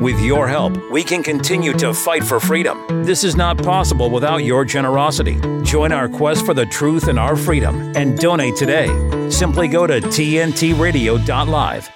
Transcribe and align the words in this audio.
With 0.00 0.20
your 0.20 0.46
help, 0.46 0.76
we 0.92 1.02
can 1.02 1.24
continue 1.24 1.72
to 1.72 1.92
fight 1.92 2.22
for 2.22 2.38
freedom. 2.38 3.04
This 3.04 3.24
is 3.24 3.34
not 3.34 3.58
possible 3.58 4.10
without 4.10 4.44
your 4.44 4.64
generosity. 4.64 5.40
Join 5.64 5.90
our 5.90 6.08
quest 6.08 6.46
for 6.46 6.54
the 6.54 6.66
truth 6.66 7.08
and 7.08 7.18
our 7.18 7.34
freedom 7.34 7.92
and 7.96 8.16
donate 8.16 8.54
today. 8.54 8.86
Simply 9.28 9.66
go 9.66 9.88
to 9.88 10.00
tntradio.live. 10.00 11.88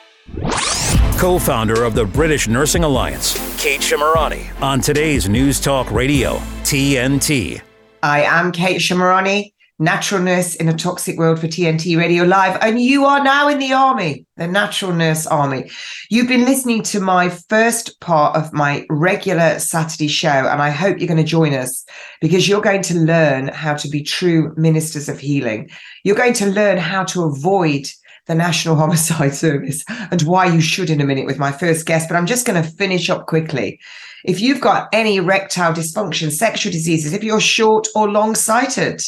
Co 1.17 1.39
founder 1.39 1.85
of 1.85 1.95
the 1.95 2.05
British 2.05 2.49
Nursing 2.49 2.83
Alliance, 2.83 3.35
Kate 3.63 3.81
Shemirani, 3.81 4.61
on 4.61 4.81
today's 4.81 5.29
News 5.29 5.61
Talk 5.61 5.89
Radio, 5.93 6.39
TNT. 6.65 7.63
I 8.03 8.23
am 8.23 8.51
Kate 8.51 8.81
Shemirani 8.81 9.52
natural 9.79 10.21
nurse 10.21 10.55
in 10.55 10.69
a 10.69 10.77
toxic 10.77 11.19
world 11.19 11.41
for 11.41 11.49
TNT 11.49 11.97
Radio 11.97 12.25
Live. 12.25 12.59
And 12.61 12.81
you 12.81 13.05
are 13.05 13.23
now 13.23 13.49
in 13.49 13.59
the 13.59 13.73
army, 13.73 14.27
the 14.37 14.47
natural 14.47 14.93
nurse 14.93 15.27
army. 15.27 15.71
You've 16.11 16.29
been 16.29 16.45
listening 16.45 16.83
to 16.85 17.01
my 17.01 17.29
first 17.29 17.99
part 18.01 18.37
of 18.37 18.53
my 18.53 18.87
regular 18.91 19.59
Saturday 19.59 20.09
show, 20.09 20.29
and 20.29 20.63
I 20.63 20.71
hope 20.71 20.99
you're 20.99 21.09
going 21.09 21.17
to 21.17 21.25
join 21.25 21.55
us 21.55 21.85
because 22.21 22.49
you're 22.49 22.61
going 22.61 22.83
to 22.83 22.99
learn 22.99 23.49
how 23.49 23.75
to 23.75 23.89
be 23.89 24.03
true 24.03 24.55
ministers 24.57 25.09
of 25.09 25.19
healing. 25.19 25.71
You're 26.05 26.17
going 26.17 26.35
to 26.35 26.47
learn 26.47 26.79
how 26.79 27.05
to 27.05 27.25
avoid 27.25 27.87
the 28.27 28.35
National 28.35 28.77
Homicide 28.83 29.35
Service 29.35 29.85
and 29.89 30.23
why 30.23 30.47
you 30.47 30.61
should 30.61 30.91
in 30.91 31.01
a 31.01 31.07
minute 31.07 31.27
with 31.27 31.39
my 31.39 31.53
first 31.53 31.87
guest. 31.87 32.09
But 32.09 32.17
I'm 32.17 32.27
just 32.27 32.47
going 32.47 32.63
to 32.63 32.71
finish 32.71 33.11
up 33.11 33.27
quickly. 33.27 33.81
If 34.25 34.41
you've 34.41 34.61
got 34.61 34.89
any 34.93 35.17
erectile 35.17 35.73
dysfunction, 35.73 36.31
sexual 36.31 36.73
diseases, 36.73 37.13
if 37.13 37.25
you're 37.25 37.41
short 37.41 37.89
or 37.95 38.11
long 38.11 38.35
sighted, 38.35 39.03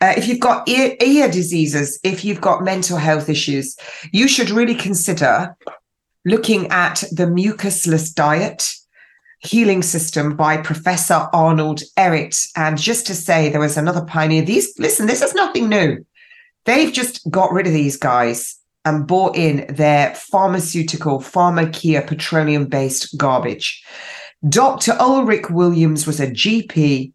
uh, 0.00 0.14
if 0.16 0.26
you've 0.26 0.40
got 0.40 0.68
ear, 0.68 0.96
ear 1.00 1.28
diseases, 1.28 1.98
if 2.02 2.24
you've 2.24 2.40
got 2.40 2.64
mental 2.64 2.96
health 2.96 3.28
issues, 3.28 3.76
you 4.12 4.28
should 4.28 4.50
really 4.50 4.74
consider 4.74 5.54
looking 6.24 6.68
at 6.68 7.04
the 7.12 7.26
mucusless 7.26 8.14
diet 8.14 8.74
healing 9.40 9.82
system 9.82 10.36
by 10.36 10.56
Professor 10.56 11.28
Arnold 11.32 11.82
Ehret. 11.98 12.48
And 12.56 12.78
just 12.78 13.06
to 13.08 13.14
say, 13.14 13.50
there 13.50 13.60
was 13.60 13.76
another 13.76 14.04
pioneer. 14.04 14.42
These, 14.42 14.78
listen, 14.78 15.06
this 15.06 15.22
is 15.22 15.34
nothing 15.34 15.68
new. 15.68 16.04
They've 16.64 16.92
just 16.92 17.30
got 17.30 17.52
rid 17.52 17.66
of 17.66 17.74
these 17.74 17.98
guys 17.98 18.58
and 18.86 19.06
bought 19.06 19.36
in 19.36 19.66
their 19.74 20.14
pharmaceutical, 20.14 21.20
pharmacia 21.20 22.02
petroleum 22.02 22.66
based 22.66 23.16
garbage. 23.16 23.84
Dr. 24.48 24.92
Ulric 24.92 25.50
Williams 25.50 26.06
was 26.06 26.20
a 26.20 26.26
GP 26.26 27.12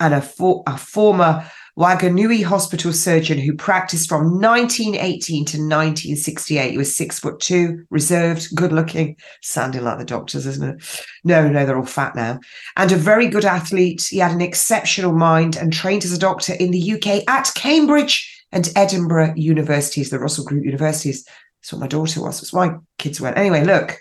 and 0.00 0.14
a, 0.14 0.22
for, 0.22 0.62
a 0.66 0.76
former 0.78 1.48
Wanganui 1.76 2.44
hospital 2.44 2.92
surgeon 2.92 3.38
who 3.38 3.54
practiced 3.54 4.08
from 4.08 4.40
1918 4.40 5.44
to 5.44 5.56
1968. 5.56 6.70
He 6.70 6.78
was 6.78 6.96
six 6.96 7.18
foot 7.18 7.40
two, 7.40 7.84
reserved, 7.90 8.54
good 8.54 8.72
looking, 8.72 9.16
sounding 9.42 9.82
like 9.82 9.98
the 9.98 10.04
doctors, 10.04 10.46
isn't 10.46 10.76
it? 10.76 11.06
No, 11.24 11.48
no, 11.48 11.66
they're 11.66 11.76
all 11.76 11.84
fat 11.84 12.14
now. 12.14 12.38
And 12.76 12.92
a 12.92 12.96
very 12.96 13.26
good 13.26 13.44
athlete. 13.44 14.06
He 14.08 14.18
had 14.18 14.32
an 14.32 14.40
exceptional 14.40 15.12
mind 15.12 15.56
and 15.56 15.72
trained 15.72 16.04
as 16.04 16.12
a 16.12 16.18
doctor 16.18 16.54
in 16.54 16.70
the 16.70 16.92
UK 16.92 17.28
at 17.28 17.50
Cambridge 17.56 18.44
and 18.52 18.72
Edinburgh 18.76 19.34
universities, 19.36 20.10
the 20.10 20.20
Russell 20.20 20.44
Group 20.44 20.64
universities. 20.64 21.26
That's 21.60 21.72
what 21.72 21.80
my 21.80 21.88
daughter 21.88 22.22
was. 22.22 22.40
That's 22.40 22.52
why 22.52 22.76
kids 22.98 23.20
went. 23.20 23.36
Anyway, 23.36 23.64
look, 23.64 23.98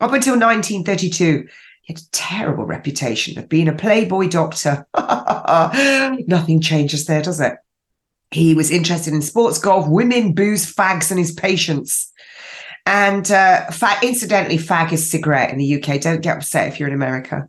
up 0.00 0.12
until 0.12 0.34
1932, 0.34 1.48
he 1.84 1.92
had 1.92 2.00
a 2.00 2.10
terrible 2.12 2.64
reputation 2.64 3.38
of 3.38 3.48
being 3.48 3.68
a 3.68 3.74
playboy 3.74 4.28
doctor. 4.28 4.86
Nothing 6.26 6.60
changes 6.60 7.04
there, 7.04 7.20
does 7.20 7.40
it? 7.40 7.56
He 8.30 8.54
was 8.54 8.70
interested 8.70 9.12
in 9.12 9.20
sports, 9.20 9.58
golf, 9.58 9.86
women, 9.86 10.32
booze, 10.32 10.74
fags, 10.74 11.10
and 11.10 11.20
his 11.20 11.32
patients. 11.32 12.10
And 12.86 13.30
uh, 13.30 13.70
fa- 13.70 13.98
incidentally, 14.02 14.56
fag 14.56 14.92
is 14.92 15.10
cigarette 15.10 15.50
in 15.50 15.58
the 15.58 15.74
UK. 15.74 16.00
Don't 16.00 16.22
get 16.22 16.38
upset 16.38 16.68
if 16.68 16.80
you're 16.80 16.88
in 16.88 16.94
America. 16.94 17.48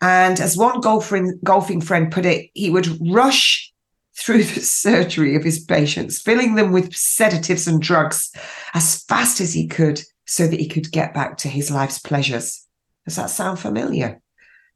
And 0.00 0.40
as 0.40 0.56
one 0.56 0.80
golfing, 0.80 1.38
golfing 1.44 1.82
friend 1.82 2.10
put 2.10 2.24
it, 2.24 2.50
he 2.54 2.70
would 2.70 2.88
rush 3.06 3.70
through 4.16 4.44
the 4.44 4.60
surgery 4.62 5.36
of 5.36 5.44
his 5.44 5.60
patients, 5.60 6.20
filling 6.20 6.54
them 6.54 6.72
with 6.72 6.94
sedatives 6.94 7.66
and 7.66 7.82
drugs 7.82 8.32
as 8.72 9.02
fast 9.04 9.42
as 9.42 9.52
he 9.52 9.66
could 9.66 10.00
so 10.26 10.46
that 10.46 10.58
he 10.58 10.68
could 10.68 10.90
get 10.90 11.12
back 11.12 11.36
to 11.38 11.48
his 11.48 11.70
life's 11.70 11.98
pleasures. 11.98 12.63
Does 13.04 13.16
that 13.16 13.30
sound 13.30 13.58
familiar? 13.58 14.20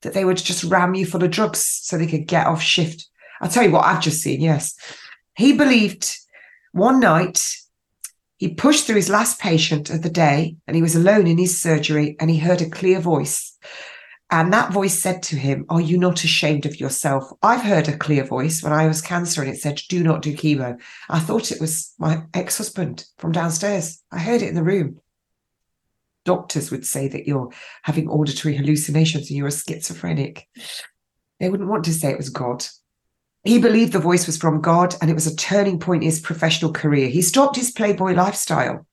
That 0.02 0.14
they 0.14 0.24
would 0.24 0.36
just 0.36 0.64
ram 0.64 0.94
you 0.94 1.06
full 1.06 1.24
of 1.24 1.30
drugs 1.30 1.64
so 1.82 1.98
they 1.98 2.06
could 2.06 2.26
get 2.26 2.46
off 2.46 2.62
shift. 2.62 3.08
I'll 3.40 3.48
tell 3.48 3.64
you 3.64 3.70
what 3.70 3.84
I've 3.84 4.02
just 4.02 4.22
seen. 4.22 4.40
Yes. 4.40 4.76
He 5.36 5.52
believed 5.52 6.16
one 6.72 7.00
night 7.00 7.44
he 8.38 8.54
pushed 8.54 8.86
through 8.86 8.96
his 8.96 9.10
last 9.10 9.40
patient 9.40 9.90
of 9.90 10.02
the 10.02 10.10
day 10.10 10.56
and 10.66 10.76
he 10.76 10.82
was 10.82 10.94
alone 10.94 11.26
in 11.26 11.38
his 11.38 11.60
surgery 11.60 12.16
and 12.20 12.30
he 12.30 12.38
heard 12.38 12.62
a 12.62 12.70
clear 12.70 13.00
voice. 13.00 13.56
And 14.30 14.52
that 14.52 14.72
voice 14.72 15.00
said 15.00 15.22
to 15.24 15.36
him, 15.36 15.64
Are 15.68 15.80
you 15.80 15.98
not 15.98 16.22
ashamed 16.22 16.64
of 16.64 16.78
yourself? 16.78 17.24
I've 17.42 17.62
heard 17.62 17.88
a 17.88 17.96
clear 17.96 18.24
voice 18.24 18.62
when 18.62 18.72
I 18.72 18.86
was 18.86 19.00
cancer 19.00 19.42
and 19.42 19.50
it 19.50 19.58
said, 19.58 19.80
Do 19.88 20.04
not 20.04 20.22
do 20.22 20.34
chemo. 20.34 20.78
I 21.08 21.18
thought 21.18 21.50
it 21.50 21.60
was 21.60 21.92
my 21.98 22.22
ex 22.34 22.58
husband 22.58 23.06
from 23.16 23.32
downstairs. 23.32 24.02
I 24.12 24.18
heard 24.18 24.42
it 24.42 24.48
in 24.48 24.54
the 24.54 24.62
room 24.62 25.00
doctors 26.28 26.70
would 26.70 26.84
say 26.84 27.08
that 27.08 27.26
you're 27.26 27.50
having 27.84 28.06
auditory 28.06 28.54
hallucinations 28.54 29.30
and 29.30 29.38
you're 29.38 29.48
a 29.48 29.50
schizophrenic. 29.50 30.46
They 31.40 31.48
wouldn't 31.48 31.70
want 31.70 31.86
to 31.86 31.92
say 31.94 32.10
it 32.10 32.18
was 32.18 32.28
God. 32.28 32.66
He 33.44 33.58
believed 33.58 33.94
the 33.94 33.98
voice 33.98 34.26
was 34.26 34.36
from 34.36 34.60
God 34.60 34.94
and 35.00 35.10
it 35.10 35.14
was 35.14 35.26
a 35.26 35.34
turning 35.34 35.80
point 35.80 36.02
in 36.02 36.10
his 36.10 36.20
professional 36.20 36.70
career. 36.70 37.08
He 37.08 37.22
stopped 37.22 37.56
his 37.56 37.70
playboy 37.70 38.12
lifestyle 38.12 38.86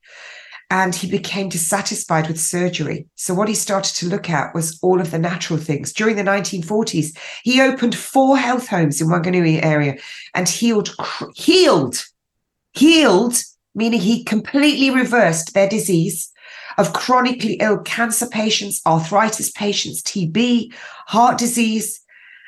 and 0.70 0.96
he 0.96 1.12
became 1.12 1.50
dissatisfied 1.50 2.30
with 2.30 2.40
surgery. 2.40 3.06
So, 3.16 3.34
what 3.34 3.50
he 3.50 3.54
started 3.54 3.94
to 3.96 4.08
look 4.08 4.30
at 4.30 4.56
was 4.56 4.80
all 4.82 5.02
of 5.02 5.12
the 5.12 5.20
natural 5.20 5.60
things. 5.60 5.92
During 5.92 6.16
the 6.16 6.24
1940s, 6.24 7.18
he 7.44 7.62
opened 7.62 7.96
four 7.96 8.38
health 8.38 8.68
homes 8.70 9.02
in 9.02 9.10
Wanganui 9.10 9.62
area 9.62 9.98
and 10.34 10.48
healed, 10.48 10.96
healed, 11.36 12.06
healed, 12.72 13.36
meaning 13.74 14.00
he 14.00 14.24
completely 14.24 14.90
reversed 14.90 15.54
their 15.54 15.68
disease 15.68 16.32
of 16.78 16.94
chronically 16.94 17.54
ill 17.56 17.80
cancer 17.80 18.28
patients, 18.28 18.82
arthritis 18.86 19.52
patients, 19.52 20.02
TB, 20.02 20.74
heart 21.08 21.38
disease, 21.38 22.02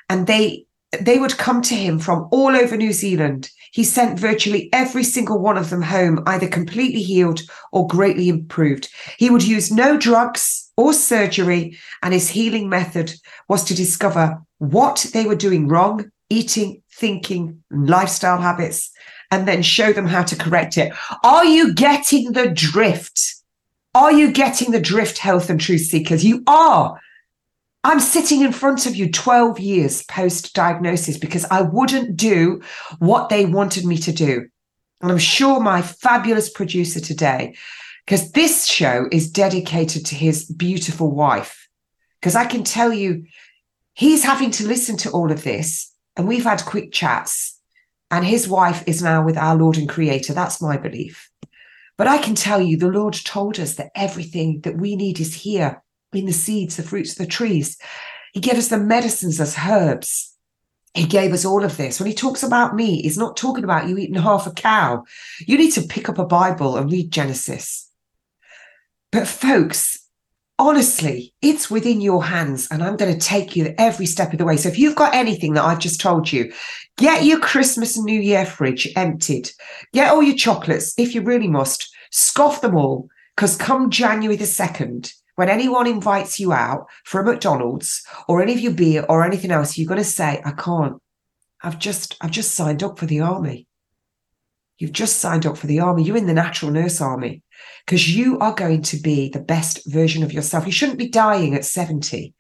and 0.10 0.28
they 0.28 0.66
they 1.02 1.20
would 1.20 1.38
come 1.38 1.62
to 1.64 1.76
him 1.76 2.00
from 2.00 2.28
all 2.32 2.56
over 2.56 2.78
New 2.78 2.94
Zealand. 2.94 3.50
He 3.72 3.84
sent 3.84 4.20
virtually 4.20 4.70
every 4.72 5.04
single 5.04 5.38
one 5.40 5.58
of 5.58 5.70
them 5.70 5.82
home, 5.82 6.24
either 6.26 6.48
completely 6.48 7.04
healed 7.04 7.42
or 7.74 7.88
greatly 7.88 8.30
improved. 8.30 8.90
He 9.18 9.30
would 9.30 9.46
use 9.46 9.72
no 9.72 9.98
drugs 9.98 10.72
or 10.78 10.94
surgery, 10.94 11.78
and 12.02 12.14
his 12.14 12.30
healing 12.30 12.70
method 12.70 13.14
was 13.50 13.64
to 13.66 13.76
discover 13.76 14.42
what 14.60 15.06
they 15.14 15.26
were 15.26 15.36
doing 15.36 15.68
wrong, 15.68 16.10
eating, 16.30 16.82
thinking, 16.94 17.64
lifestyle 17.70 18.40
habits, 18.40 18.90
and 19.32 19.48
then 19.48 19.62
show 19.62 19.92
them 19.92 20.08
how 20.08 20.24
to 20.24 20.36
correct 20.36 20.78
it. 20.78 20.94
Are 21.24 21.46
you 21.46 21.74
getting 21.74 22.32
the 22.32 22.48
drift? 22.48 23.37
Are 23.98 24.12
you 24.12 24.32
getting 24.32 24.70
the 24.70 24.80
drift, 24.80 25.18
health 25.18 25.50
and 25.50 25.60
truth 25.60 25.82
seekers? 25.82 26.24
You 26.24 26.44
are. 26.46 27.02
I'm 27.84 28.00
sitting 28.00 28.42
in 28.42 28.52
front 28.52 28.86
of 28.86 28.96
you 28.96 29.12
12 29.12 29.60
years 29.60 30.04
post 30.04 30.54
diagnosis 30.54 31.18
because 31.18 31.46
I 31.50 31.64
wouldn't 31.64 32.16
do 32.16 32.62
what 33.00 33.30
they 33.30 33.48
wanted 33.48 33.86
me 33.86 33.98
to 33.98 34.12
do. 34.12 34.50
And 35.02 35.12
I'm 35.12 35.18
sure 35.18 35.60
my 35.60 35.82
fabulous 35.82 36.48
producer 36.48 37.00
today, 37.00 37.56
because 38.06 38.34
this 38.34 38.68
show 38.68 39.08
is 39.12 39.32
dedicated 39.32 40.06
to 40.06 40.14
his 40.16 40.46
beautiful 40.46 41.10
wife, 41.10 41.68
because 42.22 42.36
I 42.36 42.46
can 42.46 42.64
tell 42.64 42.94
you 42.94 43.26
he's 43.96 44.24
having 44.24 44.52
to 44.52 44.68
listen 44.68 44.98
to 44.98 45.10
all 45.10 45.32
of 45.32 45.44
this. 45.44 45.92
And 46.16 46.28
we've 46.28 46.44
had 46.44 46.64
quick 46.66 46.92
chats, 46.92 47.60
and 48.12 48.24
his 48.24 48.48
wife 48.48 48.84
is 48.86 49.02
now 49.02 49.26
with 49.26 49.38
our 49.38 49.56
Lord 49.56 49.76
and 49.76 49.90
Creator. 49.90 50.36
That's 50.36 50.62
my 50.62 50.78
belief. 50.78 51.32
But 51.98 52.08
I 52.08 52.20
can 52.20 52.36
tell 52.36 52.62
you, 52.62 52.78
the 52.78 52.88
Lord 52.88 53.14
told 53.14 53.60
us 53.60 53.76
that 53.76 53.92
everything 53.96 54.62
that 54.62 54.78
we 54.78 54.96
need 54.96 55.20
is 55.20 55.34
here 55.34 55.82
in 56.14 56.26
the 56.26 56.34
seeds, 56.34 56.78
the 56.78 56.84
fruits, 56.84 57.16
the 57.16 57.26
trees. 57.26 57.78
He 58.34 58.40
gave 58.40 58.56
us 58.56 58.68
the 58.68 58.78
medicines 58.78 59.40
as 59.42 59.58
herbs. 59.68 60.36
He 60.94 61.06
gave 61.06 61.34
us 61.34 61.46
all 61.46 61.64
of 61.64 61.78
this. 61.78 62.00
When 62.00 62.08
he 62.08 62.14
talks 62.14 62.44
about 62.44 62.76
me, 62.76 63.02
he's 63.02 63.18
not 63.18 63.38
talking 63.38 63.64
about 63.64 63.88
you 63.88 63.98
eating 63.98 64.16
half 64.16 64.48
a 64.48 64.52
cow. 64.52 65.04
You 65.40 65.58
need 65.58 65.72
to 65.72 65.82
pick 65.82 66.10
up 66.10 66.18
a 66.18 66.26
Bible 66.26 66.78
and 66.78 66.92
read 66.92 67.12
Genesis. 67.12 67.92
But, 69.12 69.28
folks, 69.28 69.98
honestly, 70.60 71.34
it's 71.42 71.70
within 71.70 72.02
your 72.02 72.24
hands, 72.24 72.68
and 72.72 72.84
I'm 72.84 72.98
going 72.98 73.14
to 73.14 73.20
take 73.20 73.56
you 73.56 73.74
every 73.78 74.06
step 74.06 74.34
of 74.34 74.40
the 74.40 74.46
way. 74.46 74.58
So, 74.58 74.70
if 74.70 74.80
you've 74.80 74.96
got 74.96 75.14
anything 75.14 75.54
that 75.54 75.66
I've 75.66 75.80
just 75.80 76.02
told 76.02 76.32
you, 76.32 76.52
get 76.98 77.24
your 77.24 77.40
Christmas 77.40 77.96
and 77.96 78.06
New 78.06 78.20
Year 78.20 78.46
fridge 78.46 78.88
emptied, 78.96 79.52
get 79.94 80.12
all 80.12 80.24
your 80.24 80.36
chocolates 80.36 80.94
if 80.98 81.14
you 81.14 81.22
really 81.22 81.48
must, 81.48 81.96
scoff 82.12 82.62
them 82.62 82.76
all, 82.76 83.10
because 83.36 83.56
come 83.56 83.90
January 83.90 84.36
the 84.36 84.46
2nd, 84.46 85.12
when 85.36 85.50
anyone 85.50 85.86
invites 85.86 86.40
you 86.40 86.52
out 86.52 86.88
for 87.04 87.22
a 87.22 87.26
McDonald's 87.26 88.04
or 88.28 88.42
any 88.42 88.54
of 88.54 88.60
your 88.60 88.74
beer 88.74 89.06
or 89.08 89.24
anything 89.24 89.52
else, 89.52 89.78
you're 89.78 89.88
going 89.88 90.00
to 90.00 90.04
say, 90.04 90.42
I 90.44 90.52
can't. 90.52 91.02
I've 91.62 91.78
just, 91.78 92.18
I've 92.22 92.32
just 92.32 92.56
signed 92.56 92.84
up 92.84 92.98
for 92.98 93.06
the 93.06 93.22
army. 93.22 93.68
You've 94.80 94.94
just 94.94 95.20
signed 95.20 95.46
up 95.46 95.58
for 95.58 95.68
the 95.68 95.80
army. 95.80 96.04
You're 96.04 96.18
in 96.18 96.28
the 96.28 96.34
natural 96.34 96.72
nurse 96.72 97.02
army 97.02 97.42
because 97.86 98.16
you 98.16 98.40
are 98.40 98.54
going 98.54 98.84
to 98.84 98.98
be 98.98 99.30
the 99.30 99.40
best 99.40 99.82
version 99.86 100.24
of 100.24 100.34
yourself. 100.34 100.66
You 100.66 100.72
shouldn't 100.72 101.00
be 101.00 101.10
dying 101.10 101.56
at 101.56 101.66
70. 101.66 102.34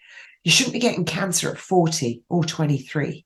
You 0.44 0.52
shouldn't 0.52 0.74
be 0.74 0.80
getting 0.80 1.06
cancer 1.06 1.50
at 1.50 1.58
40 1.58 2.22
or 2.30 2.44
23. 2.44 3.26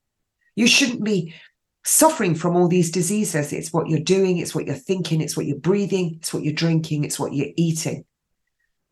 You 0.56 0.68
shouldn't 0.68 1.04
be 1.04 1.34
suffering 1.84 2.36
from 2.36 2.56
all 2.56 2.68
these 2.68 2.92
diseases. 2.92 3.54
It's 3.54 3.74
what 3.74 3.88
you're 3.88 4.00
doing, 4.00 4.38
it's 4.38 4.54
what 4.54 4.66
you're 4.66 4.76
thinking, 4.76 5.22
it's 5.22 5.36
what 5.36 5.46
you're 5.46 5.58
breathing, 5.58 6.16
it's 6.20 6.34
what 6.34 6.44
you're 6.44 6.54
drinking, 6.54 7.04
it's 7.04 7.20
what 7.20 7.34
you're 7.34 7.54
eating. 7.56 8.06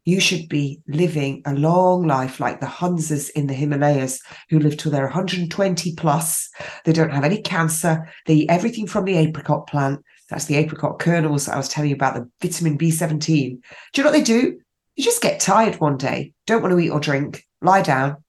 You 0.05 0.19
should 0.19 0.49
be 0.49 0.81
living 0.87 1.43
a 1.45 1.53
long 1.53 2.07
life 2.07 2.39
like 2.39 2.59
the 2.59 2.65
Hunzas 2.65 3.29
in 3.31 3.47
the 3.47 3.53
Himalayas 3.53 4.21
who 4.49 4.59
live 4.59 4.77
till 4.77 4.91
they're 4.91 5.03
120 5.03 5.95
plus. 5.95 6.49
They 6.83 6.93
don't 6.93 7.13
have 7.13 7.25
any 7.25 7.41
cancer. 7.41 8.09
They 8.25 8.35
eat 8.35 8.49
everything 8.49 8.87
from 8.87 9.05
the 9.05 9.17
apricot 9.17 9.67
plant. 9.67 10.03
That's 10.29 10.45
the 10.45 10.55
apricot 10.55 10.99
kernels 10.99 11.47
I 11.47 11.57
was 11.57 11.69
telling 11.69 11.89
you 11.89 11.95
about, 11.95 12.15
the 12.15 12.29
vitamin 12.41 12.77
B17. 12.77 13.19
Do 13.21 13.37
you 13.37 14.03
know 14.03 14.09
what 14.09 14.17
they 14.17 14.23
do? 14.23 14.59
You 14.95 15.03
just 15.03 15.21
get 15.21 15.39
tired 15.39 15.75
one 15.75 15.97
day, 15.97 16.33
don't 16.45 16.61
want 16.61 16.73
to 16.73 16.79
eat 16.79 16.89
or 16.89 16.99
drink, 16.99 17.45
lie 17.61 17.81
down. 17.81 18.23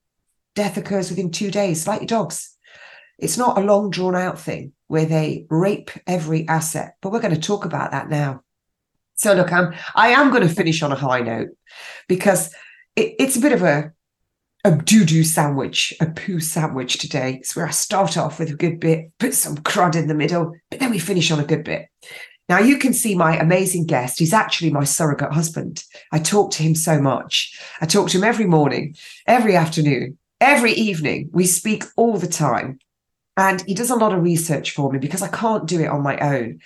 Death 0.55 0.77
occurs 0.77 1.11
within 1.11 1.31
two 1.31 1.51
days, 1.51 1.87
like 1.87 2.01
your 2.01 2.07
dogs. 2.07 2.57
It's 3.21 3.39
not 3.39 3.59
a 3.59 3.63
long 3.63 3.91
drawn 3.91 4.17
out 4.17 4.39
thing 4.39 4.73
where 4.89 5.07
they 5.07 5.47
rape 5.51 5.91
every 6.07 6.49
asset, 6.49 6.97
but 7.01 7.13
we're 7.13 7.21
going 7.21 7.35
to 7.35 7.41
talk 7.41 7.65
about 7.65 7.93
that 7.93 8.09
now. 8.09 8.43
So 9.15 9.35
look, 9.35 9.53
I'm 9.53 9.75
I 9.95 10.09
am 10.09 10.31
going 10.31 10.47
to 10.47 10.55
finish 10.55 10.83
on 10.83 10.93
a 10.93 10.97
high 10.97 11.21
note 11.21 11.51
because 12.09 12.55
it, 12.97 13.15
it's 13.19 13.37
a 13.37 13.41
bit 13.41 13.53
of 13.53 13.63
a 13.63 13.93
a 14.65 14.77
doo-doo 14.77 15.25
sandwich, 15.25 15.95
a 16.01 16.07
poo 16.07 16.39
sandwich 16.39 16.99
today. 16.99 17.37
It's 17.41 17.57
where 17.57 17.67
I 17.67 17.71
start 17.71 18.19
off 18.19 18.39
with 18.39 18.51
a 18.51 18.57
good 18.57 18.79
bit, 18.79 19.11
put 19.19 19.35
some 19.35 19.57
crud 19.57 19.97
in 19.97 20.07
the 20.07 20.15
middle, 20.15 20.53
but 20.71 20.81
then 20.81 20.91
we 20.91 20.99
finish 20.99 21.31
on 21.31 21.41
a 21.41 21.45
good 21.45 21.65
bit. 21.65 21.87
Now 22.49 22.59
you 22.59 22.79
can 22.79 22.93
see 22.93 23.15
my 23.15 23.39
amazing 23.39 23.87
guest. 23.87 24.19
He's 24.19 24.33
actually 24.33 24.71
my 24.71 24.85
surrogate 24.85 25.33
husband. 25.33 25.85
I 26.13 26.19
talk 26.19 26.51
to 26.53 26.63
him 26.63 26.75
so 26.75 27.01
much. 27.01 27.59
I 27.81 27.87
talk 27.87 28.09
to 28.09 28.19
him 28.19 28.25
every 28.25 28.47
morning, 28.47 28.97
every 29.27 29.55
afternoon, 29.55 30.19
every 30.41 30.73
evening. 30.73 31.31
We 31.33 31.47
speak 31.47 31.85
all 31.97 32.19
the 32.19 32.27
time. 32.27 32.81
And 33.37 33.63
he 33.67 33.75
does 33.75 33.91
a 33.91 33.97
lot 33.97 34.13
of 34.13 34.23
research 34.23 34.73
for 34.73 34.93
me 34.93 34.99
because 34.99 35.23
I 35.23 35.29
can't 35.29 35.67
do 35.67 35.81
it 35.81 35.89
on 35.89 36.03
my 36.03 36.19
own. 36.19 36.61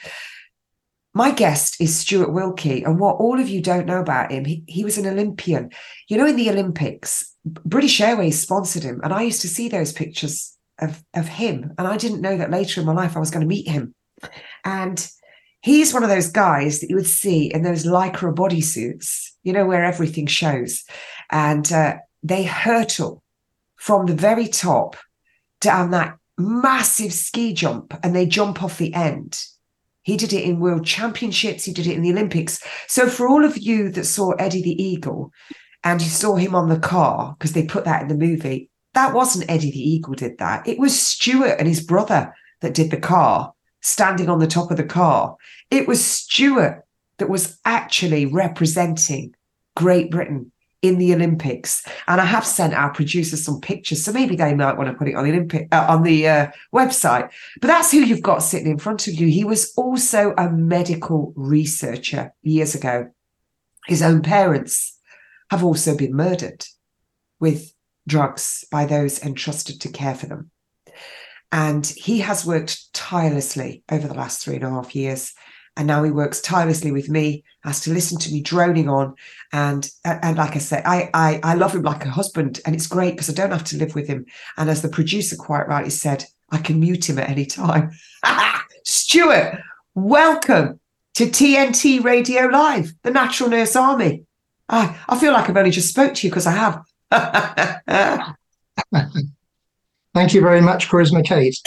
My 1.13 1.31
guest 1.31 1.81
is 1.81 1.97
Stuart 1.97 2.33
Wilkie. 2.33 2.83
And 2.83 2.99
what 2.99 3.17
all 3.17 3.39
of 3.39 3.49
you 3.49 3.61
don't 3.61 3.87
know 3.87 4.01
about 4.01 4.33
him, 4.33 4.45
he, 4.45 4.65
he 4.67 4.83
was 4.83 4.99
an 4.99 5.07
Olympian. 5.07 5.71
You 6.09 6.17
know, 6.17 6.27
in 6.27 6.37
the 6.37 6.51
Olympics, 6.51 7.33
British 7.45 8.01
Airways 8.01 8.41
sponsored 8.41 8.83
him. 8.83 9.01
And 9.05 9.13
I 9.13 9.23
used 9.23 9.43
to 9.43 9.49
see 9.49 9.69
those 9.69 9.93
pictures 9.93 10.57
of, 10.81 11.05
of 11.15 11.29
him. 11.29 11.73
And 11.79 11.87
I 11.87 11.97
didn't 11.97 12.21
know 12.21 12.37
that 12.37 12.51
later 12.51 12.81
in 12.81 12.87
my 12.87 12.93
life 12.95 13.17
I 13.17 13.21
was 13.21 13.31
going 13.31 13.43
to 13.43 13.47
meet 13.47 13.69
him. 13.69 13.95
And 14.65 15.07
he's 15.61 15.95
one 15.95 16.03
of 16.03 16.09
those 16.09 16.31
guys 16.31 16.81
that 16.81 16.91
you 16.91 16.97
would 16.97 17.07
see 17.07 17.53
in 17.53 17.63
those 17.63 17.87
lycra 17.87 18.35
bodysuits, 18.35 19.31
you 19.45 19.53
know, 19.53 19.67
where 19.67 19.85
everything 19.85 20.27
shows. 20.27 20.85
And 21.31 21.71
uh, 21.73 21.97
they 22.23 22.45
hurtle 22.45 23.23
from 23.77 24.07
the 24.07 24.15
very 24.15 24.49
top 24.49 24.97
down 25.61 25.91
that 25.93 26.17
massive 26.37 27.13
ski 27.13 27.55
jump 27.55 27.99
and 28.03 28.15
they 28.15 28.27
jump 28.27 28.63
off 28.63 28.79
the 28.79 28.93
end 28.95 29.45
he 30.05 30.19
did 30.19 30.33
it 30.33 30.45
in 30.45 30.61
world 30.61 30.87
championships. 30.87 31.65
He 31.65 31.73
did 31.73 31.87
it 31.87 31.95
in 31.95 32.03
the 32.03 32.13
Olympics. 32.13 32.63
So 32.87 33.09
for 33.09 33.27
all 33.27 33.45
of 33.45 33.59
you 33.59 33.91
that 33.91 34.05
saw 34.05 34.33
Eddie 34.33 34.63
the 34.63 34.83
Eagle 34.83 35.33
and 35.83 36.01
you 36.01 36.09
saw 36.09 36.37
him 36.37 36.55
on 36.55 36.69
the 36.69 36.79
car, 36.79 37.35
because 37.37 37.55
they 37.55 37.65
put 37.65 37.87
that 37.87 38.03
in 38.03 38.09
the 38.09 38.15
movie, 38.15 38.71
that 38.93 39.15
wasn't 39.15 39.51
Eddie 39.51 39.71
the 39.71 39.79
Eagle 39.79 40.15
did 40.15 40.39
that. 40.39 40.69
It 40.69 40.79
was 40.79 40.99
Stuart 40.99 41.57
and 41.59 41.67
his 41.67 41.83
brother 41.83 42.35
that 42.61 42.75
did 42.75 42.91
the 42.91 42.99
car, 42.99 43.55
standing 43.81 44.29
on 44.29 44.39
the 44.39 44.47
top 44.47 44.71
of 44.71 44.77
the 44.77 44.85
car. 44.85 45.37
It 45.71 45.89
was 45.89 46.05
Stuart 46.05 46.85
that 47.17 47.31
was 47.31 47.59
actually 47.65 48.27
representing 48.27 49.35
Great 49.75 50.11
Britain 50.11 50.53
in 50.85 50.99
the 50.99 51.15
Olympics. 51.15 51.83
And 52.07 52.21
I 52.21 52.27
have 52.27 52.47
sent 52.47 52.75
our 52.75 52.93
producers 52.93 53.43
some 53.43 53.59
pictures, 53.59 54.05
so 54.05 54.13
maybe 54.13 54.37
they 54.37 54.55
might 54.55 54.77
want 54.77 54.91
to 54.91 54.95
put 54.95 55.09
it 55.09 55.15
on 55.15 55.25
the 55.25 55.31
Olympic 55.31 55.69
uh, 55.73 55.87
on 55.89 56.03
the 56.03 56.29
uh, 56.29 56.47
website. 56.75 57.31
But 57.63 57.69
that's 57.69 57.91
who 57.91 58.01
you've 58.01 58.21
got 58.21 58.43
sitting 58.43 58.71
in 58.71 58.79
front 58.79 59.09
of 59.09 59.15
you. 59.15 59.27
He 59.29 59.45
was 59.45 59.73
also 59.77 60.35
a 60.37 60.51
medical 60.51 61.33
researcher 61.37 62.35
years 62.43 62.75
ago. 62.75 63.11
His 63.87 64.03
own 64.03 64.21
parents 64.21 65.01
have 65.51 65.65
also 65.65 65.97
been 65.97 66.15
murdered 66.15 66.67
with 67.41 67.73
drugs 68.07 68.67
by 68.71 68.85
those 68.85 69.23
entrusted 69.23 69.81
to 69.81 69.89
care 69.89 70.15
for 70.15 70.27
them. 70.27 70.51
And 71.51 71.87
he 71.87 72.19
has 72.19 72.45
worked 72.45 72.93
tirelessly 72.93 73.85
over 73.91 74.07
the 74.07 74.15
last 74.15 74.45
three 74.45 74.57
and 74.57 74.65
a 74.65 74.71
half 74.71 74.95
years 74.95 75.33
and 75.77 75.87
now 75.87 76.03
he 76.03 76.11
works 76.11 76.41
tirelessly 76.41 76.93
with 76.93 77.09
me 77.09 77.45
has 77.65 77.81
to 77.81 77.93
listen 77.93 78.19
to 78.19 78.33
me 78.33 78.43
droning 78.43 78.89
on. 78.89 79.15
And 79.53 79.89
and 80.05 80.37
like 80.37 80.57
i 80.57 80.59
said 80.59 80.83
i 80.85 81.11
i, 81.15 81.41
I 81.43 81.55
love 81.55 81.75
him 81.75 81.83
like 81.83 82.05
a 82.05 82.11
husband 82.11 82.61
and 82.67 82.75
it's 82.75 82.87
great 82.87 83.13
because 83.13 83.31
i 83.31 83.33
don't 83.33 83.53
have 83.53 83.65
to 83.65 83.77
live 83.77 83.95
with 83.95 84.07
him. 84.07 84.27
And 84.57 84.71
as 84.71 84.83
the 84.83 84.89
producer 84.89 85.37
quite 85.37 85.69
rightly 85.69 85.91
said 85.91 86.25
i 86.51 86.59
can 86.59 86.81
mute 86.81 87.09
him 87.09 87.19
at 87.19 87.29
any 87.29 87.47
time. 87.47 87.91
Stuart 88.85 89.59
welcome 89.95 90.81
to 91.15 91.27
tnt 91.27 92.03
radio 92.03 92.47
live 92.47 92.93
the 93.03 93.11
natural 93.11 93.49
nurse 93.49 93.77
army. 93.77 94.25
I 94.69 94.99
i 95.09 95.19
feel 95.19 95.33
like 95.33 95.49
i've 95.49 95.57
only 95.57 95.71
just 95.71 95.89
spoke 95.89 96.15
to 96.15 96.27
you 96.27 96.31
because 96.31 96.47
i 96.47 96.53
have 96.53 96.83
Thank 100.15 100.33
you 100.33 100.41
very 100.41 100.61
much, 100.61 100.89
Charisma 100.89 101.25
Kate. 101.25 101.59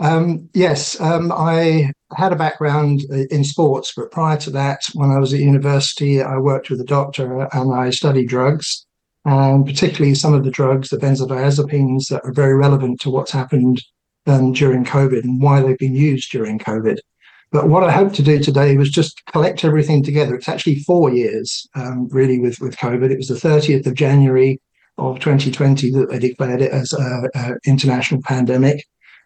Um, 0.00 0.48
yes, 0.54 1.00
um, 1.00 1.30
I 1.30 1.92
had 2.16 2.32
a 2.32 2.36
background 2.36 3.02
in 3.30 3.44
sports, 3.44 3.92
but 3.96 4.10
prior 4.10 4.36
to 4.38 4.50
that, 4.50 4.80
when 4.94 5.10
I 5.12 5.20
was 5.20 5.32
at 5.32 5.38
university, 5.38 6.20
I 6.20 6.36
worked 6.38 6.68
with 6.68 6.80
a 6.80 6.84
doctor 6.84 7.48
and 7.52 7.72
I 7.72 7.90
studied 7.90 8.28
drugs, 8.28 8.84
and 9.24 9.64
particularly 9.64 10.16
some 10.16 10.34
of 10.34 10.42
the 10.42 10.50
drugs, 10.50 10.88
the 10.88 10.96
benzodiazepines, 10.96 12.08
that 12.08 12.24
are 12.24 12.32
very 12.32 12.54
relevant 12.54 13.00
to 13.02 13.10
what's 13.10 13.30
happened 13.30 13.80
um, 14.26 14.52
during 14.52 14.84
COVID 14.84 15.22
and 15.22 15.40
why 15.40 15.62
they've 15.62 15.78
been 15.78 15.94
used 15.94 16.32
during 16.32 16.58
COVID. 16.58 16.98
But 17.52 17.68
what 17.68 17.84
I 17.84 17.92
hope 17.92 18.14
to 18.14 18.22
do 18.22 18.40
today 18.40 18.76
was 18.76 18.90
just 18.90 19.24
collect 19.26 19.64
everything 19.64 20.02
together. 20.02 20.34
It's 20.34 20.48
actually 20.48 20.80
four 20.80 21.14
years, 21.14 21.68
um, 21.76 22.08
really, 22.10 22.40
with, 22.40 22.58
with 22.60 22.76
COVID. 22.78 23.12
It 23.12 23.18
was 23.18 23.28
the 23.28 23.34
30th 23.34 23.86
of 23.86 23.94
January 23.94 24.60
of 24.98 25.20
2020 25.20 25.90
that 25.92 26.10
they 26.10 26.18
declared 26.18 26.62
it 26.62 26.72
as 26.72 26.92
an 26.92 27.58
international 27.66 28.22
pandemic. 28.22 28.84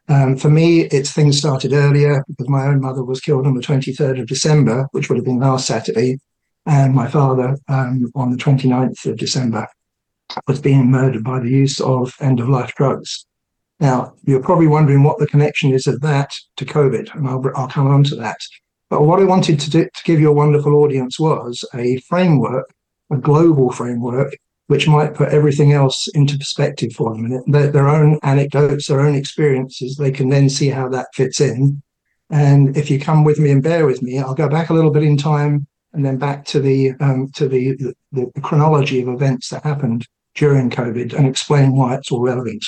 Um, 0.08 0.36
for 0.36 0.48
me, 0.48 0.82
it's 0.82 1.12
things 1.12 1.38
started 1.38 1.72
earlier 1.72 2.24
because 2.28 2.48
my 2.48 2.66
own 2.66 2.80
mother 2.80 3.02
was 3.02 3.20
killed 3.20 3.46
on 3.46 3.54
the 3.54 3.62
23rd 3.62 4.20
of 4.20 4.26
December, 4.26 4.86
which 4.92 5.08
would 5.08 5.16
have 5.16 5.24
been 5.24 5.40
last 5.40 5.66
Saturday, 5.66 6.18
and 6.64 6.94
my 6.94 7.08
father 7.08 7.56
um, 7.68 8.10
on 8.14 8.30
the 8.30 8.36
29th 8.36 9.06
of 9.06 9.16
December 9.16 9.66
was 10.46 10.60
being 10.60 10.90
murdered 10.90 11.24
by 11.24 11.40
the 11.40 11.50
use 11.50 11.80
of 11.80 12.14
end 12.20 12.40
of 12.40 12.48
life 12.48 12.72
drugs. 12.76 13.26
Now, 13.80 14.14
you're 14.24 14.42
probably 14.42 14.66
wondering 14.66 15.02
what 15.02 15.18
the 15.18 15.26
connection 15.26 15.72
is 15.72 15.86
of 15.86 16.00
that 16.00 16.34
to 16.56 16.64
COVID, 16.64 17.14
and 17.14 17.28
I'll, 17.28 17.42
I'll 17.54 17.68
come 17.68 17.88
on 17.88 18.04
to 18.04 18.16
that. 18.16 18.38
But 18.88 19.02
what 19.02 19.20
I 19.20 19.24
wanted 19.24 19.58
to, 19.60 19.70
do, 19.70 19.84
to 19.84 20.04
give 20.04 20.20
your 20.20 20.32
wonderful 20.32 20.74
audience 20.74 21.18
was 21.18 21.64
a 21.74 21.98
framework, 22.08 22.72
a 23.10 23.16
global 23.16 23.70
framework 23.72 24.36
which 24.68 24.88
might 24.88 25.14
put 25.14 25.28
everything 25.28 25.72
else 25.72 26.08
into 26.08 26.38
perspective 26.38 26.92
for 26.92 27.14
them. 27.14 27.26
And 27.26 27.54
their, 27.54 27.68
their 27.68 27.88
own 27.88 28.18
anecdotes, 28.22 28.88
their 28.88 29.00
own 29.00 29.14
experiences, 29.14 29.96
they 29.96 30.10
can 30.10 30.28
then 30.28 30.48
see 30.48 30.68
how 30.68 30.88
that 30.88 31.08
fits 31.14 31.40
in. 31.40 31.82
And 32.30 32.76
if 32.76 32.90
you 32.90 32.98
come 32.98 33.22
with 33.22 33.38
me 33.38 33.50
and 33.50 33.62
bear 33.62 33.86
with 33.86 34.02
me, 34.02 34.18
I'll 34.18 34.34
go 34.34 34.48
back 34.48 34.70
a 34.70 34.74
little 34.74 34.90
bit 34.90 35.04
in 35.04 35.16
time 35.16 35.66
and 35.92 36.04
then 36.04 36.18
back 36.18 36.44
to 36.46 36.60
the 36.60 36.92
um, 37.00 37.30
to 37.34 37.48
the, 37.48 37.76
the, 37.76 37.94
the 38.12 38.40
chronology 38.42 39.00
of 39.00 39.08
events 39.08 39.48
that 39.50 39.62
happened 39.62 40.06
during 40.34 40.68
COVID 40.68 41.14
and 41.14 41.26
explain 41.26 41.76
why 41.76 41.94
it's 41.94 42.10
all 42.10 42.20
relevant. 42.20 42.64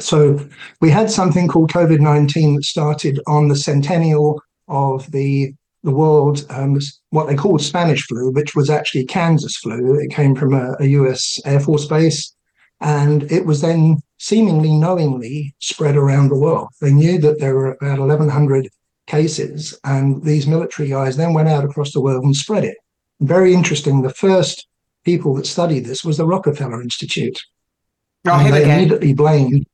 So 0.00 0.46
we 0.80 0.90
had 0.90 1.10
something 1.10 1.48
called 1.48 1.70
COVID 1.70 2.00
19 2.00 2.56
that 2.56 2.64
started 2.64 3.20
on 3.26 3.48
the 3.48 3.56
centennial 3.56 4.40
of 4.66 5.10
the 5.10 5.52
the 5.82 5.90
world 5.92 6.44
um, 6.50 6.78
what 7.10 7.28
they 7.28 7.36
called 7.36 7.62
Spanish 7.62 8.06
flu, 8.06 8.30
which 8.30 8.54
was 8.54 8.70
actually 8.70 9.06
Kansas 9.06 9.56
flu. 9.56 9.94
It 9.94 10.10
came 10.10 10.34
from 10.34 10.54
a, 10.54 10.76
a 10.80 10.86
US 10.86 11.38
Air 11.44 11.60
Force 11.60 11.86
base, 11.86 12.34
and 12.80 13.30
it 13.30 13.46
was 13.46 13.60
then 13.60 13.98
seemingly 14.18 14.72
knowingly 14.72 15.54
spread 15.60 15.96
around 15.96 16.28
the 16.28 16.38
world. 16.38 16.68
They 16.80 16.92
knew 16.92 17.18
that 17.20 17.38
there 17.38 17.54
were 17.54 17.72
about 17.72 18.00
1,100 18.00 18.68
cases, 19.06 19.78
and 19.84 20.22
these 20.24 20.46
military 20.46 20.88
guys 20.88 21.16
then 21.16 21.32
went 21.32 21.48
out 21.48 21.64
across 21.64 21.92
the 21.92 22.00
world 22.00 22.24
and 22.24 22.34
spread 22.34 22.64
it. 22.64 22.76
Very 23.20 23.54
interesting. 23.54 24.02
The 24.02 24.10
first 24.10 24.66
people 25.04 25.34
that 25.34 25.46
studied 25.46 25.84
this 25.84 26.04
was 26.04 26.16
the 26.16 26.26
Rockefeller 26.26 26.82
Institute. 26.82 27.40
Oh, 28.26 28.42
they 28.50 28.62
again. 28.62 28.78
immediately 28.78 29.14
blamed 29.14 29.64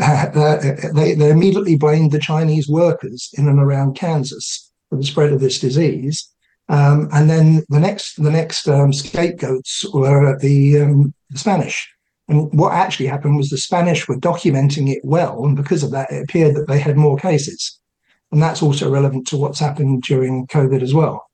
uh, 0.00 0.56
they, 0.94 1.14
they 1.14 1.30
immediately 1.30 1.76
blamed 1.76 2.12
the 2.12 2.18
Chinese 2.18 2.68
workers 2.68 3.30
in 3.36 3.48
and 3.48 3.60
around 3.60 3.96
Kansas 3.96 4.69
for 4.90 4.96
the 4.96 5.04
spread 5.04 5.32
of 5.32 5.40
this 5.40 5.58
disease. 5.58 6.28
Um, 6.68 7.08
and 7.12 7.28
then 7.28 7.64
the 7.68 7.80
next 7.80 8.22
the 8.22 8.30
next 8.30 8.68
um, 8.68 8.92
scapegoats 8.92 9.84
were 9.92 10.38
the, 10.38 10.80
um, 10.80 11.14
the 11.30 11.38
Spanish. 11.38 11.88
And 12.28 12.52
what 12.56 12.72
actually 12.72 13.06
happened 13.06 13.36
was 13.36 13.48
the 13.48 13.58
Spanish 13.58 14.06
were 14.06 14.16
documenting 14.16 14.88
it 14.88 15.00
well, 15.02 15.44
and 15.44 15.56
because 15.56 15.82
of 15.82 15.90
that, 15.90 16.12
it 16.12 16.22
appeared 16.22 16.54
that 16.54 16.68
they 16.68 16.78
had 16.78 16.96
more 16.96 17.18
cases. 17.18 17.80
And 18.30 18.40
that's 18.40 18.62
also 18.62 18.88
relevant 18.88 19.26
to 19.28 19.36
what's 19.36 19.58
happened 19.58 20.02
during 20.02 20.46
COVID 20.46 20.80
as 20.80 20.94
well. 20.94 21.26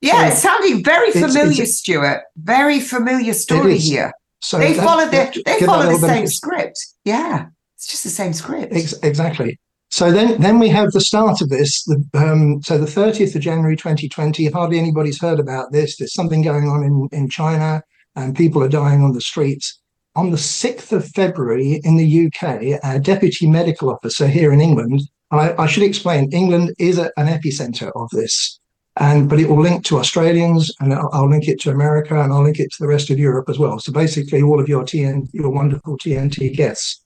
Yeah, 0.00 0.22
so 0.22 0.32
it's 0.32 0.42
sounding 0.42 0.82
very 0.82 1.10
familiar, 1.10 1.50
it's, 1.50 1.58
it's, 1.60 1.78
Stuart. 1.78 2.22
Very 2.36 2.80
familiar 2.80 3.34
story 3.34 3.76
here. 3.76 4.12
So 4.40 4.58
they 4.58 4.72
follow 4.72 5.06
the 5.06 5.42
they 5.44 5.66
follow 5.66 5.86
the 5.86 5.98
same 5.98 6.26
script. 6.28 6.78
Yeah, 7.04 7.46
it's 7.76 7.88
just 7.88 8.04
the 8.04 8.10
same 8.10 8.32
script. 8.32 8.72
Ex- 8.74 8.94
exactly. 9.02 9.58
So 9.90 10.12
then, 10.12 10.40
then 10.40 10.58
we 10.58 10.68
have 10.68 10.92
the 10.92 11.00
start 11.00 11.40
of 11.40 11.48
this. 11.48 11.84
The, 11.84 12.04
um, 12.14 12.62
so 12.62 12.76
the 12.76 12.86
30th 12.86 13.34
of 13.34 13.40
January 13.40 13.76
2020. 13.76 14.46
Hardly 14.50 14.78
anybody's 14.78 15.20
heard 15.20 15.40
about 15.40 15.72
this. 15.72 15.96
There's 15.96 16.14
something 16.14 16.42
going 16.42 16.68
on 16.68 16.84
in, 16.84 17.08
in 17.12 17.28
China, 17.30 17.82
and 18.14 18.36
people 18.36 18.62
are 18.62 18.68
dying 18.68 19.02
on 19.02 19.12
the 19.12 19.20
streets. 19.20 19.80
On 20.14 20.30
the 20.30 20.36
6th 20.36 20.92
of 20.92 21.08
February 21.08 21.80
in 21.84 21.96
the 21.96 22.26
UK, 22.26 22.84
our 22.84 22.98
deputy 22.98 23.48
medical 23.48 23.90
officer 23.90 24.26
here 24.26 24.52
in 24.52 24.60
England, 24.60 25.02
I, 25.30 25.54
I 25.58 25.66
should 25.66 25.84
explain, 25.84 26.32
England 26.32 26.74
is 26.78 26.98
a, 26.98 27.10
an 27.16 27.26
epicenter 27.26 27.90
of 27.94 28.10
this 28.10 28.58
and 28.98 29.28
but 29.28 29.38
it 29.38 29.48
will 29.48 29.60
link 29.60 29.84
to 29.84 29.98
Australians, 29.98 30.72
and 30.80 30.92
I'll, 30.92 31.08
I'll, 31.12 31.30
link 31.30 31.48
it 31.48 31.60
to 31.60 31.70
America, 31.70 32.20
and 32.20 32.32
I'll 32.32 32.42
link 32.42 32.58
it 32.58 32.70
to 32.72 32.76
the 32.80 32.88
rest 32.88 33.10
of 33.10 33.18
Europe 33.18 33.48
as 33.48 33.58
well. 33.58 33.78
So 33.78 33.92
basically, 33.92 34.42
all 34.42 34.60
of 34.60 34.68
your 34.68 34.82
TN, 34.82 35.28
your 35.32 35.50
wonderful 35.50 35.96
TNT 35.96 36.54
guests. 36.54 37.04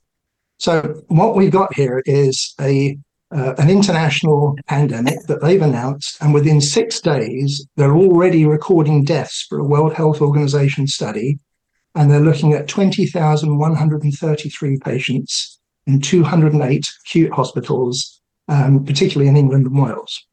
So 0.63 1.03
what 1.09 1.35
we've 1.35 1.51
got 1.51 1.75
here 1.75 2.05
is 2.07 2.55
a 2.61 2.97
uh, 3.33 3.55
an 3.59 3.69
international 3.69 4.57
pandemic 4.69 5.19
that 5.27 5.43
they've 5.43 5.61
announced, 5.61 6.23
and 6.23 6.33
within 6.33 6.61
six 6.61 7.01
days, 7.01 7.67
they're 7.75 7.97
already 7.97 8.47
recording 8.47 9.03
deaths 9.03 9.45
for 9.49 9.59
a 9.59 9.65
World 9.65 9.95
Health 9.95 10.21
Organization 10.21 10.87
study, 10.87 11.41
and 11.97 12.09
they're 12.09 12.21
looking 12.21 12.53
at 12.53 12.69
20,133 12.69 14.79
patients 14.85 15.59
in 15.89 16.01
208 16.01 16.89
acute 17.05 17.33
hospitals, 17.33 18.21
um, 18.47 18.85
particularly 18.85 19.29
in 19.29 19.37
England 19.37 19.67
and 19.67 19.83
Wales. 19.83 20.25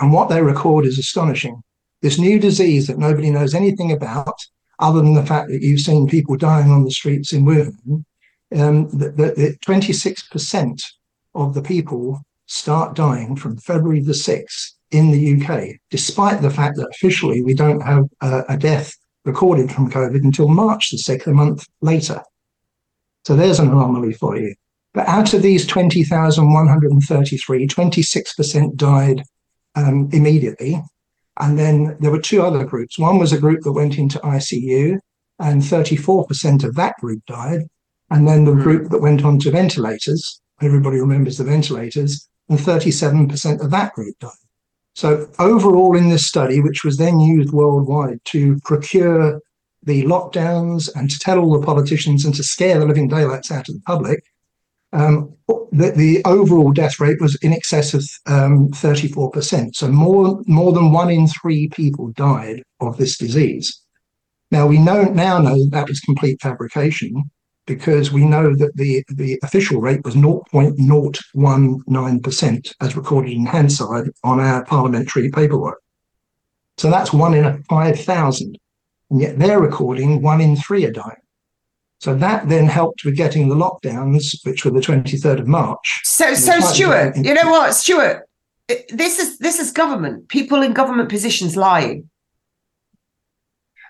And 0.00 0.12
what 0.12 0.28
they 0.28 0.42
record 0.42 0.86
is 0.86 0.96
astonishing. 0.96 1.60
This 2.02 2.20
new 2.20 2.38
disease 2.38 2.86
that 2.86 2.98
nobody 2.98 3.30
knows 3.30 3.52
anything 3.52 3.90
about, 3.90 4.38
other 4.78 5.02
than 5.02 5.14
the 5.14 5.26
fact 5.26 5.48
that 5.48 5.62
you've 5.62 5.80
seen 5.80 6.06
people 6.06 6.36
dying 6.36 6.70
on 6.70 6.84
the 6.84 6.92
streets 6.92 7.32
in 7.32 7.44
Wuhan, 7.44 8.04
um, 8.54 8.88
that 8.90 9.58
26% 9.66 10.82
of 11.34 11.54
the 11.54 11.62
people 11.62 12.20
start 12.46 12.94
dying 12.94 13.36
from 13.36 13.58
February 13.58 14.00
the 14.00 14.12
6th 14.12 14.72
in 14.90 15.10
the 15.10 15.40
UK, 15.40 15.76
despite 15.90 16.42
the 16.42 16.50
fact 16.50 16.76
that 16.76 16.88
officially 16.94 17.42
we 17.42 17.54
don't 17.54 17.80
have 17.80 18.04
a, 18.20 18.44
a 18.50 18.56
death 18.56 18.92
recorded 19.24 19.72
from 19.72 19.90
COVID 19.90 20.22
until 20.22 20.48
March 20.48 20.90
the 20.90 20.96
6th, 20.96 21.26
a 21.26 21.32
month 21.32 21.66
later. 21.80 22.22
So 23.24 23.34
there's 23.34 23.58
an 23.58 23.68
anomaly 23.68 24.12
for 24.12 24.38
you. 24.38 24.54
But 24.94 25.08
out 25.08 25.34
of 25.34 25.42
these 25.42 25.66
20,133, 25.66 27.66
26% 27.66 28.76
died 28.76 29.22
um, 29.74 30.08
immediately. 30.12 30.80
And 31.38 31.58
then 31.58 31.96
there 32.00 32.10
were 32.10 32.20
two 32.20 32.42
other 32.42 32.64
groups. 32.64 32.98
One 32.98 33.18
was 33.18 33.32
a 33.32 33.38
group 33.38 33.62
that 33.62 33.72
went 33.72 33.98
into 33.98 34.18
ICU, 34.20 34.98
and 35.38 35.60
34% 35.60 36.64
of 36.64 36.74
that 36.76 36.94
group 36.98 37.22
died. 37.26 37.60
And 38.10 38.26
then 38.26 38.44
the 38.44 38.52
mm. 38.52 38.62
group 38.62 38.90
that 38.90 39.00
went 39.02 39.24
on 39.24 39.38
to 39.40 39.50
ventilators, 39.50 40.40
everybody 40.62 41.00
remembers 41.00 41.38
the 41.38 41.44
ventilators, 41.44 42.28
and 42.48 42.58
37% 42.58 43.60
of 43.60 43.70
that 43.70 43.92
group 43.94 44.18
died. 44.20 44.30
So, 44.94 45.28
overall, 45.38 45.94
in 45.96 46.08
this 46.08 46.26
study, 46.26 46.60
which 46.60 46.82
was 46.82 46.96
then 46.96 47.20
used 47.20 47.52
worldwide 47.52 48.20
to 48.26 48.58
procure 48.64 49.40
the 49.82 50.04
lockdowns 50.04 50.88
and 50.94 51.10
to 51.10 51.18
tell 51.18 51.38
all 51.38 51.58
the 51.58 51.66
politicians 51.66 52.24
and 52.24 52.34
to 52.34 52.42
scare 52.42 52.78
the 52.78 52.86
living 52.86 53.08
daylights 53.08 53.50
out 53.50 53.68
of 53.68 53.74
the 53.74 53.82
public, 53.86 54.22
um, 54.92 55.34
the, 55.70 55.90
the, 55.90 56.22
overall 56.24 56.72
death 56.72 56.98
rate 56.98 57.20
was 57.20 57.36
in 57.42 57.52
excess 57.52 57.92
of 57.92 58.02
um, 58.26 58.68
34%. 58.70 59.74
So 59.74 59.88
more, 59.88 60.40
more 60.46 60.72
than 60.72 60.92
one 60.92 61.10
in 61.10 61.26
three 61.26 61.68
people 61.68 62.12
died 62.12 62.62
of 62.80 62.96
this 62.96 63.18
disease. 63.18 63.78
Now 64.50 64.66
we 64.66 64.78
know 64.78 65.02
now 65.02 65.38
know 65.38 65.58
that, 65.58 65.70
that 65.72 65.88
was 65.88 66.00
complete 66.00 66.40
fabrication 66.40 67.30
because 67.66 68.12
we 68.12 68.24
know 68.24 68.54
that 68.54 68.76
the, 68.76 69.04
the 69.08 69.40
official 69.42 69.80
rate 69.80 70.04
was 70.04 70.14
0.019% 70.14 72.74
as 72.80 72.96
recorded 72.96 73.32
in 73.32 73.46
Hansard 73.46 74.12
on 74.24 74.40
our 74.40 74.64
parliamentary 74.64 75.30
paperwork. 75.30 75.82
So 76.78 76.90
that's 76.90 77.12
one 77.12 77.34
in 77.34 77.62
5,000. 77.64 78.58
And 79.10 79.20
yet 79.20 79.38
they're 79.38 79.60
recording 79.60 80.22
one 80.22 80.40
in 80.40 80.56
three 80.56 80.86
are 80.86 80.92
dying. 80.92 81.16
So 82.00 82.14
that 82.14 82.48
then 82.48 82.66
helped 82.66 83.04
with 83.04 83.16
getting 83.16 83.48
the 83.48 83.54
lockdowns, 83.54 84.34
which 84.44 84.64
were 84.64 84.70
the 84.70 84.80
23rd 84.80 85.40
of 85.40 85.48
March. 85.48 86.00
So, 86.04 86.34
so 86.34 86.60
Stuart, 86.60 87.16
you 87.16 87.34
know 87.34 87.50
what, 87.50 87.74
Stuart, 87.74 88.28
this 88.90 89.18
is 89.18 89.38
this 89.38 89.58
is 89.58 89.72
government, 89.72 90.28
people 90.28 90.62
in 90.62 90.72
government 90.72 91.08
positions 91.08 91.56
lying. 91.56 92.08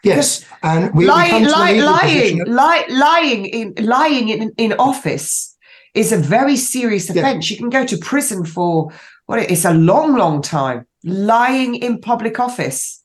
Yes, 0.07 0.45
and 0.63 0.95
we 0.95 1.07
lying, 1.07 1.45
lying, 1.45 1.81
lying, 1.81 2.41
of- 2.41 2.49
lying 2.89 3.47
in 3.47 3.75
lying 3.85 4.29
in 4.29 4.53
in 4.57 4.73
office 4.75 5.57
is 5.95 6.13
a 6.13 6.17
very 6.17 6.57
serious 6.57 7.11
offence. 7.11 7.51
Yeah. 7.51 7.55
You 7.55 7.59
can 7.59 7.71
go 7.71 7.85
to 7.87 7.97
prison 7.99 8.45
for 8.45 8.93
what 9.27 9.39
it's 9.39 9.65
a 9.65 9.75
long, 9.75 10.17
long 10.17 10.43
time. 10.43 10.87
Lying 11.05 11.77
in 11.77 12.01
public 12.01 12.39
office, 12.41 13.03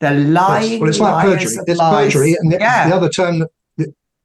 the 0.00 0.10
lying. 0.10 0.72
Yes. 0.72 0.80
Well, 0.80 0.90
it's 0.90 1.00
like 1.00 1.24
perjury. 1.24 1.62
It's 1.66 1.78
lies. 1.78 2.04
perjury, 2.04 2.36
and 2.38 2.52
the, 2.52 2.58
yeah. 2.58 2.88
the 2.88 2.96
other 2.96 3.08
term 3.08 3.38
that 3.40 3.50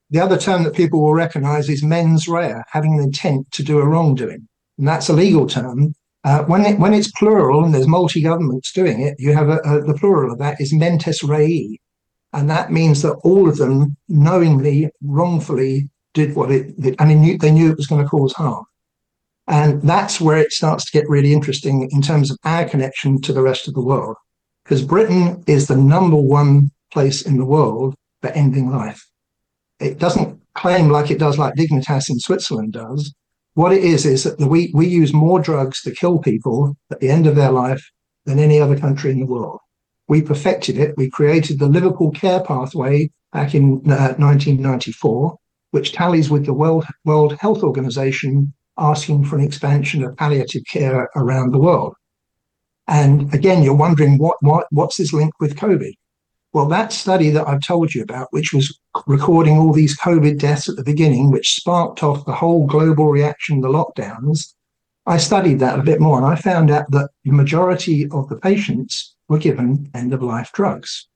the 0.10 0.20
other 0.20 0.38
term 0.38 0.64
that 0.64 0.74
people 0.74 1.02
will 1.02 1.14
recognize 1.14 1.70
is 1.70 1.84
mens 1.84 2.28
rea, 2.28 2.56
having 2.72 2.96
an 2.96 3.02
intent 3.02 3.52
to 3.52 3.64
do 3.64 3.80
a 3.80 3.88
wrongdoing. 3.88 4.48
And 4.78 4.88
that's 4.88 5.10
a 5.10 5.14
legal 5.14 5.46
term. 5.46 5.94
Uh, 6.24 6.44
when, 6.46 6.66
it, 6.66 6.80
when 6.80 6.94
it's 6.94 7.12
plural 7.12 7.64
and 7.64 7.74
there's 7.74 7.88
multi 7.88 8.22
governments 8.22 8.74
doing 8.74 9.02
it, 9.02 9.16
you 9.20 9.34
have 9.34 9.50
a, 9.50 9.58
a, 9.60 9.82
the 9.82 9.94
plural 9.94 10.32
of 10.34 10.40
that 10.40 10.60
is 10.60 10.74
mentes 10.74 11.24
rea. 11.24 11.80
And 12.33 12.50
that 12.50 12.71
means 12.71 13.01
that 13.01 13.15
all 13.24 13.50
of 13.50 13.57
them 13.57 13.98
knowingly, 14.07 14.89
wrongfully 15.01 15.89
did 16.13 16.36
what 16.36 16.51
it 16.51 16.79
did. 16.79 16.98
They 16.98 17.15
knew, 17.15 17.38
they 17.38 17.51
knew 17.51 17.71
it 17.71 17.77
was 17.77 17.88
going 17.88 18.03
to 18.03 18.09
cause 18.09 18.33
harm. 18.33 18.65
And 19.48 19.81
that's 19.81 20.21
where 20.21 20.38
it 20.38 20.51
starts 20.51 20.86
to 20.86 20.91
get 20.91 21.09
really 21.09 21.33
interesting 21.33 21.89
in 21.91 22.01
terms 22.01 22.29
of 22.29 22.38
our 22.43 22.65
connection 22.65 23.19
to 23.21 23.33
the 23.33 23.41
rest 23.41 23.67
of 23.67 23.74
the 23.74 23.81
world. 23.81 24.15
Because 24.63 24.83
Britain 24.83 25.43
is 25.48 25.67
the 25.67 25.75
number 25.75 26.17
one 26.17 26.69
place 26.91 27.24
in 27.24 27.38
the 27.38 27.45
world 27.45 27.95
for 28.21 28.29
ending 28.29 28.69
life 28.69 29.09
it 29.79 29.98
doesn't 29.98 30.39
claim 30.53 30.89
like 30.89 31.09
it 31.09 31.19
does 31.19 31.38
like 31.38 31.55
Dignitas 31.55 32.09
in 32.09 32.19
Switzerland 32.19 32.74
does. 32.74 33.13
What 33.53 33.74
it 33.74 33.83
is 33.83 34.05
is 34.05 34.24
that 34.24 34.39
we 34.39 34.71
we 34.74 34.88
use 34.88 35.13
more 35.13 35.39
drugs 35.39 35.81
to 35.83 35.91
kill 35.91 36.19
people 36.19 36.77
at 36.91 37.00
the 37.00 37.09
end 37.09 37.27
of 37.27 37.36
their 37.36 37.51
life 37.51 37.83
than 38.25 38.39
any 38.39 38.59
other 38.59 38.77
country 38.77 39.12
in 39.12 39.19
the 39.19 39.25
world. 39.25 39.59
We 40.10 40.24
perfected 40.24 40.78
it. 40.80 40.98
We 40.98 41.10
created 41.10 41.60
the 41.60 41.68
Liverpool 41.68 42.12
Care 42.12 42.42
Pathway 42.42 43.12
back 43.32 43.54
in 43.54 43.75
uh, 43.86 44.18
1994, 44.18 45.38
which 45.70 45.94
tallies 45.94 46.32
with 46.32 46.48
the 46.48 46.54
World 46.54 46.86
World 47.06 47.38
Health 47.38 47.62
Organization 47.62 48.54
asking 48.78 49.25
for 49.25 49.38
an 49.38 49.44
expansion 49.44 50.04
of 50.04 50.18
palliative 50.18 50.63
care 50.66 51.10
around 51.16 51.51
the 51.51 51.60
world. 51.60 51.94
And 52.88 53.32
again, 53.36 53.62
you're 53.62 53.75
wondering 53.75 54.18
what 54.18 54.38
what 54.42 54.66
what's 54.72 54.98
this 54.98 55.13
link 55.13 55.32
with 55.39 55.56
COVID? 55.56 55.94
Well, 56.54 56.66
that 56.66 56.92
study 56.92 57.30
that 57.30 57.48
I've 57.48 57.62
told 57.62 57.94
you 57.94 58.01
about, 58.01 58.30
which 58.32 58.51
was 58.51 58.80
recording 59.06 59.60
all 59.60 59.72
these 59.72 59.96
COVID 59.96 60.39
deaths 60.39 60.68
at 60.68 60.75
the 60.75 60.84
beginning, 60.84 61.30
which 61.30 61.54
sparked 61.54 62.01
off 62.01 62.25
the 62.25 62.34
whole 62.34 62.66
global 62.66 63.10
reaction, 63.10 63.62
the 63.62 63.68
lockdowns, 63.68 64.56
I 65.06 65.18
studied 65.18 65.60
that 65.60 65.78
a 65.78 65.84
bit 65.84 66.00
more 66.00 66.18
and 66.18 66.25
I 66.25 66.36
found 66.36 66.72
out 66.72 66.89
that 66.89 67.12
the 67.24 67.32
majority 67.32 68.08
of 68.10 68.28
the 68.30 68.38
patients 68.38 69.16
were 69.29 69.39
given 69.39 69.89
end 69.93 70.13
of 70.13 70.21
life 70.21 70.51
drugs. 70.53 71.07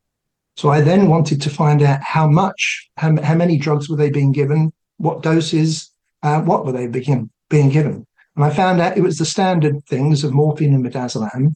So 0.55 0.69
I 0.69 0.81
then 0.81 1.09
wanted 1.09 1.41
to 1.41 1.49
find 1.49 1.81
out 1.81 2.01
how 2.01 2.27
much, 2.27 2.89
how, 2.97 3.19
how 3.21 3.35
many 3.35 3.57
drugs 3.57 3.89
were 3.89 3.97
they 3.97 4.09
being 4.09 4.31
given, 4.31 4.71
what 4.97 5.21
doses, 5.21 5.91
uh, 6.21 6.41
what 6.41 6.65
were 6.65 6.71
they 6.71 6.87
being, 6.87 7.29
being 7.49 7.69
given. 7.69 8.07
And 8.35 8.45
I 8.45 8.49
found 8.51 8.79
out 8.79 8.97
it 8.97 9.01
was 9.01 9.17
the 9.17 9.25
standard 9.25 9.83
things 9.85 10.23
of 10.23 10.33
morphine 10.33 10.73
and 10.73 10.85
midazolam, 10.85 11.55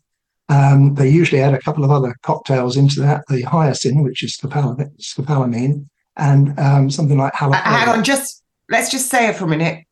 um, 0.50 0.96
they 0.96 1.10
usually 1.10 1.42
add 1.42 1.54
a 1.54 1.62
couple 1.62 1.84
of 1.84 1.92
other 1.92 2.16
cocktails 2.24 2.78
into 2.78 3.02
that, 3.02 3.24
the 3.28 3.44
hyoscine, 3.44 4.04
which 4.04 4.24
is 4.24 4.38
scopolamine, 4.38 5.90
and 6.16 6.60
um, 6.60 6.90
something 6.90 7.18
like 7.18 7.34
haloperidol. 7.34 7.66
Uh, 7.66 7.78
hang 7.78 7.90
on, 7.90 8.04
just 8.04 8.44
let's 8.70 8.90
just 8.90 9.10
say 9.10 9.28
it 9.28 9.36
for 9.36 9.46
a 9.46 9.48
minute. 9.48 9.86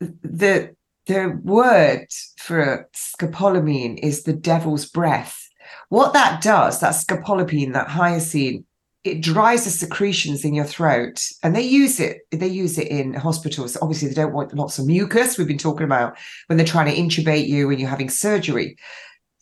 The 0.00 0.74
the 1.06 1.40
word 1.44 2.06
for 2.38 2.88
scopolamine 2.94 3.98
is 3.98 4.24
the 4.24 4.32
devil's 4.32 4.86
breath. 4.86 5.41
What 5.88 6.12
that 6.12 6.42
does, 6.42 6.80
that 6.80 6.94
scopolamine, 6.94 7.72
that 7.74 7.88
hyoscine, 7.88 8.64
it 9.04 9.20
dries 9.20 9.64
the 9.64 9.70
secretions 9.70 10.44
in 10.44 10.54
your 10.54 10.64
throat 10.64 11.26
and 11.42 11.56
they 11.56 11.62
use 11.62 11.98
it 11.98 12.18
they 12.30 12.46
use 12.46 12.78
it 12.78 12.86
in 12.86 13.12
hospitals 13.14 13.76
obviously 13.82 14.06
they 14.06 14.14
don't 14.14 14.32
want 14.32 14.54
lots 14.54 14.78
of 14.78 14.86
mucus 14.86 15.36
we've 15.36 15.48
been 15.48 15.58
talking 15.58 15.82
about 15.82 16.16
when 16.46 16.56
they're 16.56 16.64
trying 16.64 16.86
to 16.86 16.96
intubate 16.96 17.48
you 17.48 17.66
when 17.66 17.80
you're 17.80 17.88
having 17.88 18.08
surgery 18.08 18.76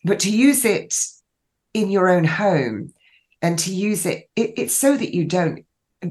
but 0.03 0.19
to 0.21 0.31
use 0.31 0.65
it 0.65 0.95
in 1.75 1.91
your 1.91 2.09
own 2.09 2.25
home 2.25 2.93
and 3.43 3.59
to 3.61 3.75
use 3.75 4.07
it, 4.07 4.29
it 4.37 4.55
it's 4.57 4.75
so 4.75 4.97
that 4.97 5.15
you 5.15 5.25
don't, 5.25 5.65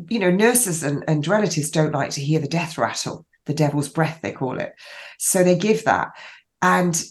you 0.09 0.19
know, 0.19 0.31
nurses 0.31 0.83
and, 0.83 1.03
and 1.07 1.27
relatives 1.27 1.71
don't 1.71 1.93
like 1.93 2.11
to 2.11 2.21
hear 2.21 2.39
the 2.39 2.47
death 2.47 2.77
rattle, 2.77 3.25
the 3.45 3.53
devil's 3.53 3.89
breath, 3.89 4.19
they 4.21 4.31
call 4.31 4.59
it. 4.59 4.73
So 5.17 5.43
they 5.43 5.57
give 5.57 5.85
that. 5.85 6.09
And 6.61 7.01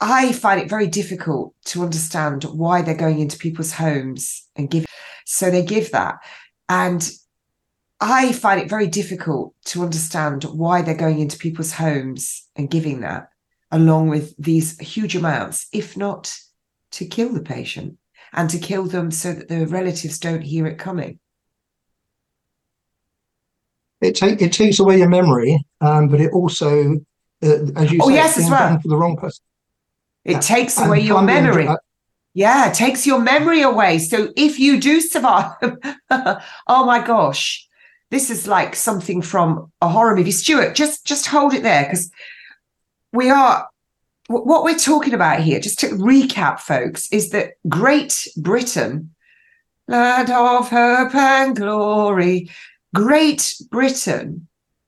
I 0.00 0.32
find 0.32 0.60
it 0.60 0.68
very 0.68 0.86
difficult 0.86 1.54
to 1.66 1.82
understand 1.82 2.44
why 2.44 2.82
they're 2.82 2.94
going 2.94 3.20
into 3.20 3.38
people's 3.38 3.72
homes 3.72 4.46
and 4.54 4.70
give. 4.70 4.84
So 5.24 5.50
they 5.50 5.64
give 5.64 5.90
that. 5.92 6.16
And 6.68 7.08
I 8.00 8.32
find 8.32 8.60
it 8.60 8.68
very 8.68 8.88
difficult 8.88 9.54
to 9.66 9.82
understand 9.82 10.44
why 10.44 10.82
they're 10.82 10.94
going 10.94 11.20
into 11.20 11.38
people's 11.38 11.72
homes 11.72 12.46
and 12.56 12.70
giving 12.70 13.00
that, 13.00 13.30
along 13.70 14.08
with 14.08 14.34
these 14.36 14.78
huge 14.78 15.16
amounts, 15.16 15.66
if 15.72 15.96
not 15.96 16.34
to 16.92 17.06
kill 17.06 17.32
the 17.32 17.40
patient 17.40 17.96
and 18.34 18.50
to 18.50 18.58
kill 18.58 18.84
them 18.84 19.10
so 19.10 19.32
that 19.32 19.48
the 19.48 19.66
relatives 19.66 20.18
don't 20.18 20.42
hear 20.42 20.66
it 20.66 20.78
coming. 20.78 21.18
It, 24.02 24.14
take, 24.14 24.42
it 24.42 24.52
takes 24.52 24.78
away 24.78 24.98
your 24.98 25.08
memory, 25.08 25.64
um, 25.80 26.08
but 26.08 26.20
it 26.20 26.30
also, 26.32 26.96
uh, 27.42 27.58
as 27.76 27.90
you 27.90 27.98
oh, 28.02 28.08
say, 28.08 28.14
yes, 28.14 28.38
as 28.38 28.50
well. 28.50 28.78
for 28.78 28.88
the 28.88 28.96
wrong 28.96 29.16
person. 29.16 29.42
It 30.26 30.32
Yeah. 30.32 30.40
takes 30.40 30.76
And 30.76 30.88
away 30.88 31.00
your 31.00 31.22
memory. 31.22 31.68
Yeah, 32.34 32.68
it 32.68 32.74
takes 32.74 33.06
your 33.06 33.20
memory 33.20 33.62
away. 33.62 33.98
So 33.98 34.30
if 34.36 34.58
you 34.58 34.78
do 34.78 35.00
survive, 35.00 35.52
oh 36.10 36.84
my 36.84 37.00
gosh, 37.06 37.66
this 38.10 38.28
is 38.28 38.46
like 38.46 38.74
something 38.76 39.22
from 39.22 39.72
a 39.80 39.88
horror 39.88 40.14
movie. 40.16 40.32
Stuart, 40.32 40.74
just 40.74 41.06
just 41.06 41.26
hold 41.26 41.54
it 41.54 41.62
there 41.62 41.84
because 41.84 42.10
we 43.12 43.30
are 43.30 43.68
what 44.28 44.64
we're 44.64 44.76
talking 44.78 45.14
about 45.14 45.40
here. 45.40 45.60
Just 45.60 45.78
to 45.80 45.88
recap, 45.90 46.58
folks, 46.60 47.08
is 47.12 47.30
that 47.30 47.52
Great 47.68 48.26
Britain, 48.36 49.14
land 49.88 50.30
of 50.30 50.68
hope 50.68 51.14
and 51.14 51.54
glory, 51.56 52.50
Great 52.94 53.54
Britain, 53.70 54.46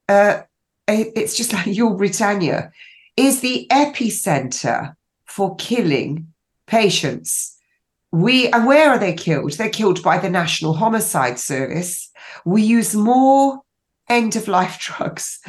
uh, 0.08 0.42
it- 0.88 1.12
it's 1.14 1.36
just 1.36 1.52
like 1.52 1.66
your 1.80 1.96
Britannia, 1.96 2.72
is 3.16 3.40
the 3.40 3.66
epicenter 3.70 4.94
for 5.28 5.54
killing 5.56 6.32
patients. 6.66 7.56
We 8.10 8.48
and 8.48 8.66
where 8.66 8.90
are 8.90 8.98
they 8.98 9.12
killed? 9.12 9.52
They're 9.52 9.68
killed 9.68 10.02
by 10.02 10.18
the 10.18 10.30
National 10.30 10.74
Homicide 10.74 11.38
Service. 11.38 12.10
We 12.44 12.62
use 12.62 12.94
more 12.94 13.60
end 14.08 14.36
of 14.36 14.48
life 14.48 14.78
drugs 14.80 15.40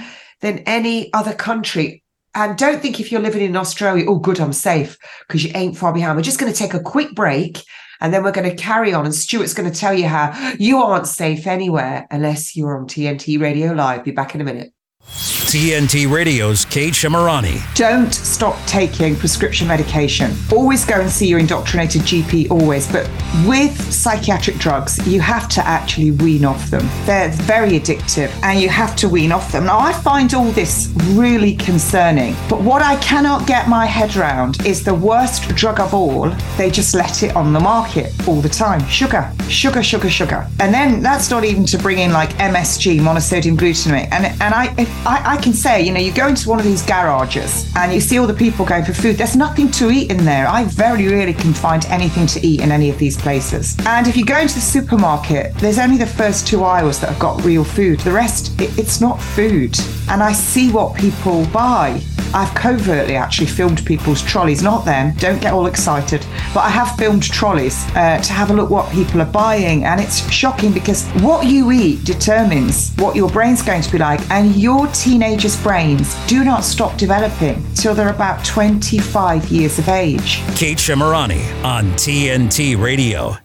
than 0.41 0.59
any 0.59 1.11
other 1.13 1.33
country. 1.33 2.03
And 2.35 2.57
don't 2.57 2.81
think 2.81 2.99
if 2.99 3.11
you're 3.11 3.21
living 3.21 3.41
in 3.41 3.55
Australia, 3.55 4.05
oh, 4.07 4.19
good, 4.19 4.39
I'm 4.39 4.53
safe 4.53 4.97
because 5.27 5.43
you 5.43 5.51
ain't 5.55 5.77
far 5.77 5.93
behind. 5.93 6.15
We're 6.15 6.23
just 6.23 6.39
going 6.39 6.51
to 6.51 6.57
take 6.57 6.73
a 6.73 6.79
quick 6.79 7.15
break 7.15 7.63
and 8.01 8.13
then 8.13 8.23
we're 8.23 8.31
going 8.31 8.49
to 8.49 8.55
carry 8.55 8.93
on. 8.93 9.05
And 9.05 9.15
Stuart's 9.15 9.53
going 9.53 9.69
to 9.69 9.77
tell 9.77 9.93
you 9.93 10.07
how 10.07 10.53
you 10.59 10.77
aren't 10.77 11.07
safe 11.07 11.47
anywhere 11.47 12.07
unless 12.11 12.55
you're 12.55 12.77
on 12.77 12.87
TNT 12.87 13.41
Radio 13.41 13.73
Live. 13.73 14.03
Be 14.03 14.11
back 14.11 14.35
in 14.35 14.41
a 14.41 14.45
minute. 14.45 14.71
TNT 15.09 16.09
Radio's 16.09 16.63
Kate 16.65 16.93
Shemirani. 16.93 17.59
don't 17.73 18.13
stop 18.13 18.55
taking 18.67 19.15
prescription 19.15 19.67
medication. 19.67 20.31
Always 20.51 20.85
go 20.85 21.01
and 21.01 21.09
see 21.09 21.27
your 21.27 21.39
indoctrinated 21.39 22.03
GP, 22.03 22.51
always. 22.51 22.89
But 22.91 23.09
with 23.47 23.75
psychiatric 23.91 24.57
drugs, 24.57 25.05
you 25.07 25.19
have 25.21 25.49
to 25.49 25.65
actually 25.65 26.11
wean 26.11 26.45
off 26.45 26.69
them. 26.69 26.87
They're 27.05 27.31
very 27.31 27.71
addictive 27.71 28.29
and 28.43 28.59
you 28.59 28.69
have 28.69 28.95
to 28.97 29.09
wean 29.09 29.31
off 29.31 29.51
them. 29.51 29.65
Now, 29.65 29.79
I 29.79 29.91
find 29.91 30.33
all 30.35 30.51
this 30.51 30.93
really 31.09 31.55
concerning. 31.55 32.35
But 32.47 32.61
what 32.61 32.83
I 32.83 32.97
cannot 32.97 33.47
get 33.47 33.67
my 33.67 33.87
head 33.87 34.15
around 34.15 34.63
is 34.67 34.83
the 34.83 34.93
worst 34.93 35.49
drug 35.55 35.79
of 35.79 35.95
all. 35.95 36.29
They 36.57 36.69
just 36.69 36.93
let 36.93 37.23
it 37.23 37.35
on 37.35 37.53
the 37.53 37.59
market 37.59 38.13
all 38.27 38.39
the 38.39 38.49
time 38.49 38.85
sugar, 38.87 39.33
sugar, 39.49 39.81
sugar, 39.81 40.09
sugar. 40.09 40.47
And 40.59 40.71
then 40.71 41.01
that's 41.01 41.31
not 41.31 41.43
even 41.43 41.65
to 41.65 41.79
bring 41.79 41.97
in 41.97 42.11
like 42.11 42.29
MSG, 42.33 42.99
monosodium 42.99 43.57
glutamate. 43.57 44.09
And, 44.11 44.25
and 44.41 44.53
I, 44.53 44.75
if 44.77 44.98
I, 45.05 45.37
I 45.37 45.37
can 45.37 45.53
say, 45.53 45.81
you 45.81 45.93
know, 45.93 45.99
you 45.99 46.13
go 46.13 46.27
into 46.27 46.49
one 46.49 46.59
of 46.59 46.65
these 46.65 46.81
garages 46.81 47.71
and 47.75 47.93
you 47.93 48.01
see 48.01 48.19
all 48.19 48.27
the 48.27 48.33
people 48.33 48.65
going 48.65 48.83
for 48.83 48.93
food. 48.93 49.15
There's 49.15 49.35
nothing 49.35 49.71
to 49.71 49.89
eat 49.89 50.11
in 50.11 50.25
there. 50.25 50.45
I 50.47 50.65
very 50.65 51.07
rarely 51.07 51.33
can 51.33 51.53
find 51.53 51.85
anything 51.85 52.27
to 52.27 52.45
eat 52.45 52.59
in 52.59 52.71
any 52.71 52.89
of 52.89 52.97
these 52.97 53.15
places. 53.17 53.77
And 53.85 54.07
if 54.07 54.17
you 54.17 54.25
go 54.25 54.37
into 54.39 54.55
the 54.55 54.61
supermarket, 54.61 55.55
there's 55.55 55.79
only 55.79 55.97
the 55.97 56.05
first 56.05 56.47
two 56.47 56.63
aisles 56.63 56.99
that 56.99 57.09
have 57.09 57.19
got 57.19 57.43
real 57.45 57.63
food. 57.63 58.01
The 58.01 58.11
rest, 58.11 58.59
it, 58.59 58.77
it's 58.77 58.99
not 58.99 59.21
food. 59.21 59.79
And 60.09 60.21
I 60.21 60.33
see 60.33 60.69
what 60.69 60.95
people 60.95 61.45
buy. 61.47 62.01
I've 62.33 62.53
covertly 62.53 63.15
actually 63.15 63.47
filmed 63.47 63.85
people's 63.85 64.21
trolleys, 64.21 64.61
not 64.61 64.85
them, 64.85 65.13
don't 65.17 65.41
get 65.41 65.53
all 65.53 65.65
excited, 65.65 66.25
but 66.53 66.61
I 66.61 66.69
have 66.69 66.95
filmed 66.95 67.23
trolleys 67.23 67.83
uh, 67.95 68.19
to 68.19 68.33
have 68.33 68.51
a 68.51 68.53
look 68.53 68.69
what 68.69 68.91
people 68.91 69.21
are 69.21 69.31
buying. 69.31 69.85
And 69.85 69.99
it's 69.99 70.29
shocking 70.31 70.71
because 70.71 71.07
what 71.21 71.47
you 71.47 71.71
eat 71.71 72.03
determines 72.03 72.93
what 72.95 73.15
your 73.15 73.29
brain's 73.29 73.61
going 73.61 73.81
to 73.81 73.91
be 73.91 73.97
like. 73.97 74.21
And 74.29 74.55
your 74.55 74.87
teenagers' 74.87 75.61
brains 75.61 76.15
do 76.27 76.43
not 76.43 76.63
stop 76.63 76.97
developing 76.97 77.65
till 77.73 77.95
they're 77.95 78.13
about 78.13 78.45
25 78.45 79.49
years 79.49 79.79
of 79.79 79.89
age. 79.89 80.41
Kate 80.55 80.77
Shemirani 80.77 81.63
on 81.63 81.85
TNT 81.93 82.79
Radio. 82.79 83.37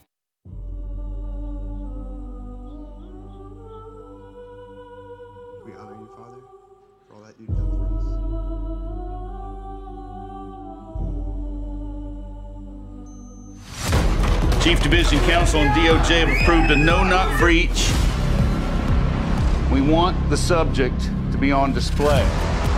We 5.64 5.72
honor 5.74 5.94
you, 5.98 6.08
Father, 6.16 6.40
for 6.40 6.63
all 7.14 7.20
that 7.22 7.34
you've 7.38 7.54
done 7.54 7.70
for 7.70 7.84
us. 14.58 14.64
Chief 14.64 14.82
Division 14.82 15.18
Counsel 15.20 15.60
and 15.60 15.70
DOJ 15.70 16.26
have 16.26 16.42
approved 16.42 16.70
a 16.70 16.76
no-knock 16.76 17.38
breach. 17.38 17.92
We 19.70 19.80
want 19.80 20.28
the 20.30 20.36
subject 20.36 21.00
to 21.32 21.38
be 21.38 21.52
on 21.52 21.72
display, 21.72 22.26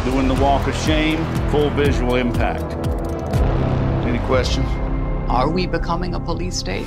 doing 0.04 0.28
the 0.28 0.34
walk 0.34 0.66
of 0.66 0.76
shame, 0.76 1.24
full 1.50 1.70
visual 1.70 2.16
impact. 2.16 2.74
Any 4.06 4.18
questions? 4.26 4.66
Are 5.28 5.48
we 5.48 5.66
becoming 5.66 6.14
a 6.14 6.20
police 6.20 6.56
state? 6.56 6.86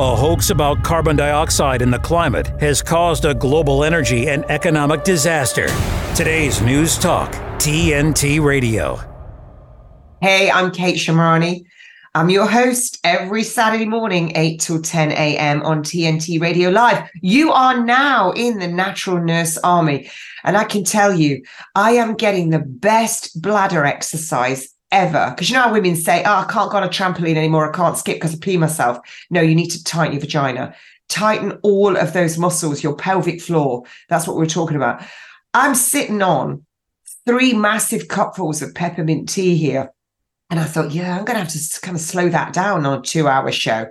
A 0.00 0.16
hoax 0.16 0.50
about 0.50 0.82
carbon 0.82 1.14
dioxide 1.14 1.80
in 1.80 1.88
the 1.88 2.00
climate 2.00 2.48
has 2.60 2.82
caused 2.82 3.24
a 3.26 3.32
global 3.32 3.84
energy 3.84 4.26
and 4.26 4.44
economic 4.50 5.04
disaster. 5.04 5.68
Today's 6.16 6.60
News 6.60 6.98
Talk, 6.98 7.30
TNT 7.58 8.42
Radio. 8.42 8.98
Hey, 10.20 10.50
I'm 10.50 10.72
Kate 10.72 10.96
Shemirani. 10.96 11.64
I'm 12.12 12.28
your 12.28 12.48
host 12.48 12.98
every 13.04 13.44
Saturday 13.44 13.84
morning, 13.84 14.32
8 14.34 14.60
till 14.60 14.82
10 14.82 15.12
a.m. 15.12 15.62
on 15.62 15.84
TNT 15.84 16.40
Radio 16.40 16.70
Live. 16.70 17.08
You 17.22 17.52
are 17.52 17.80
now 17.80 18.32
in 18.32 18.58
the 18.58 18.66
Natural 18.66 19.20
Nurse 19.20 19.58
Army. 19.58 20.10
And 20.42 20.56
I 20.56 20.64
can 20.64 20.82
tell 20.82 21.14
you, 21.14 21.44
I 21.76 21.92
am 21.92 22.16
getting 22.16 22.50
the 22.50 22.58
best 22.58 23.40
bladder 23.40 23.84
exercise 23.84 24.73
ever. 24.94 25.30
Because 25.30 25.50
you 25.50 25.56
know 25.56 25.62
how 25.62 25.72
women 25.72 25.96
say, 25.96 26.22
oh, 26.24 26.36
I 26.36 26.44
can't 26.44 26.70
go 26.70 26.78
on 26.78 26.84
a 26.84 26.88
trampoline 26.88 27.36
anymore. 27.36 27.68
I 27.68 27.76
can't 27.76 27.98
skip 27.98 28.16
because 28.16 28.34
I 28.34 28.38
pee 28.38 28.56
myself. 28.56 28.98
No, 29.28 29.40
you 29.40 29.54
need 29.54 29.70
to 29.70 29.84
tighten 29.84 30.12
your 30.12 30.20
vagina. 30.20 30.74
Tighten 31.08 31.58
all 31.62 31.96
of 31.96 32.12
those 32.12 32.38
muscles, 32.38 32.82
your 32.82 32.94
pelvic 32.94 33.42
floor. 33.42 33.82
That's 34.08 34.26
what 34.26 34.36
we're 34.36 34.46
talking 34.46 34.76
about. 34.76 35.02
I'm 35.52 35.74
sitting 35.74 36.22
on 36.22 36.64
three 37.26 37.52
massive 37.52 38.08
cupfuls 38.08 38.62
of 38.62 38.74
peppermint 38.74 39.28
tea 39.28 39.56
here. 39.56 39.92
And 40.50 40.60
I 40.60 40.64
thought, 40.64 40.92
yeah, 40.92 41.18
I'm 41.18 41.24
going 41.24 41.36
to 41.36 41.44
have 41.44 41.52
to 41.52 41.80
kind 41.80 41.96
of 41.96 42.00
slow 42.00 42.28
that 42.28 42.52
down 42.52 42.86
on 42.86 42.98
a 42.98 43.02
two 43.02 43.26
hour 43.26 43.50
show. 43.50 43.88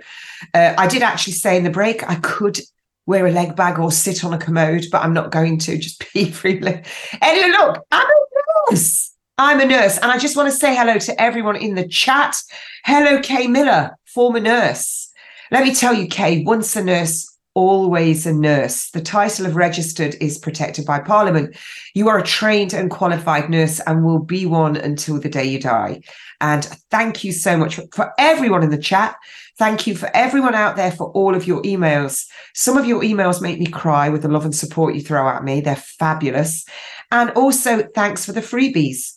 Uh, 0.54 0.74
I 0.78 0.86
did 0.86 1.02
actually 1.02 1.34
say 1.34 1.56
in 1.56 1.64
the 1.64 1.70
break, 1.70 2.08
I 2.08 2.14
could 2.16 2.60
wear 3.06 3.26
a 3.26 3.32
leg 3.32 3.54
bag 3.54 3.78
or 3.78 3.92
sit 3.92 4.24
on 4.24 4.32
a 4.32 4.38
commode, 4.38 4.86
but 4.90 5.02
I'm 5.02 5.12
not 5.12 5.30
going 5.30 5.58
to 5.58 5.76
just 5.76 6.00
pee 6.12 6.30
freely. 6.30 6.82
Anyway, 7.20 7.48
look, 7.58 7.84
I'm 7.92 8.06
a 8.06 8.72
nurse. 8.72 9.13
I'm 9.36 9.60
a 9.60 9.64
nurse. 9.64 9.98
And 9.98 10.12
I 10.12 10.18
just 10.18 10.36
want 10.36 10.50
to 10.50 10.56
say 10.56 10.76
hello 10.76 10.98
to 10.98 11.20
everyone 11.20 11.56
in 11.56 11.74
the 11.74 11.88
chat. 11.88 12.40
Hello, 12.84 13.20
Kay 13.20 13.48
Miller, 13.48 13.96
former 14.04 14.40
nurse. 14.40 15.10
Let 15.50 15.64
me 15.64 15.74
tell 15.74 15.92
you, 15.92 16.06
Kay, 16.06 16.44
once 16.44 16.76
a 16.76 16.84
nurse, 16.84 17.28
always 17.54 18.26
a 18.26 18.32
nurse. 18.32 18.90
The 18.90 19.00
title 19.00 19.46
of 19.46 19.56
registered 19.56 20.14
is 20.20 20.38
protected 20.38 20.86
by 20.86 21.00
Parliament. 21.00 21.56
You 21.94 22.08
are 22.08 22.18
a 22.18 22.24
trained 22.24 22.74
and 22.74 22.90
qualified 22.90 23.50
nurse 23.50 23.80
and 23.80 24.04
will 24.04 24.20
be 24.20 24.46
one 24.46 24.76
until 24.76 25.18
the 25.18 25.28
day 25.28 25.44
you 25.44 25.60
die. 25.60 26.02
And 26.40 26.64
thank 26.90 27.24
you 27.24 27.32
so 27.32 27.56
much 27.56 27.80
for, 27.92 28.12
everyone 28.18 28.62
in 28.62 28.70
the 28.70 28.78
chat. 28.78 29.16
Thank 29.58 29.86
you 29.86 29.96
for 29.96 30.10
everyone 30.14 30.54
out 30.54 30.76
there 30.76 30.92
for 30.92 31.10
all 31.10 31.34
of 31.34 31.46
your 31.46 31.62
emails. 31.62 32.24
Some 32.54 32.76
of 32.76 32.86
your 32.86 33.02
emails 33.02 33.42
make 33.42 33.58
me 33.58 33.66
cry 33.66 34.08
with 34.08 34.22
the 34.22 34.28
love 34.28 34.44
and 34.44 34.54
support 34.54 34.94
you 34.94 35.00
throw 35.00 35.28
at 35.28 35.42
me. 35.42 35.60
They're 35.60 35.76
fabulous. 35.76 36.64
And 37.10 37.30
also, 37.30 37.82
thanks 37.94 38.24
for 38.24 38.32
the 38.32 38.40
freebies. 38.40 39.13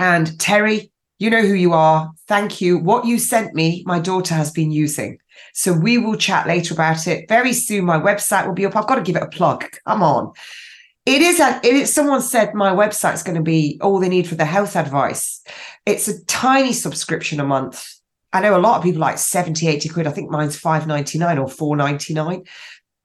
And 0.00 0.40
Terry, 0.40 0.90
you 1.18 1.28
know 1.28 1.42
who 1.42 1.52
you 1.52 1.74
are. 1.74 2.10
Thank 2.26 2.62
you. 2.62 2.78
What 2.78 3.04
you 3.04 3.18
sent 3.18 3.54
me, 3.54 3.84
my 3.84 4.00
daughter 4.00 4.34
has 4.34 4.50
been 4.50 4.72
using. 4.72 5.18
So 5.52 5.74
we 5.74 5.98
will 5.98 6.16
chat 6.16 6.46
later 6.46 6.72
about 6.72 7.06
it. 7.06 7.28
Very 7.28 7.52
soon, 7.52 7.84
my 7.84 8.00
website 8.00 8.46
will 8.46 8.54
be 8.54 8.64
up. 8.64 8.74
I've 8.74 8.86
got 8.86 8.94
to 8.94 9.02
give 9.02 9.16
it 9.16 9.22
a 9.22 9.28
plug. 9.28 9.66
Come 9.86 10.02
on. 10.02 10.32
It 11.04 11.20
is, 11.20 11.38
a, 11.38 11.60
it 11.62 11.74
is 11.74 11.92
someone 11.92 12.22
said 12.22 12.54
my 12.54 12.70
website's 12.70 13.22
going 13.22 13.36
to 13.36 13.42
be 13.42 13.78
all 13.82 14.00
they 14.00 14.08
need 14.08 14.26
for 14.26 14.36
the 14.36 14.46
health 14.46 14.74
advice. 14.74 15.42
It's 15.84 16.08
a 16.08 16.24
tiny 16.24 16.72
subscription 16.72 17.38
a 17.38 17.44
month. 17.44 17.86
I 18.32 18.40
know 18.40 18.56
a 18.56 18.58
lot 18.58 18.78
of 18.78 18.82
people 18.82 19.02
like 19.02 19.18
70, 19.18 19.68
80 19.68 19.88
quid. 19.90 20.06
I 20.06 20.12
think 20.12 20.30
mine's 20.30 20.58
5.99 20.58 21.60
or 21.60 21.76
4.99. 21.76 22.48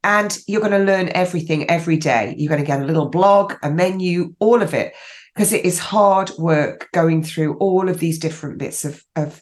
And 0.06 0.38
you're 0.48 0.62
going 0.62 0.72
to 0.72 0.78
learn 0.78 1.10
everything 1.14 1.70
every 1.70 1.98
day. 1.98 2.36
You're 2.38 2.48
going 2.48 2.62
to 2.62 2.68
get 2.68 2.82
a 2.82 2.86
little 2.86 3.10
blog, 3.10 3.56
a 3.64 3.70
menu, 3.70 4.34
all 4.40 4.62
of 4.62 4.74
it. 4.74 4.94
Because 5.36 5.52
it 5.52 5.66
is 5.66 5.80
hard 5.80 6.32
work 6.38 6.88
going 6.94 7.24
through 7.24 7.58
all 7.58 7.90
of 7.90 8.00
these 8.00 8.20
different 8.20 8.58
bits 8.58 8.86
of, 8.86 9.04
of 9.16 9.42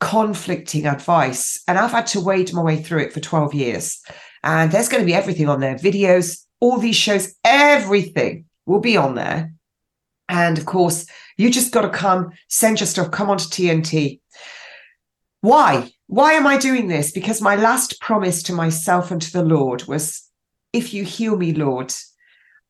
conflicting 0.00 0.86
advice. 0.86 1.62
And 1.66 1.78
I've 1.78 1.90
had 1.90 2.06
to 2.08 2.20
wade 2.20 2.52
my 2.52 2.62
way 2.62 2.80
through 2.80 3.00
it 3.00 3.12
for 3.12 3.20
12 3.20 3.54
years. 3.54 4.00
And 4.44 4.70
there's 4.70 4.88
going 4.88 5.02
to 5.02 5.06
be 5.06 5.14
everything 5.14 5.48
on 5.48 5.60
there 5.60 5.74
videos, 5.74 6.44
all 6.60 6.78
these 6.78 6.96
shows, 6.96 7.34
everything 7.44 8.44
will 8.66 8.80
be 8.80 8.96
on 8.96 9.14
there. 9.14 9.52
And 10.28 10.58
of 10.58 10.64
course, 10.64 11.06
you 11.36 11.50
just 11.50 11.72
got 11.72 11.82
to 11.82 11.90
come, 11.90 12.30
send 12.48 12.80
your 12.80 12.86
stuff, 12.86 13.10
come 13.10 13.30
on 13.30 13.38
to 13.38 13.44
TNT. 13.44 14.20
Why? 15.40 15.90
Why 16.06 16.34
am 16.34 16.46
I 16.46 16.56
doing 16.56 16.88
this? 16.88 17.12
Because 17.12 17.40
my 17.40 17.56
last 17.56 18.00
promise 18.00 18.42
to 18.44 18.52
myself 18.52 19.10
and 19.10 19.20
to 19.20 19.32
the 19.32 19.44
Lord 19.44 19.84
was 19.84 20.28
if 20.72 20.94
you 20.94 21.04
heal 21.04 21.36
me, 21.36 21.52
Lord, 21.52 21.92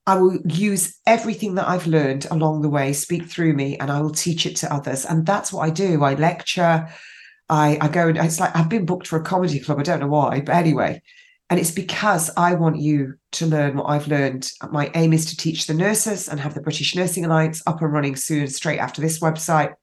I 0.07 0.17
will 0.17 0.39
use 0.45 0.99
everything 1.07 1.55
that 1.55 1.69
I've 1.69 1.87
learned 1.87 2.27
along 2.31 2.63
the 2.63 2.69
way, 2.69 2.93
speak 2.93 3.27
through 3.27 3.55
me, 3.55 3.79
and 3.79 3.91
I 3.91 4.01
will 4.01 4.11
teach 4.11 4.47
it 4.47 4.57
to 4.57 4.73
others. 4.73 5.05
And 5.05 5.25
that's 5.25 5.53
what 5.53 5.63
I 5.63 5.71
do. 5.71 6.03
I 6.03 6.15
lecture, 6.15 6.89
I, 7.49 7.79
I 7.81 7.89
go 7.89 8.09
and 8.09 8.19
it's 8.19 8.41
like 8.41 8.55
I've 8.57 8.69
been 8.69 8.87
booked 8.87 9.07
for 9.07 9.19
a 9.19 9.23
comedy 9.23 9.61
club. 9.61 9.79
I 9.79 9.83
don't 9.83 10.01
know 10.01 10.09
why, 10.09 10.41
but 10.41 10.57
anyway. 10.57 11.03
And 11.51 11.61
it's 11.61 11.71
because 11.71 12.31
I 12.37 12.55
want 12.55 12.81
you 12.81 13.15
to 13.33 13.47
learn 13.47 13.77
what 13.77 13.85
I've 13.85 14.09
learned. 14.09 14.51
My 14.71 14.91
aim 14.95 15.13
is 15.13 15.27
to 15.27 15.37
teach 15.37 15.67
the 15.67 15.75
nurses 15.75 16.29
and 16.29 16.41
have 16.41 16.55
the 16.55 16.63
British 16.63 16.97
Nursing 16.97 17.27
Alliance 17.27 17.63
up 17.67 17.83
and 17.83 17.93
running 17.93 18.17
soon, 18.17 18.47
straight 18.47 18.79
after 18.79 19.03
this 19.03 19.21
website, 19.21 19.75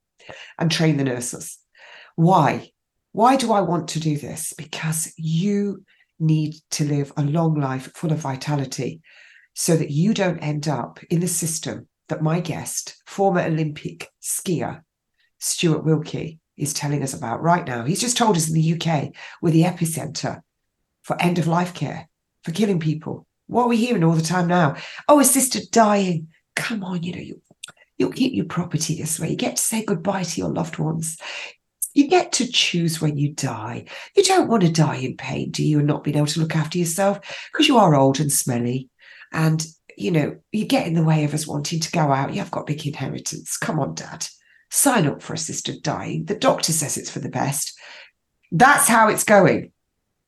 and 0.57 0.71
train 0.71 0.97
the 0.97 1.03
nurses. 1.03 1.59
Why? 2.15 2.71
Why 3.11 3.35
do 3.35 3.53
I 3.53 3.61
want 3.61 3.87
to 3.89 3.99
do 3.99 4.17
this? 4.17 4.53
Because 4.57 5.13
you 5.15 5.83
need 6.19 6.55
to 6.71 6.85
live 6.85 7.13
a 7.15 7.23
long 7.23 7.59
life 7.59 7.93
full 7.93 8.11
of 8.11 8.19
vitality 8.19 9.01
so 9.53 9.75
that 9.75 9.91
you 9.91 10.13
don't 10.13 10.39
end 10.39 10.67
up 10.67 10.99
in 11.09 11.19
the 11.19 11.27
system 11.27 11.87
that 12.07 12.21
my 12.21 12.39
guest, 12.39 13.01
former 13.05 13.41
Olympic 13.41 14.09
skier, 14.21 14.81
Stuart 15.39 15.85
Wilkie, 15.85 16.39
is 16.57 16.73
telling 16.73 17.03
us 17.03 17.13
about 17.13 17.41
right 17.41 17.65
now. 17.65 17.85
He's 17.85 18.01
just 18.01 18.17
told 18.17 18.35
us 18.35 18.49
in 18.49 18.53
the 18.53 18.73
UK 18.73 19.13
we're 19.41 19.51
the 19.51 19.63
epicenter 19.63 20.41
for 21.01 21.19
end 21.21 21.39
of 21.39 21.47
life 21.47 21.73
care, 21.73 22.09
for 22.43 22.51
killing 22.51 22.79
people. 22.79 23.25
What 23.47 23.63
are 23.63 23.69
we 23.69 23.77
hearing 23.77 24.03
all 24.03 24.13
the 24.13 24.21
time 24.21 24.47
now? 24.47 24.75
Oh, 25.07 25.19
assisted 25.19 25.71
dying. 25.71 26.27
Come 26.55 26.83
on, 26.83 27.03
you 27.03 27.15
know, 27.15 27.21
you, 27.21 27.41
you'll 27.97 28.11
keep 28.11 28.33
your 28.33 28.45
property 28.45 28.95
this 28.95 29.19
way. 29.19 29.29
You 29.29 29.35
get 29.35 29.55
to 29.55 29.61
say 29.61 29.83
goodbye 29.83 30.23
to 30.23 30.41
your 30.41 30.51
loved 30.51 30.77
ones. 30.77 31.17
You 31.93 32.07
get 32.07 32.33
to 32.33 32.51
choose 32.51 33.01
when 33.01 33.17
you 33.17 33.33
die. 33.33 33.85
You 34.15 34.23
don't 34.23 34.47
want 34.47 34.63
to 34.63 34.71
die 34.71 34.97
in 34.97 35.17
pain, 35.17 35.51
do 35.51 35.65
you, 35.65 35.79
and 35.79 35.87
not 35.87 36.03
being 36.03 36.17
able 36.17 36.27
to 36.27 36.39
look 36.39 36.55
after 36.55 36.77
yourself 36.77 37.19
because 37.51 37.67
you 37.67 37.77
are 37.77 37.95
old 37.95 38.19
and 38.19 38.31
smelly. 38.31 38.88
And, 39.31 39.65
you 39.97 40.11
know, 40.11 40.37
you 40.51 40.65
get 40.65 40.87
in 40.87 40.93
the 40.93 41.03
way 41.03 41.23
of 41.23 41.33
us 41.33 41.47
wanting 41.47 41.79
to 41.79 41.91
go 41.91 42.11
out. 42.11 42.33
You've 42.33 42.51
got 42.51 42.67
big 42.67 42.85
inheritance. 42.85 43.57
Come 43.57 43.79
on, 43.79 43.95
dad 43.95 44.25
sign 44.69 45.07
up 45.07 45.21
for 45.21 45.33
assisted 45.33 45.81
dying. 45.83 46.25
The 46.25 46.35
doctor 46.35 46.71
says 46.71 46.97
it's 46.97 47.09
for 47.09 47.19
the 47.19 47.29
best. 47.29 47.77
That's 48.51 48.87
how 48.87 49.09
it's 49.09 49.23
going. 49.23 49.71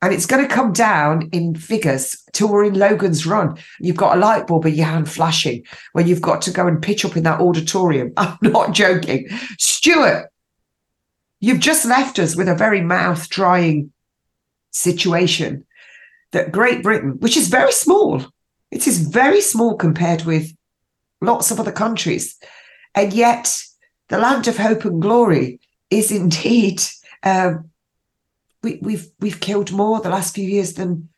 And 0.04 0.12
it's 0.12 0.26
going 0.26 0.48
to 0.48 0.54
come 0.54 0.74
down 0.74 1.30
in 1.32 1.54
figures 1.54 2.18
till 2.34 2.50
we're 2.50 2.64
in 2.64 2.74
Logan's 2.74 3.28
Run. 3.28 3.58
You've 3.80 3.98
got 3.98 4.18
a 4.18 4.20
light 4.20 4.48
bulb 4.48 4.66
in 4.66 4.74
your 4.74 4.88
hand 4.88 5.10
flashing 5.10 5.64
when 5.94 6.08
you've 6.08 6.24
got 6.24 6.42
to 6.44 6.52
go 6.52 6.66
and 6.66 6.82
pitch 6.82 7.06
up 7.06 7.16
in 7.16 7.24
that 7.24 7.40
auditorium. 7.40 8.12
I'm 8.18 8.38
not 8.42 8.74
joking. 8.74 9.28
Stuart, 9.60 10.32
you've 11.40 11.60
just 11.60 11.86
left 11.86 12.18
us 12.18 12.36
with 12.36 12.50
a 12.50 12.56
very 12.56 12.82
mouth 12.82 13.30
drying 13.30 13.92
situation 14.72 15.66
that 16.32 16.52
Great 16.52 16.82
Britain, 16.82 17.18
which 17.20 17.38
is 17.38 17.50
very 17.50 17.72
small, 17.72 18.26
it 18.72 18.88
is 18.88 19.08
very 19.08 19.42
small 19.42 19.76
compared 19.76 20.24
with 20.24 20.52
lots 21.22 21.52
of 21.52 21.60
other 21.60 21.72
countries. 21.72 22.38
And 22.96 23.14
yet 23.14 23.56
the 24.10 24.18
land 24.18 24.48
of 24.48 24.58
hope 24.58 24.86
and 24.86 25.02
glory 25.02 25.60
is 25.90 26.12
indeed 26.22 26.82
um, 27.24 27.70
we, 28.64 28.80
we've 28.82 29.08
we've 29.20 29.40
killed 29.40 29.72
more 29.72 30.02
the 30.02 30.10
last 30.10 30.36
few 30.36 30.48
years 30.48 30.74
than 30.74 31.10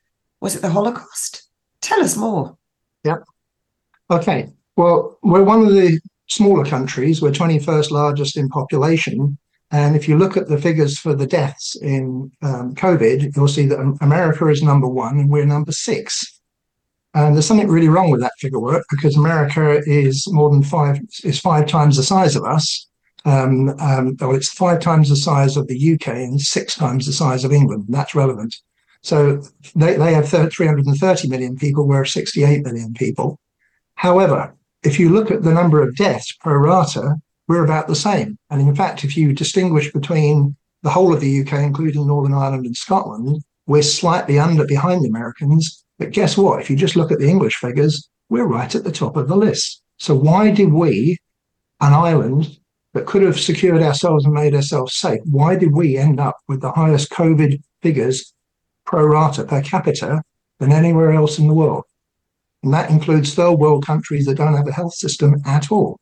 was 0.42 0.56
it 0.56 0.62
the 0.62 0.70
Holocaust? 0.70 1.44
Tell 1.82 2.02
us 2.02 2.16
more. 2.18 2.58
Yeah. 3.04 3.18
Okay. 4.10 4.50
Well, 4.76 5.18
we're 5.24 5.44
one 5.44 5.62
of 5.62 5.74
the 5.74 6.00
smaller 6.28 6.66
countries. 6.66 7.22
We're 7.22 7.32
21st 7.32 7.92
largest 7.92 8.38
in 8.38 8.50
population. 8.50 9.38
And 9.72 9.96
if 9.96 10.08
you 10.08 10.18
look 10.18 10.38
at 10.38 10.48
the 10.48 10.62
figures 10.62 11.00
for 11.00 11.16
the 11.16 11.26
deaths 11.26 11.76
in 11.82 12.32
um, 12.42 12.76
COVID, 12.76 13.36
you'll 13.36 13.48
see 13.48 13.66
that 13.68 13.98
America 14.02 14.48
is 14.48 14.62
number 14.62 14.88
one 14.88 15.18
and 15.20 15.30
we're 15.30 15.46
number 15.46 15.72
six. 15.72 16.33
And 17.15 17.36
there's 17.36 17.45
something 17.45 17.67
really 17.67 17.89
wrong 17.89 18.10
with 18.10 18.21
that 18.21 18.34
figure 18.39 18.60
work 18.60 18.86
because 18.89 19.15
America 19.15 19.82
is 19.86 20.28
more 20.32 20.49
than 20.49 20.63
five 20.63 20.99
is 21.23 21.39
five 21.39 21.67
times 21.67 21.97
the 21.97 22.04
size 22.04 22.36
of 22.36 22.43
us. 22.43 22.88
Um, 23.26 23.69
um, 23.80 24.17
well, 24.19 24.36
it's 24.36 24.52
five 24.52 24.80
times 24.80 25.10
the 25.10 25.15
size 25.15 25.56
of 25.56 25.67
the 25.67 25.93
UK 25.93 26.08
and 26.08 26.41
six 26.41 26.76
times 26.76 27.06
the 27.06 27.13
size 27.13 27.45
of 27.45 27.52
England. 27.52 27.86
That's 27.88 28.15
relevant. 28.15 28.56
So 29.02 29.43
they, 29.76 29.95
they 29.95 30.13
have 30.13 30.30
330 30.30 31.28
million 31.28 31.56
people, 31.56 31.88
we're 31.88 32.06
68 32.06 32.63
million 32.63 32.93
people. 32.93 33.39
However, 33.95 34.56
if 34.82 34.99
you 34.99 35.10
look 35.10 35.30
at 35.30 35.43
the 35.43 35.54
number 35.54 35.82
of 35.82 35.95
deaths 35.95 36.34
pro 36.39 36.56
rata, 36.56 37.15
we're 37.47 37.63
about 37.63 37.88
the 37.88 37.95
same. 37.95 38.38
And 38.49 38.62
in 38.62 38.76
fact, 38.76 39.04
if 39.04 39.15
you 39.15 39.34
distinguish 39.34 39.91
between 39.91 40.56
the 40.84 40.89
whole 40.89 41.13
of 41.13 41.21
the 41.21 41.41
UK, 41.41 41.54
including 41.54 42.08
Northern 42.08 42.34
Ireland 42.34 42.65
and 42.65 42.76
Scotland, 42.76 43.41
we're 43.67 43.84
slightly 43.84 44.39
under 44.39 44.65
behind 44.65 45.04
the 45.04 45.10
Americans 45.10 45.83
but 45.99 46.12
guess 46.12 46.38
what? 46.38 46.62
If 46.62 46.69
you 46.69 46.75
just 46.75 46.95
look 46.95 47.12
at 47.12 47.19
the 47.19 47.29
English 47.29 47.56
figures, 47.56 48.10
we're 48.29 48.45
right 48.45 48.73
at 48.73 48.84
the 48.84 48.91
top 48.91 49.15
of 49.15 49.27
the 49.27 49.36
list. 49.36 49.82
So 49.97 50.15
why 50.15 50.51
did 50.51 50.73
we, 50.73 51.17
an 51.82 51.93
island 51.93 52.58
that 52.93 53.06
could 53.06 53.21
have 53.21 53.39
secured 53.39 53.82
ourselves 53.82 54.25
and 54.25 54.34
made 54.34 54.56
ourselves 54.56 54.95
safe, 54.95 55.19
why 55.25 55.56
did 55.56 55.73
we 55.73 55.97
end 55.97 56.19
up 56.19 56.38
with 56.47 56.62
the 56.62 56.71
highest 56.71 57.10
COVID 57.12 57.62
figures 57.82 58.34
pro 58.86 59.06
rata 59.06 59.43
per 59.43 59.62
capita 59.62 60.21
than 60.60 60.71
anywhere 60.71 61.12
else 61.12 61.39
in 61.39 61.47
the 61.47 61.53
world? 61.53 61.84
And 62.63 62.73
that 62.73 62.89
includes 62.89 63.34
third 63.34 63.53
world 63.53 63.86
countries 63.86 64.25
that 64.25 64.36
don't 64.36 64.56
have 64.56 64.67
a 64.67 64.73
health 64.73 64.93
system 64.93 65.36
at 65.45 65.71
all. 65.71 65.99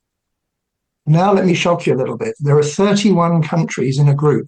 Now, 1.06 1.34
let 1.34 1.46
me 1.46 1.56
shock 1.56 1.88
you 1.88 1.96
a 1.96 1.98
little 1.98 2.18
bit. 2.18 2.36
There 2.40 2.58
are 2.58 2.64
31 2.64 3.42
countries 3.42 3.98
in 3.98 4.08
a 4.08 4.14
group, 4.14 4.48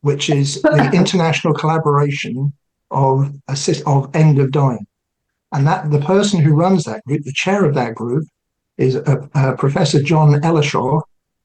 which 0.00 0.28
is 0.28 0.60
the 0.62 0.90
international 0.92 1.54
collaboration 1.54 2.52
of 2.90 3.32
assist 3.48 3.82
of 3.86 4.14
end 4.14 4.38
of 4.38 4.50
dying. 4.50 4.86
And 5.52 5.66
that 5.66 5.90
the 5.90 6.00
person 6.00 6.40
who 6.40 6.54
runs 6.54 6.84
that 6.84 7.04
group, 7.04 7.24
the 7.24 7.32
chair 7.32 7.64
of 7.64 7.74
that 7.74 7.94
group, 7.94 8.24
is 8.76 8.96
a, 8.96 9.28
a 9.34 9.56
Professor 9.56 10.02
John 10.02 10.32
Ellershaw, 10.40 11.02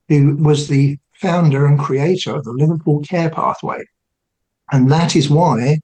who 0.09 0.35
was 0.35 0.67
the 0.67 0.97
founder 1.13 1.65
and 1.65 1.79
creator 1.79 2.35
of 2.35 2.43
the 2.43 2.51
Liverpool 2.51 3.01
Care 3.01 3.29
Pathway. 3.29 3.83
And 4.71 4.91
that 4.91 5.15
is 5.15 5.29
why 5.29 5.79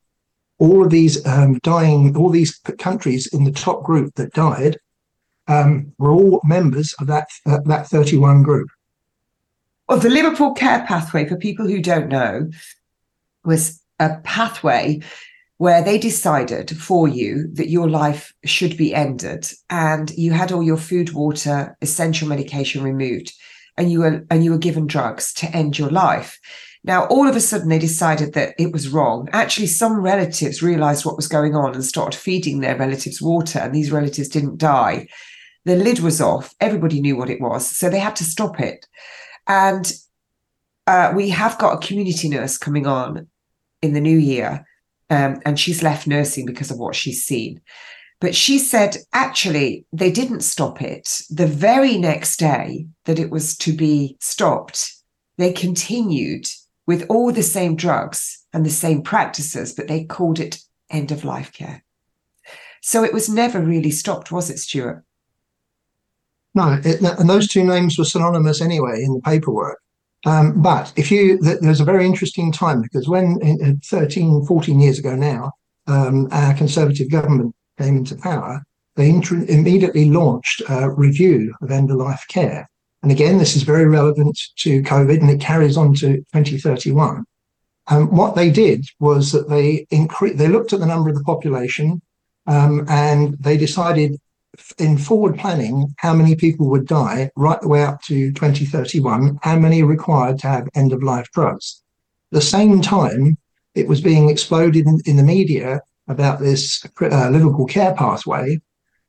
all 0.60 0.84
of 0.84 0.92
these 0.92 1.26
um, 1.26 1.60
dying, 1.64 2.16
all 2.18 2.30
these 2.30 2.60
countries 2.78 3.28
in 3.28 3.46
the 3.46 3.52
top 3.52 3.84
group 3.84 4.14
that 4.16 4.34
died 4.34 4.78
um, 5.48 5.94
were 5.98 6.12
all 6.12 6.42
members 6.44 6.94
of 7.00 7.08
that 7.08 7.28
uh, 7.46 7.60
that 7.66 7.88
31 7.88 8.44
group. 8.44 8.70
Well, 9.88 9.98
the 9.98 10.10
Liverpool 10.10 10.54
Care 10.54 10.86
Pathway, 10.86 11.28
for 11.28 11.36
people 11.36 11.68
who 11.68 11.82
don't 11.82 12.10
know, 12.10 12.50
was 13.44 13.82
a 14.00 14.18
pathway 14.24 15.02
where 15.60 15.84
they 15.84 15.98
decided 15.98 16.72
for 16.78 17.08
you 17.10 17.50
that 17.52 17.70
your 17.70 17.90
life 17.90 18.34
should 18.46 18.78
be 18.78 18.96
ended 18.96 19.46
and 19.70 20.10
you 20.12 20.32
had 20.32 20.54
all 20.54 20.64
your 20.64 20.78
food, 20.78 21.12
water, 21.12 21.78
essential 21.82 22.30
medication 22.30 22.82
removed 22.82 23.34
and 23.78 23.92
you 23.92 24.00
were 24.00 24.26
and 24.32 24.44
you 24.44 24.52
were 24.52 24.58
given 24.58 24.88
drugs 24.88 25.34
to 25.34 25.48
end 25.56 25.78
your 25.78 25.90
life. 25.90 26.40
Now, 26.86 27.08
all 27.08 27.28
of 27.28 27.36
a 27.36 27.42
sudden, 27.42 27.68
they 27.68 27.78
decided 27.78 28.34
that 28.34 28.56
it 28.58 28.72
was 28.72 28.88
wrong. 28.88 29.28
Actually, 29.34 29.68
some 29.68 30.00
relatives 30.00 30.64
realized 30.64 31.06
what 31.06 31.18
was 31.18 31.28
going 31.28 31.56
on 31.56 31.76
and 31.76 31.84
started 31.84 32.18
feeding 32.18 32.62
their 32.62 32.78
relatives 32.78 33.22
water, 33.22 33.60
and 33.60 33.76
these 33.76 33.92
relatives 33.92 34.30
didn't 34.30 34.60
die. 34.60 35.08
The 35.66 35.76
lid 35.76 36.00
was 36.00 36.22
off. 36.22 36.54
Everybody 36.62 37.02
knew 37.02 37.18
what 37.18 37.30
it 37.30 37.42
was. 37.42 37.68
So 37.68 37.90
they 37.90 38.00
had 38.00 38.16
to 38.16 38.24
stop 38.24 38.62
it. 38.62 38.86
And 39.46 39.92
uh, 40.88 41.12
we 41.14 41.30
have 41.32 41.58
got 41.58 41.74
a 41.74 41.86
community 41.86 42.30
nurse 42.30 42.58
coming 42.58 42.88
on 42.88 43.28
in 43.82 43.92
the 43.92 44.02
new 44.02 44.18
year, 44.18 44.66
um, 45.10 45.42
and 45.46 45.60
she's 45.60 45.84
left 45.84 46.08
nursing 46.08 46.46
because 46.46 46.72
of 46.72 46.78
what 46.78 46.96
she's 46.96 47.24
seen. 47.24 47.62
But 48.22 48.36
she 48.36 48.60
said 48.60 48.98
actually 49.14 49.86
they 49.94 50.12
didn't 50.12 50.42
stop 50.42 50.82
it. 50.82 51.22
The 51.30 51.48
very 51.48 51.98
next 51.98 52.38
day 52.38 52.88
that 53.06 53.20
it 53.20 53.30
was 53.30 53.58
to 53.60 53.74
be 53.74 54.18
stopped, 54.20 54.94
they 55.38 55.54
continued 55.54 56.48
with 56.86 57.06
all 57.10 57.32
the 57.32 57.44
same 57.44 57.76
drugs 57.76 58.46
and 58.52 58.66
the 58.66 58.70
same 58.70 59.02
practices, 59.02 59.74
but 59.74 59.88
they 59.88 60.04
called 60.04 60.40
it 60.40 60.60
end 60.90 61.12
of 61.12 61.24
life 61.24 61.54
care. 61.54 61.84
So 62.82 63.04
it 63.04 63.14
was 63.14 63.30
never 63.30 63.60
really 63.60 63.92
stopped, 63.92 64.32
was 64.32 64.50
it, 64.50 64.58
Stuart? 64.58 65.04
No, 66.56 66.80
it, 66.84 67.02
and 67.02 67.30
those 67.30 67.48
two 67.48 67.64
names 67.64 67.98
were 67.98 68.06
synonymous 68.06 68.62
anyway 68.62 69.04
in 69.04 69.14
the 69.14 69.22
paperwork. 69.22 69.80
Um, 70.26 70.62
but 70.62 70.92
if 70.96 71.12
you, 71.12 71.38
there's 71.40 71.80
a 71.80 71.86
very 71.86 72.06
interesting 72.06 72.52
time 72.52 72.82
because 72.82 73.08
when 73.08 73.40
in, 73.42 73.80
13, 73.86 74.46
14 74.46 74.80
years 74.80 75.00
ago 75.00 75.16
now, 75.16 75.52
um, 75.88 76.28
our 76.32 76.54
Conservative 76.54 77.10
government 77.10 77.56
came 77.78 77.98
into 77.98 78.16
power, 78.16 78.64
they 78.96 79.10
immediately 79.10 80.10
launched 80.10 80.62
a 80.68 80.90
review 80.90 81.54
of 81.62 81.72
end 81.72 81.90
of 81.90 81.98
life 81.98 82.26
care. 82.28 82.70
And 83.02 83.12
again, 83.12 83.38
this 83.38 83.56
is 83.56 83.64
very 83.64 83.86
relevant 83.86 84.38
to 84.58 84.84
COVID 84.84 85.22
and 85.22 85.30
it 85.30 85.40
carries 85.40 85.78
on 85.78 85.94
to 85.96 86.18
2031. 86.18 87.24
Um, 87.88 88.16
what 88.16 88.36
they 88.36 88.52
did 88.52 88.86
was 89.00 89.32
that 89.32 89.50
they 89.50 89.88
increased, 89.90 90.38
they 90.38 90.50
looked 90.50 90.74
at 90.74 90.82
the 90.82 90.86
number 90.86 91.10
of 91.10 91.16
the 91.16 91.24
population 91.24 92.02
um, 92.46 92.86
and 92.90 93.38
they 93.40 93.58
decided 93.58 94.20
in 94.78 94.98
forward 94.98 95.38
planning 95.38 95.94
how 95.98 96.14
many 96.14 96.36
people 96.36 96.70
would 96.70 96.88
die 96.88 97.32
right 97.36 97.60
the 97.62 97.68
way 97.68 97.84
up 97.84 98.02
to 98.04 98.32
2031, 98.34 99.40
how 99.42 99.58
many 99.58 99.82
are 99.82 99.88
required 99.88 100.40
to 100.40 100.48
have 100.48 100.70
end 100.76 100.94
of 100.94 101.04
life 101.04 101.28
drugs. 101.34 101.82
At 102.32 102.38
the 102.38 102.42
same 102.42 102.82
time, 102.82 103.38
it 103.76 103.88
was 103.88 104.02
being 104.02 104.30
exploded 104.30 104.86
in, 104.86 105.00
in 105.06 105.18
the 105.18 105.24
media 105.24 105.82
about 106.08 106.40
this 106.40 106.86
uh, 107.02 107.30
Liverpool 107.30 107.66
care 107.66 107.94
pathway 107.94 108.60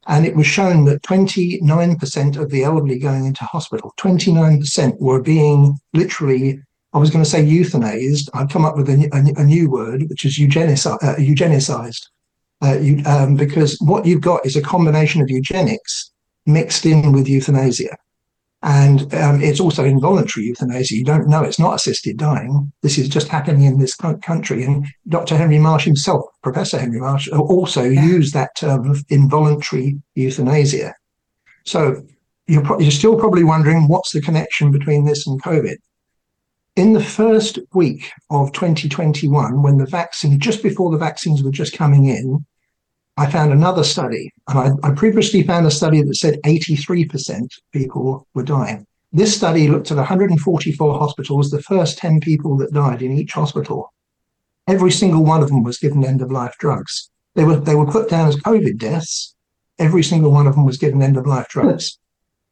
and 0.07 0.27
it 0.27 0.35
was 0.35 0.47
shown 0.47 0.85
that 0.87 1.03
29% 1.03 2.37
of 2.37 2.51
the 2.51 2.65
elderly 2.65 2.99
going 2.99 3.27
into 3.27 3.45
hospital, 3.45 3.93
29% 3.99 4.99
were 4.99 5.23
being 5.23 5.79
literally, 5.93 6.61
I 6.93 6.99
was 6.99 7.11
going 7.11 7.23
to 7.23 7.31
say 7.31 7.45
euthanized. 7.45 8.29
I've 8.35 8.49
come 8.49 8.65
up 8.65 8.77
with 8.77 8.89
a, 8.89 9.09
a, 9.13 9.41
a 9.41 9.45
new 9.45 9.71
word, 9.71 10.09
which 10.09 10.25
is 10.25 10.39
eugenicized. 10.39 11.03
Uh, 11.03 11.17
eugenicized. 11.17 12.07
Uh, 12.63 12.79
you, 12.79 13.03
um, 13.07 13.37
because 13.37 13.79
what 13.81 14.05
you've 14.05 14.21
got 14.21 14.45
is 14.45 14.55
a 14.55 14.63
combination 14.63 15.23
of 15.23 15.31
eugenics 15.31 16.13
mixed 16.47 16.85
in 16.85 17.13
with 17.13 17.29
euthanasia. 17.29 17.97
And 18.63 19.13
um, 19.15 19.41
it's 19.41 19.61
also 19.61 19.85
involuntary 19.85 20.47
euthanasia. 20.47 20.97
You 20.97 21.05
don't 21.05 21.29
know 21.29 21.43
it's 21.43 21.59
not 21.59 21.75
assisted 21.75 22.19
dying. 22.19 22.71
This 22.83 22.99
is 22.99 23.09
just 23.09 23.29
happening 23.29 23.65
in 23.65 23.79
this 23.79 23.95
country. 23.95 24.65
And 24.65 24.87
Dr. 25.09 25.37
Henry 25.37 25.59
Marsh 25.59 25.87
himself, 25.87 26.27
Professor 26.43 26.79
Henry 26.79 27.01
Marsh, 27.01 27.29
also 27.29 27.85
yeah. 27.85 28.05
used 28.05 28.35
that 28.35 28.55
term 28.59 28.91
of 28.91 29.03
involuntary 29.09 29.99
euthanasia. 30.15 30.95
So 31.65 32.03
you're, 32.47 32.63
pro- 32.63 32.81
you're 32.81 32.91
still 32.91 33.19
probably 33.19 33.45
wondering 33.45 33.89
what's 33.89 34.13
the 34.13 34.21
connection 34.21 34.71
between 34.71 35.07
this 35.07 35.27
and 35.27 35.43
COVID. 35.43 35.77
In 36.77 36.93
the 36.93 37.03
first 37.03 37.59
week 37.73 38.11
of 38.29 38.53
2021, 38.53 39.63
when 39.63 39.79
the 39.79 39.87
vaccine, 39.87 40.39
just 40.39 40.63
before 40.63 40.91
the 40.91 40.99
vaccines 40.99 41.43
were 41.43 41.51
just 41.51 41.73
coming 41.73 42.07
in, 42.07 42.45
I 43.21 43.31
found 43.31 43.53
another 43.53 43.85
study, 43.85 44.33
and 44.49 44.59
I, 44.59 44.89
I, 44.89 44.95
previously 44.95 45.43
found 45.43 45.67
a 45.67 45.71
study 45.71 46.01
that 46.01 46.15
said 46.15 46.41
83% 46.47 47.51
people 47.71 48.27
were 48.33 48.43
dying. 48.43 48.87
This 49.13 49.37
study 49.37 49.69
looked 49.69 49.91
at 49.91 49.99
144 49.99 50.99
hospitals, 50.99 51.51
the 51.51 51.61
first 51.61 51.99
10 51.99 52.21
people 52.21 52.57
that 52.57 52.73
died 52.73 53.03
in 53.03 53.13
each 53.13 53.33
hospital. 53.33 53.93
Every 54.67 54.91
single 54.91 55.23
one 55.23 55.43
of 55.43 55.49
them 55.51 55.63
was 55.63 55.77
given 55.77 56.03
end 56.03 56.23
of 56.23 56.33
life 56.33 56.57
drugs. 56.59 57.11
They 57.35 57.45
were, 57.45 57.57
they 57.57 57.75
were 57.75 57.93
put 57.93 58.09
down 58.09 58.27
as 58.27 58.37
COVID 58.37 58.79
deaths. 58.79 59.35
Every 59.79 60.03
single 60.03 60.33
one 60.33 60.47
of 60.47 60.55
them 60.55 60.65
was 60.65 60.79
given 60.79 61.03
end 61.03 61.19
of 61.19 61.27
life 61.27 61.49
drugs. 61.49 61.99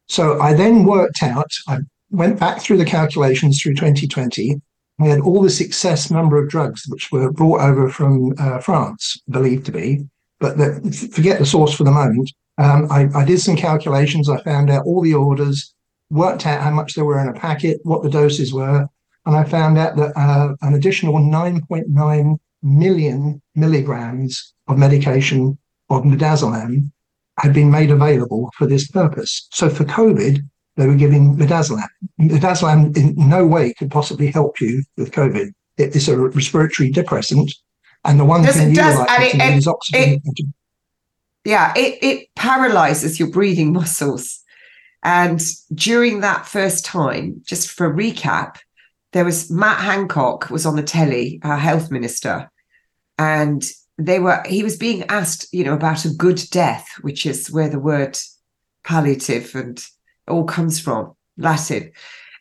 So 0.06 0.38
I 0.38 0.52
then 0.52 0.84
worked 0.84 1.22
out, 1.22 1.50
I 1.66 1.78
went 2.10 2.38
back 2.38 2.60
through 2.60 2.76
the 2.76 2.84
calculations 2.84 3.58
through 3.58 3.76
2020. 3.76 4.60
We 4.98 5.08
had 5.08 5.20
all 5.20 5.40
this 5.40 5.62
excess 5.62 6.10
number 6.10 6.36
of 6.36 6.50
drugs 6.50 6.84
which 6.88 7.10
were 7.10 7.32
brought 7.32 7.62
over 7.62 7.88
from 7.88 8.34
uh, 8.38 8.58
France, 8.58 9.18
believed 9.30 9.64
to 9.64 9.72
be, 9.72 10.04
but 10.40 10.56
the, 10.56 11.10
forget 11.12 11.38
the 11.38 11.46
source 11.46 11.74
for 11.74 11.84
the 11.84 11.90
moment. 11.90 12.32
Um, 12.58 12.90
I, 12.90 13.08
I, 13.14 13.24
did 13.24 13.40
some 13.40 13.56
calculations. 13.56 14.28
I 14.28 14.42
found 14.42 14.70
out 14.70 14.84
all 14.84 15.00
the 15.00 15.14
orders, 15.14 15.74
worked 16.10 16.46
out 16.46 16.62
how 16.62 16.70
much 16.70 16.94
there 16.94 17.04
were 17.04 17.20
in 17.20 17.28
a 17.28 17.38
packet, 17.38 17.80
what 17.84 18.02
the 18.02 18.10
doses 18.10 18.52
were, 18.52 18.86
and 19.26 19.36
I 19.36 19.44
found 19.44 19.78
out 19.78 19.96
that 19.96 20.16
uh, 20.16 20.54
an 20.62 20.74
additional 20.74 21.14
9.9 21.14 22.38
million 22.62 23.42
milligrams 23.54 24.54
of 24.66 24.78
medication 24.78 25.58
of 25.90 26.02
midazolam 26.02 26.90
had 27.38 27.54
been 27.54 27.70
made 27.70 27.90
available 27.90 28.50
for 28.56 28.66
this 28.66 28.88
purpose. 28.88 29.46
So 29.52 29.68
for 29.68 29.84
COVID, 29.84 30.40
they 30.76 30.86
were 30.86 30.96
giving 30.96 31.36
midazolam. 31.36 31.88
Midazolam 32.20 32.96
in 32.96 33.14
no 33.16 33.46
way 33.46 33.74
could 33.74 33.90
possibly 33.90 34.28
help 34.30 34.60
you 34.60 34.82
with 34.96 35.12
COVID. 35.12 35.52
It 35.76 35.94
is 35.94 36.08
a 36.08 36.18
respiratory 36.18 36.90
depressant 36.90 37.52
and 38.08 38.18
the 38.18 38.24
one 38.24 38.42
does, 38.42 38.56
thing 38.56 38.70
you 38.70 38.74
does, 38.74 38.98
like 38.98 39.34
it, 39.34 39.40
it, 39.40 39.56
is 39.58 39.68
oxygen. 39.68 40.22
It, 40.24 40.46
yeah, 41.44 41.72
it, 41.76 41.98
it 42.02 42.34
paralyzes 42.34 43.18
your 43.18 43.30
breathing 43.30 43.72
muscles. 43.72 44.40
And 45.02 45.40
during 45.74 46.20
that 46.20 46.46
first 46.46 46.84
time, 46.84 47.42
just 47.46 47.70
for 47.70 47.86
a 47.86 47.94
recap, 47.94 48.56
there 49.12 49.24
was 49.24 49.50
Matt 49.50 49.80
Hancock 49.80 50.50
was 50.50 50.66
on 50.66 50.76
the 50.76 50.82
telly, 50.82 51.38
our 51.42 51.56
health 51.56 51.90
minister, 51.90 52.50
and 53.18 53.64
they 53.96 54.18
were 54.18 54.42
he 54.46 54.62
was 54.62 54.76
being 54.76 55.04
asked, 55.04 55.46
you 55.52 55.64
know, 55.64 55.74
about 55.74 56.04
a 56.04 56.10
good 56.10 56.42
death, 56.50 56.88
which 57.02 57.26
is 57.26 57.50
where 57.50 57.68
the 57.68 57.78
word 57.78 58.18
palliative 58.84 59.54
and 59.54 59.82
all 60.26 60.44
comes 60.44 60.80
from, 60.80 61.14
Latin 61.36 61.92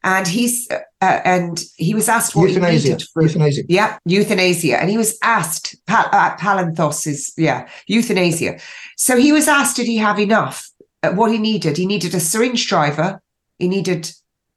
and 0.04 0.28
he's 0.28 0.68
uh, 0.72 0.80
uh, 1.02 1.22
and 1.26 1.64
he 1.76 1.94
was 1.94 2.10
asked 2.10 2.36
what 2.36 2.50
euthanasia. 2.50 2.88
he 2.88 2.90
needed 2.90 3.08
for 3.14 3.22
euthanasia. 3.24 3.62
Yeah, 3.68 3.98
euthanasia, 4.06 4.80
and 4.80 4.90
he 4.90 4.98
was 4.98 5.18
asked 5.24 5.76
pa- 5.86 6.10
uh, 6.12 6.38
palanthos 6.38 7.06
is 7.08 7.34
yeah 7.38 7.68
euthanasia. 7.88 8.60
So 8.96 9.18
he 9.18 9.32
was 9.32 9.48
asked, 9.48 9.76
did 9.76 9.88
he 9.88 9.98
have 9.98 10.20
enough? 10.20 10.70
Uh, 11.04 11.12
what 11.12 11.32
he 11.32 11.38
needed, 11.38 11.78
he 11.78 11.86
needed 11.86 12.16
a 12.16 12.20
syringe 12.20 12.68
driver, 12.68 13.22
he 13.60 13.68
needed 13.68 14.12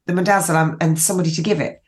the 0.07 0.13
midazolam, 0.13 0.77
and 0.81 0.99
somebody 0.99 1.31
to 1.31 1.41
give 1.41 1.59
it. 1.59 1.81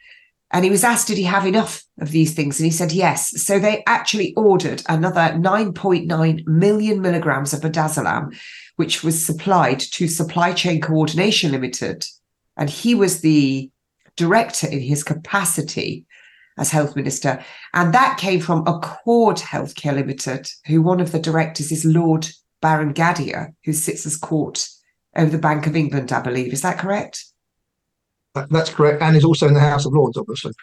And 0.52 0.63
he 0.63 0.70
was 0.70 0.84
asked, 0.84 1.08
did 1.08 1.18
he 1.18 1.24
have 1.24 1.48
enough 1.48 1.84
of 2.00 2.12
these 2.12 2.36
things? 2.36 2.60
And 2.60 2.66
he 2.66 2.72
said 2.72 2.92
yes. 2.92 3.42
So 3.44 3.58
they 3.58 3.84
actually 3.88 4.36
ordered 4.36 4.84
another 4.88 5.34
9.9 5.36 6.48
million 6.48 7.02
milligrams 7.02 7.54
of 7.54 7.62
midazolam, 7.62 8.38
which 8.76 9.04
was 9.04 9.26
supplied 9.26 9.80
to 9.80 10.08
Supply 10.08 10.54
Chain 10.54 10.80
Coordination 10.80 11.52
Limited 11.52 12.06
and 12.58 12.70
he 12.70 12.96
was 12.96 13.22
the 13.22 13.70
director 14.16 14.68
in 14.68 14.80
his 14.80 15.04
capacity 15.04 16.06
as 16.58 16.72
health 16.72 16.96
minister. 16.96 17.44
And 17.74 17.94
that 17.94 18.18
came 18.18 18.39
from 18.39 18.68
Accord 18.68 19.38
Healthcare 19.38 19.96
Limited, 19.96 20.48
who 20.68 20.82
one 20.82 21.00
of 21.00 21.12
the 21.12 21.20
directors 21.20 21.72
is 21.72 21.86
Lord 21.86 22.28
Baron 22.62 22.94
Gadhia, 22.94 23.54
who 23.66 23.74
sits 23.74 24.06
as 24.06 24.18
court 24.18 24.68
over 25.16 25.30
the 25.30 25.38
Bank 25.38 25.68
of 25.68 25.76
England, 25.76 26.12
I 26.12 26.22
believe. 26.22 26.54
Is 26.54 26.62
that 26.62 26.80
correct? 26.80 27.26
That's 28.34 28.70
correct. 28.70 29.02
And 29.02 29.16
is 29.16 29.26
also 29.26 29.48
in 29.48 29.54
the 29.54 29.60
House 29.60 29.86
of 29.86 29.94
Lords, 29.94 30.18
obviously. 30.18 30.54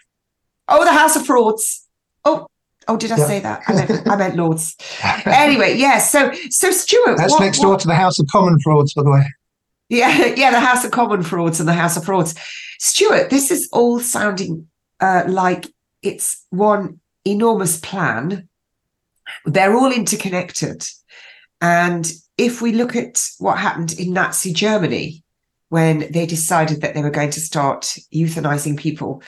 Oh, 0.69 0.85
the 0.85 0.93
House 0.93 1.17
of 1.17 1.27
Frauds. 1.27 1.87
Oh, 2.25 2.47
oh, 2.89 2.97
did 2.97 3.13
I 3.13 3.19
yeah. 3.19 3.27
say 3.27 3.41
that? 3.41 3.63
I 3.67 3.75
meant, 3.75 4.09
I 4.09 4.17
meant 4.17 4.37
Lords. 4.37 4.77
anyway, 5.27 5.77
yes. 5.77 6.13
Yeah, 6.15 6.33
so, 6.33 6.49
so 6.51 6.71
Stuart, 6.71 7.17
that's 7.17 7.33
what, 7.33 7.41
next 7.41 7.61
door 7.61 7.73
what, 7.73 7.81
to 7.81 7.89
the 7.89 7.95
House 7.95 8.19
of 8.19 8.27
Common 8.29 8.59
Frauds, 8.61 8.95
by 8.95 9.03
the 9.03 9.11
way. 9.11 9.25
Yeah, 9.91 10.25
yeah, 10.37 10.51
the 10.51 10.61
House 10.61 10.85
of 10.85 10.93
Common 10.93 11.23
Frauds 11.23 11.61
and 11.61 11.69
the 11.69 11.75
House 11.75 11.99
of 11.99 12.07
Frauds. 12.07 12.35
Stuart, 12.79 13.29
this 13.29 13.51
is 13.51 13.69
all 13.73 14.01
sounding 14.01 14.67
uh, 15.01 15.25
like 15.27 15.67
it's 16.03 16.47
one 16.49 17.01
enormous 17.27 17.79
plan. 17.79 18.49
They're 19.45 19.77
all 19.77 19.93
interconnected. 19.93 20.87
And 21.61 22.11
if 22.39 22.63
we 22.63 22.73
look 22.73 22.97
at 22.97 23.23
what 23.39 23.59
happened 23.59 23.93
in 23.99 24.15
Nazi 24.15 24.55
Germany 24.55 25.23
when 25.69 26.11
they 26.11 26.25
decided 26.25 26.81
that 26.81 26.95
they 26.95 27.03
were 27.03 27.11
going 27.11 27.31
to 27.31 27.41
start 27.41 27.97
euthanizing 28.15 28.79
people, 28.79 29.23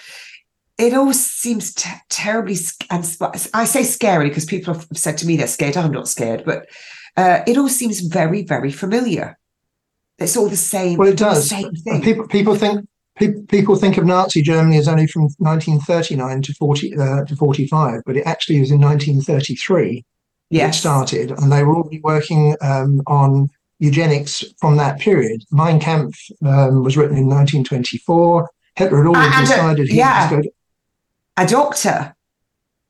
it 0.79 0.95
all 0.95 1.13
seems 1.13 1.75
t- 1.75 1.91
terribly 2.09 2.57
and 2.91 3.17
I 3.53 3.65
say 3.67 3.85
scary 3.85 4.29
because 4.29 4.47
people 4.47 4.73
have 4.75 4.87
said 4.95 5.19
to 5.19 5.27
me 5.27 5.37
they're 5.37 5.47
scared. 5.47 5.77
I'm 5.77 5.93
not 5.93 6.09
scared, 6.09 6.45
but 6.45 6.67
uh, 7.17 7.41
it 7.47 7.59
all 7.59 7.69
seems 7.69 8.01
very, 8.01 8.43
very 8.43 8.73
familiar. 8.73 9.39
It's 10.23 10.37
all 10.37 10.49
the 10.49 10.57
same. 10.57 10.99
Well, 10.99 11.09
it 11.09 11.19
does. 11.19 11.49
Same 11.49 11.75
thing. 11.75 12.03
People 12.03 12.27
people 12.27 12.55
think 12.57 12.87
people 13.49 13.77
think 13.77 13.99
of 13.99 14.07
Nazi 14.07 14.43
Germany 14.43 14.79
as 14.79 14.89
only 14.89 15.07
from 15.07 15.25
1939 15.39 16.43
to 16.43 16.55
40 16.55 16.97
uh, 16.97 17.25
to 17.25 17.37
45, 17.37 18.03
but 18.07 18.17
it 18.17 18.27
actually 18.27 18.61
was 18.61 18.71
in 18.71 18.81
1933 18.81 20.05
yes. 20.53 20.77
it 20.77 20.79
started, 20.79 21.31
and 21.33 21.51
they 21.51 21.65
were 21.65 21.77
already 21.77 22.01
working 22.01 22.57
um, 22.61 23.03
on 23.07 23.49
eugenics 23.79 24.45
from 24.59 24.77
that 24.77 25.01
period. 25.01 25.43
Mein 25.51 25.81
Kampf 25.81 26.17
um, 26.45 26.85
was 26.85 26.97
written 26.97 27.17
in 27.17 27.27
1924. 27.27 28.49
Hitler 28.77 28.99
had 28.99 29.07
already 29.07 29.41
decided 29.41 29.89
a, 29.89 29.93
he 29.93 29.99
yeah, 29.99 30.23
was 30.23 30.31
going 30.31 30.43
to. 30.45 30.51
A 31.39 31.47
doctor 31.47 32.15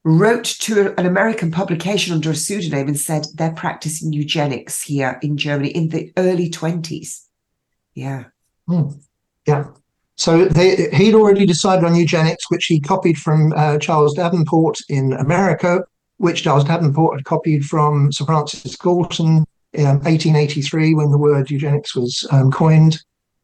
wrote 0.05 0.45
to 0.45 0.99
an 0.99 1.07
American 1.07 1.51
publication 1.51 2.15
under 2.15 2.31
a 2.31 2.35
pseudonym 2.35 2.88
and 2.88 2.99
said 2.99 3.27
they're 3.35 3.53
practicing 3.53 4.12
eugenics 4.12 4.83
here 4.83 5.19
in 5.23 5.37
Germany 5.37 5.69
in 5.69 5.91
the 5.91 6.12
early 6.17 6.51
20s. 6.51 7.27
Yeah. 7.95 8.25
Hmm. 8.67 8.88
Yeah. 9.47 9.67
So 10.17 10.45
they, 10.47 10.91
he'd 10.93 11.15
already 11.15 11.47
decided 11.47 11.85
on 11.85 11.95
eugenics, 11.95 12.51
which 12.51 12.67
he 12.67 12.81
copied 12.81 13.17
from 13.19 13.53
uh, 13.57 13.79
Charles 13.79 14.15
Davenport 14.15 14.79
in 14.88 15.12
America, 15.15 15.85
which 16.19 16.43
Charles 16.43 16.65
Davenport 16.65 17.19
had 17.19 17.25
copied 17.25 17.65
from 17.65 18.12
Sir 18.12 18.25
Francis 18.25 18.77
Galton 18.77 19.45
in 19.73 19.85
1883 19.85 20.95
when 20.95 21.11
the 21.11 21.19
word 21.19 21.51
eugenics 21.51 21.97
was 21.97 22.27
um, 22.31 22.51
coined. 22.51 23.03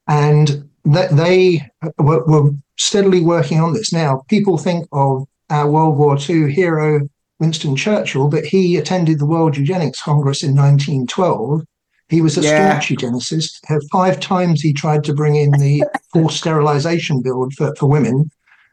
And 0.08 0.68
that 0.84 1.10
they 1.16 1.68
were, 1.98 2.24
were 2.24 2.50
steadily 2.76 3.20
working 3.20 3.60
on 3.60 3.72
this. 3.74 3.92
Now, 3.92 4.24
people 4.28 4.58
think 4.58 4.86
of 4.92 5.26
our 5.50 5.70
World 5.70 5.96
War 5.96 6.18
II 6.18 6.52
hero, 6.52 7.08
Winston 7.38 7.76
Churchill, 7.76 8.28
but 8.28 8.44
he 8.44 8.76
attended 8.76 9.18
the 9.18 9.26
World 9.26 9.56
Eugenics 9.56 10.02
Congress 10.02 10.42
in 10.42 10.56
1912 10.56 11.62
he 12.08 12.22
was 12.22 12.38
a 12.38 12.40
yeah. 12.40 12.80
staunch 12.80 12.88
eugenicist. 12.88 13.60
Five 13.92 14.18
times 14.18 14.60
he 14.60 14.72
tried 14.72 15.04
to 15.04 15.14
bring 15.14 15.36
in 15.36 15.50
the 15.52 15.84
forced 16.12 16.38
sterilization 16.38 17.22
bill 17.22 17.48
for, 17.56 17.74
for 17.76 17.86
women. 17.86 18.30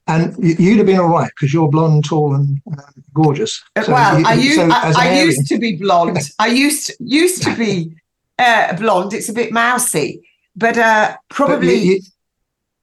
And 0.07 0.35
you'd 0.39 0.77
have 0.77 0.85
been 0.85 0.99
all 0.99 1.09
right 1.09 1.31
because 1.35 1.53
you're 1.53 1.67
blonde, 1.67 2.05
tall, 2.05 2.35
and 2.35 2.61
uh, 2.71 2.81
gorgeous. 3.13 3.61
So 3.83 3.91
well, 3.91 4.19
you, 4.19 4.25
I, 4.25 4.33
used, 4.33 4.55
so 4.55 4.69
I, 4.71 4.93
I 4.95 5.21
used 5.21 5.47
to 5.47 5.57
be 5.57 5.75
blonde. 5.75 6.19
I 6.39 6.47
used 6.47 6.91
used 6.99 7.41
to 7.43 7.55
be 7.55 7.95
uh, 8.38 8.75
blonde. 8.77 9.13
It's 9.13 9.29
a 9.29 9.33
bit 9.33 9.51
mousy, 9.51 10.21
but 10.55 10.77
uh, 10.77 11.17
probably, 11.29 11.67
but 11.67 11.85
you, 11.85 11.91
you, 11.93 12.01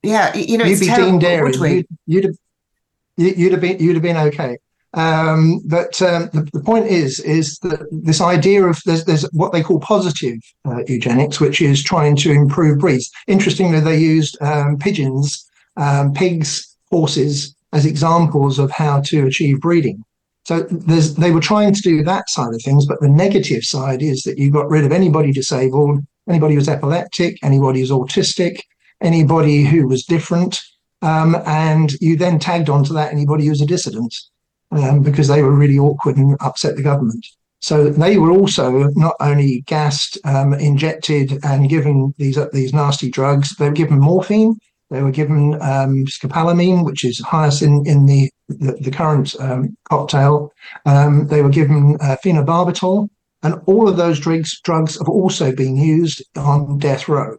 yeah. 0.03 0.35
You 0.35 0.59
know, 0.59 0.65
you'd 0.65 0.81
be 0.81 0.87
terrible, 0.87 1.11
Dean 1.11 1.19
Dairy. 1.21 1.53
You'd, 1.53 1.87
you'd, 2.07 2.25
have, 2.25 2.37
you'd 3.17 3.53
have 3.53 3.61
been 3.61 3.79
you'd 3.79 3.95
have 3.95 4.03
been 4.03 4.17
okay. 4.17 4.57
Um, 4.95 5.61
but 5.65 6.01
um, 6.03 6.29
the, 6.35 6.47
the, 6.53 6.61
point 6.61 6.87
is, 6.87 7.19
is 7.21 7.59
that 7.61 7.81
this 7.91 8.21
idea 8.21 8.65
of 8.65 8.79
there's, 8.85 9.07
there's 9.07 9.23
what 9.33 9.53
they 9.53 9.63
call 9.63 9.81
positive 9.81 10.37
uh, 10.67 10.83
eugenics, 10.87 11.41
which 11.41 11.63
is 11.63 11.83
trying 11.83 12.15
to 12.17 12.31
improve 12.31 12.79
breeds. 12.79 13.11
Interestingly, 13.27 13.81
they 13.81 13.97
used 13.97 14.37
um, 14.43 14.77
pigeons, 14.79 15.49
um, 15.79 16.13
pigs, 16.13 16.77
horses 16.91 17.57
as 17.73 17.87
examples 17.87 18.59
of 18.59 18.71
how 18.71 19.01
to 19.01 19.27
achieve 19.27 19.61
breeding. 19.61 20.05
So 20.45 20.61
they 20.61 21.31
were 21.31 21.41
trying 21.41 21.73
to 21.73 21.81
do 21.81 22.03
that 22.03 22.29
side 22.29 22.53
of 22.53 22.61
things, 22.63 22.85
but 22.85 23.01
the 23.01 23.09
negative 23.09 23.63
side 23.63 24.03
is 24.03 24.23
that 24.23 24.39
you 24.39 24.51
got 24.51 24.69
rid 24.69 24.85
of 24.85 24.93
anybody 24.93 25.33
disabled, 25.33 26.01
anybody 26.29 26.55
who 26.55 26.59
was 26.59 26.69
epileptic, 26.69 27.39
anybody 27.43 27.81
who's 27.81 27.91
autistic, 27.91 28.61
anybody 29.01 29.65
who 29.65 29.87
was 29.87 30.05
different, 30.05 30.61
um, 31.03 31.37
and 31.47 31.93
you 32.01 32.17
then 32.17 32.39
tagged 32.39 32.71
onto 32.71 32.95
that 32.95 33.13
anybody 33.13 33.47
who's 33.47 33.61
a 33.61 33.67
dissident 33.67 34.15
um, 34.71 35.03
because 35.03 35.29
they 35.29 35.43
were 35.43 35.53
really 35.53 35.79
awkward 35.79 36.17
and 36.17 36.37
upset 36.41 36.77
the 36.77 36.83
government. 36.83 37.27
So 37.61 37.91
they 37.91 38.19
were 38.19 38.33
also 38.33 38.89
not 38.97 39.15
only 39.21 39.61
gassed, 39.63 40.19
um, 40.25 40.53
injected, 40.55 41.39
and 41.45 41.69
given 41.69 42.13
these 42.19 42.37
uh, 42.37 42.49
these 42.53 42.75
nasty 42.75 43.09
drugs. 43.09 43.55
They 43.57 43.69
were 43.69 43.75
given 43.75 44.01
morphine. 44.01 44.59
They 44.91 45.01
were 45.01 45.13
given 45.13 45.55
um, 45.63 46.05
scopolamine, 46.07 46.85
which 46.85 47.05
is 47.05 47.21
hyoscine 47.21 47.87
in 47.87 48.07
the 48.07 48.31
the, 48.49 48.73
the 48.81 48.91
current 48.91 49.37
um, 49.39 49.77
cocktail. 49.89 50.53
Um, 50.87 51.29
they 51.29 51.41
were 51.41 51.49
given 51.49 51.97
uh, 52.01 52.17
phenobarbital, 52.25 53.09
and 53.45 53.55
all 53.67 53.89
of 53.89 53.97
those 53.97 54.19
drugs 54.19 54.61
drugs 54.63 54.99
have 54.99 55.09
also 55.09 55.53
been 55.53 55.77
used 55.77 56.21
on 56.37 56.79
death 56.79 57.09
row. 57.09 57.39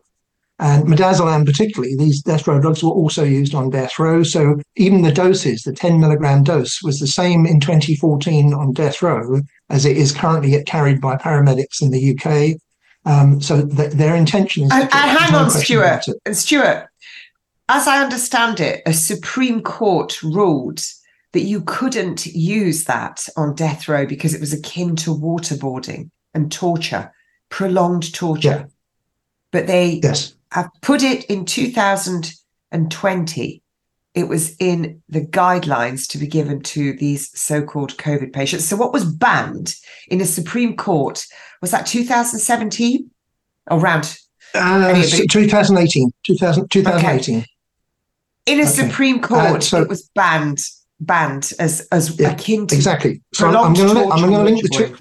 And 0.64 0.88
midazolam, 0.88 1.46
particularly, 1.46 1.94
these 1.98 2.22
death 2.22 2.48
row 2.48 2.58
drugs 2.58 2.82
were 2.82 2.90
also 2.90 3.26
used 3.26 3.54
on 3.54 3.70
death 3.70 4.00
row. 4.00 4.24
So 4.24 4.62
even 4.78 5.02
the 5.02 5.12
doses, 5.12 5.64
the 5.64 5.74
10 5.74 6.00
milligram 6.00 6.42
dose, 6.42 6.82
was 6.82 7.02
the 7.02 7.08
same 7.08 7.46
in 7.46 7.60
2014 7.60 8.54
on 8.54 8.72
death 8.72 9.02
row 9.02 9.42
as 9.70 9.86
it 9.86 9.98
is 9.98 10.14
currently 10.14 10.64
carried 10.64 11.02
by 11.02 11.18
paramedics 11.18 11.82
in 11.82 11.92
the 11.92 12.16
UK. 12.16 12.62
Um, 13.06 13.42
so 13.42 13.68
th- 13.68 13.92
their 13.92 14.16
intention 14.16 14.64
is. 14.64 14.72
And, 14.72 14.84
and 14.84 14.92
hang 14.94 15.36
on, 15.36 15.50
Stuart. 15.50 16.06
Stuart, 16.32 16.88
as 17.68 17.86
I 17.86 18.02
understand 18.02 18.62
it, 18.62 18.84
a 18.86 18.94
Supreme 18.94 19.62
Court 19.64 20.24
ruled 20.24 20.80
that 21.34 21.42
you 21.42 21.60
couldn't 21.64 22.26
use 22.26 22.86
that 22.86 23.28
on 23.36 23.54
death 23.54 23.90
row 23.90 24.06
because 24.06 24.34
it 24.34 24.40
was 24.40 24.54
akin 24.54 24.96
to 24.96 25.10
waterboarding 25.10 26.10
and 26.34 26.50
torture, 26.50 27.12
prolonged 27.50 28.14
torture. 28.14 28.48
Yeah. 28.48 28.66
But 29.52 29.68
they 29.68 30.00
yes 30.02 30.34
have 30.54 30.70
put 30.82 31.04
it 31.04 31.26
in 31.26 31.44
2020. 31.46 33.62
It 34.14 34.28
was 34.28 34.56
in 34.58 35.02
the 35.10 35.22
guidelines 35.22 36.08
to 36.10 36.20
be 36.20 36.28
given 36.28 36.62
to 36.62 36.94
these 36.94 37.32
so-called 37.40 37.98
COVID 37.98 38.32
patients. 38.32 38.66
So, 38.66 38.76
what 38.76 38.94
was 38.94 39.06
banned 39.06 39.74
in 40.08 40.22
a 40.22 40.26
Supreme 40.26 40.78
Court 40.78 41.26
was 41.62 41.72
that 41.72 41.88
2017 41.88 43.10
around 43.72 44.16
uh, 44.54 45.04
2018. 45.04 46.12
2000, 46.24 46.70
2018. 46.70 47.38
Okay. 47.38 47.48
In 48.46 48.60
a 48.60 48.64
okay. 48.64 48.72
Supreme 48.72 49.24
uh, 49.24 49.28
Court, 49.28 49.56
uh, 49.56 49.62
so, 49.62 49.82
it 49.82 49.90
was 49.90 50.08
banned 50.14 50.60
banned 51.00 51.54
as 51.60 51.88
as 51.92 52.20
yeah, 52.20 52.32
akin 52.32 52.68
to 52.68 52.76
exactly. 52.76 53.22
So 53.34 53.48
I'm, 53.48 53.56
I'm 53.56 53.74
going 53.74 54.32
to 54.32 54.44
link 54.44 54.62
the 54.62 54.70
two. 54.70 54.96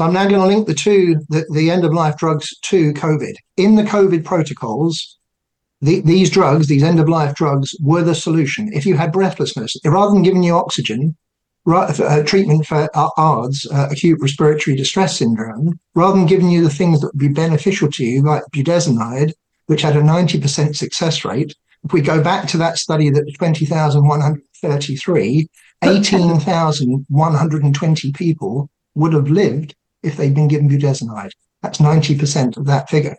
So 0.00 0.06
I'm 0.06 0.14
now 0.14 0.26
going 0.26 0.40
to 0.40 0.46
link 0.46 0.66
the 0.66 0.72
two, 0.72 1.16
the, 1.28 1.44
the 1.52 1.70
end 1.70 1.84
of 1.84 1.92
life 1.92 2.16
drugs 2.16 2.58
to 2.58 2.94
COVID. 2.94 3.34
In 3.58 3.74
the 3.74 3.82
COVID 3.82 4.24
protocols, 4.24 5.18
the, 5.82 6.00
these 6.00 6.30
drugs, 6.30 6.68
these 6.68 6.82
end 6.82 7.00
of 7.00 7.08
life 7.10 7.34
drugs, 7.34 7.76
were 7.82 8.02
the 8.02 8.14
solution. 8.14 8.72
If 8.72 8.86
you 8.86 8.96
had 8.96 9.12
breathlessness, 9.12 9.76
rather 9.84 10.14
than 10.14 10.22
giving 10.22 10.42
you 10.42 10.54
oxygen, 10.54 11.18
uh, 11.66 12.22
treatment 12.22 12.64
for 12.64 12.88
ARDS, 12.96 13.66
uh, 13.70 13.88
acute 13.90 14.18
respiratory 14.22 14.74
distress 14.74 15.18
syndrome, 15.18 15.78
rather 15.94 16.16
than 16.16 16.24
giving 16.24 16.48
you 16.48 16.62
the 16.62 16.70
things 16.70 17.02
that 17.02 17.08
would 17.08 17.18
be 17.18 17.28
beneficial 17.28 17.90
to 17.90 18.02
you, 18.02 18.22
like 18.22 18.42
budesonide, 18.54 19.34
which 19.66 19.82
had 19.82 19.96
a 19.96 20.00
90% 20.00 20.76
success 20.76 21.26
rate. 21.26 21.54
If 21.84 21.92
we 21.92 22.00
go 22.00 22.22
back 22.22 22.48
to 22.48 22.56
that 22.56 22.78
study 22.78 23.10
that 23.10 23.30
20,133, 23.36 25.48
18,120 25.84 28.12
people 28.12 28.70
would 28.94 29.12
have 29.12 29.28
lived 29.28 29.74
if 30.02 30.16
they'd 30.16 30.34
been 30.34 30.48
given 30.48 30.68
budesonide. 30.68 31.30
That's 31.62 31.78
90% 31.78 32.56
of 32.56 32.66
that 32.66 32.88
figure. 32.88 33.16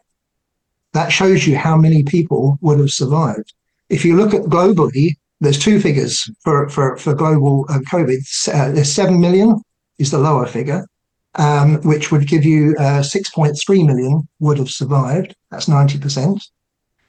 That 0.93 1.11
shows 1.11 1.47
you 1.47 1.57
how 1.57 1.77
many 1.77 2.03
people 2.03 2.57
would 2.61 2.79
have 2.79 2.89
survived. 2.91 3.53
If 3.89 4.03
you 4.03 4.15
look 4.15 4.33
at 4.33 4.43
globally, 4.43 5.17
there's 5.39 5.59
two 5.59 5.79
figures 5.79 6.29
for, 6.43 6.69
for, 6.69 6.97
for 6.97 7.13
global 7.13 7.65
uh, 7.69 7.79
COVID. 7.79 8.19
Uh, 8.53 8.71
there's 8.71 8.91
7 8.91 9.19
million 9.19 9.61
is 9.97 10.11
the 10.11 10.19
lower 10.19 10.45
figure, 10.45 10.87
um, 11.35 11.81
which 11.81 12.11
would 12.11 12.27
give 12.27 12.43
you 12.43 12.75
uh, 12.79 13.01
6.3 13.01 13.85
million 13.85 14.27
would 14.39 14.57
have 14.57 14.69
survived. 14.69 15.35
That's 15.49 15.67
90%. 15.67 16.41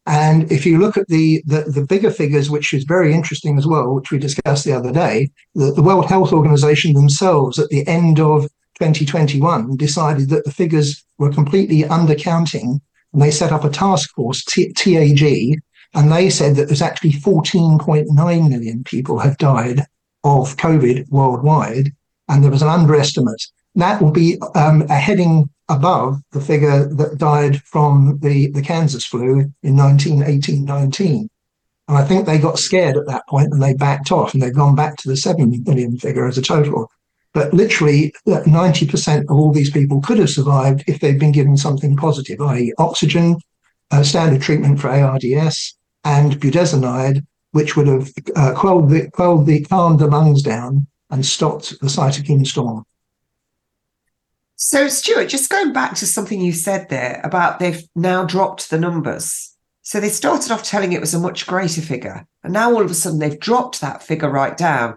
And 0.07 0.51
if 0.51 0.67
you 0.67 0.79
look 0.79 0.97
at 0.97 1.07
the, 1.09 1.43
the, 1.47 1.63
the, 1.63 1.87
bigger 1.87 2.11
figures, 2.11 2.51
which 2.51 2.75
is 2.75 2.83
very 2.85 3.15
interesting 3.15 3.57
as 3.57 3.69
well, 3.69 3.95
which 3.95 4.11
we 4.11 4.19
discussed 4.19 4.65
the 4.65 4.73
other 4.73 4.93
day, 4.93 5.31
the, 5.55 5.73
the 5.73 5.83
World 5.83 6.07
Health 6.07 6.33
Organization 6.33 6.93
themselves 6.93 7.59
at 7.61 7.69
the 7.69 7.87
end 7.87 8.19
of 8.19 8.49
2021 8.89 9.77
decided 9.77 10.29
that 10.31 10.45
the 10.45 10.53
figures 10.53 11.05
were 11.19 11.33
completely 11.33 11.83
undercounting 11.83 12.81
and 13.13 13.23
they 13.23 13.31
set 13.31 13.53
up 13.53 13.65
a 13.65 13.71
task 13.71 14.15
force, 14.15 14.45
T- 14.45 14.73
TAG, 14.73 15.61
and 15.95 16.11
they 16.11 16.31
said 16.31 16.57
that 16.57 16.67
there's 16.69 16.83
actually 16.83 17.13
14.9 17.13 18.49
million 18.49 18.85
people 18.85 19.19
have 19.19 19.37
died 19.39 19.83
of 20.25 20.57
COVID 20.57 21.11
worldwide, 21.11 21.93
and 22.29 22.43
there 22.43 22.51
was 22.51 22.63
an 22.63 22.69
underestimate. 22.69 23.43
That 23.75 24.01
will 24.01 24.11
be 24.11 24.39
um, 24.55 24.83
a 24.83 24.95
heading 24.95 25.51
above 25.69 26.21
the 26.33 26.41
figure 26.41 26.87
that 26.95 27.19
died 27.19 27.63
from 27.63 28.19
the, 28.23 28.51
the 28.51 28.63
Kansas 28.63 29.05
flu 29.05 29.53
in 29.63 29.77
1918 29.77 30.65
19. 30.65 31.29
And 31.89 31.99
I 31.99 32.05
think 32.05 32.27
they 32.27 32.39
got 32.39 32.59
scared 32.59 32.97
at 32.97 33.07
that 33.07 33.27
point 33.29 33.53
and 33.53 33.63
they 33.63 33.75
backed 33.75 34.13
off 34.13 34.33
and 34.33 34.43
they've 34.43 34.55
gone 34.55 34.77
back 34.77 34.97
to 34.99 35.09
the 35.09 35.17
7 35.17 35.65
million 35.67 35.99
figure 35.99 36.27
as 36.27 36.39
a 36.39 36.43
total. 36.43 36.91
But 37.35 37.55
literally, 37.55 38.13
90% 38.27 39.17
uh, 39.17 39.21
of 39.21 39.31
all 39.31 39.53
these 39.53 39.71
people 39.71 40.01
could 40.03 40.19
have 40.19 40.31
survived 40.31 40.85
if 40.87 41.01
they'd 41.01 41.19
been 41.19 41.33
given 41.33 41.57
something 41.57 41.97
positive, 41.97 42.41
i.e., 42.41 42.73
oxygen, 42.79 43.37
uh, 43.91 44.03
standard 44.03 44.43
treatment 44.43 44.81
for 44.81 44.89
ARDS, 44.89 45.77
and 46.05 46.39
budesonide, 46.41 47.25
which 47.53 47.77
would 47.77 47.87
have 47.87 48.11
uh, 48.37 48.53
quelled 48.55 48.91
the, 48.91 49.11
quelled 49.11 49.47
the, 49.47 49.63
calmed 49.65 49.99
the 49.99 50.07
lungs 50.07 50.43
down 50.43 50.87
and 51.11 51.25
stopped 51.25 51.79
the 51.81 51.87
cytokine 51.87 52.47
storm. 52.47 52.85
So, 54.57 54.89
Stuart, 54.89 55.29
just 55.29 55.51
going 55.51 55.73
back 55.73 55.95
to 55.97 56.07
something 56.07 56.41
you 56.41 56.53
said 56.53 56.89
there 56.89 57.21
about 57.25 57.59
they've 57.59 57.83
now 57.95 58.25
dropped 58.25 58.71
the 58.71 58.79
numbers. 58.79 59.57
So 59.83 59.99
they 59.99 60.09
started 60.09 60.53
off 60.53 60.63
telling 60.63 60.93
it 60.93 61.01
was 61.01 61.15
a 61.15 61.19
much 61.19 61.47
greater 61.47 61.81
figure, 61.81 62.27
and 62.45 62.53
now 62.53 62.73
all 62.73 62.83
of 62.83 62.91
a 62.91 62.95
sudden 62.95 63.19
they've 63.19 63.41
dropped 63.41 63.81
that 63.81 64.03
figure 64.03 64.31
right 64.31 64.57
down. 64.57 64.97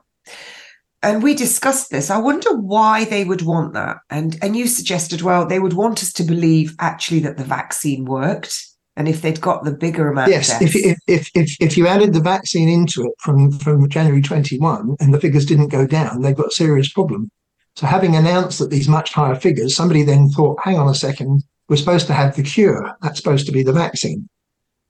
And 1.05 1.21
we 1.21 1.35
discussed 1.35 1.91
this. 1.91 2.09
I 2.09 2.17
wonder 2.17 2.51
why 2.55 3.05
they 3.05 3.25
would 3.25 3.43
want 3.43 3.73
that. 3.73 3.97
And 4.09 4.37
and 4.41 4.55
you 4.55 4.65
suggested, 4.67 5.21
well, 5.21 5.45
they 5.45 5.59
would 5.59 5.73
want 5.73 6.01
us 6.01 6.11
to 6.13 6.23
believe 6.23 6.75
actually 6.79 7.19
that 7.19 7.37
the 7.37 7.43
vaccine 7.43 8.05
worked, 8.05 8.53
and 8.95 9.07
if 9.07 9.21
they'd 9.21 9.39
got 9.39 9.63
the 9.63 9.71
bigger 9.71 10.09
amount. 10.09 10.31
Yes, 10.31 10.59
if, 10.59 10.75
if 10.75 10.97
if 11.07 11.29
if 11.35 11.55
if 11.59 11.77
you 11.77 11.85
added 11.85 12.13
the 12.13 12.21
vaccine 12.21 12.69
into 12.69 13.03
it 13.05 13.13
from 13.19 13.51
from 13.51 13.87
January 13.87 14.23
twenty 14.23 14.57
one, 14.57 14.95
and 14.99 15.13
the 15.13 15.19
figures 15.19 15.45
didn't 15.45 15.69
go 15.69 15.85
down, 15.85 16.21
they've 16.21 16.35
got 16.35 16.47
a 16.47 16.61
serious 16.63 16.91
problem. 16.91 17.29
So 17.75 17.85
having 17.85 18.15
announced 18.15 18.57
that 18.59 18.71
these 18.71 18.89
much 18.89 19.13
higher 19.13 19.35
figures, 19.35 19.75
somebody 19.75 20.01
then 20.03 20.29
thought, 20.29 20.59
hang 20.63 20.79
on 20.79 20.87
a 20.87 20.95
second, 20.95 21.43
we're 21.69 21.75
supposed 21.75 22.07
to 22.07 22.13
have 22.13 22.35
the 22.35 22.41
cure. 22.41 22.95
That's 23.01 23.17
supposed 23.17 23.45
to 23.45 23.51
be 23.51 23.63
the 23.63 23.73
vaccine. 23.73 24.27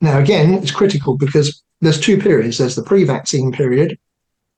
Now, 0.01 0.20
again, 0.20 0.53
it's 0.53 0.72
critical 0.72 1.18
because 1.18 1.63
there's 1.82 1.99
two 1.99 2.18
periods. 2.18 2.57
There's 2.57 2.76
the 2.76 2.84
pre-vaccine 2.84 3.51
period, 3.51 3.97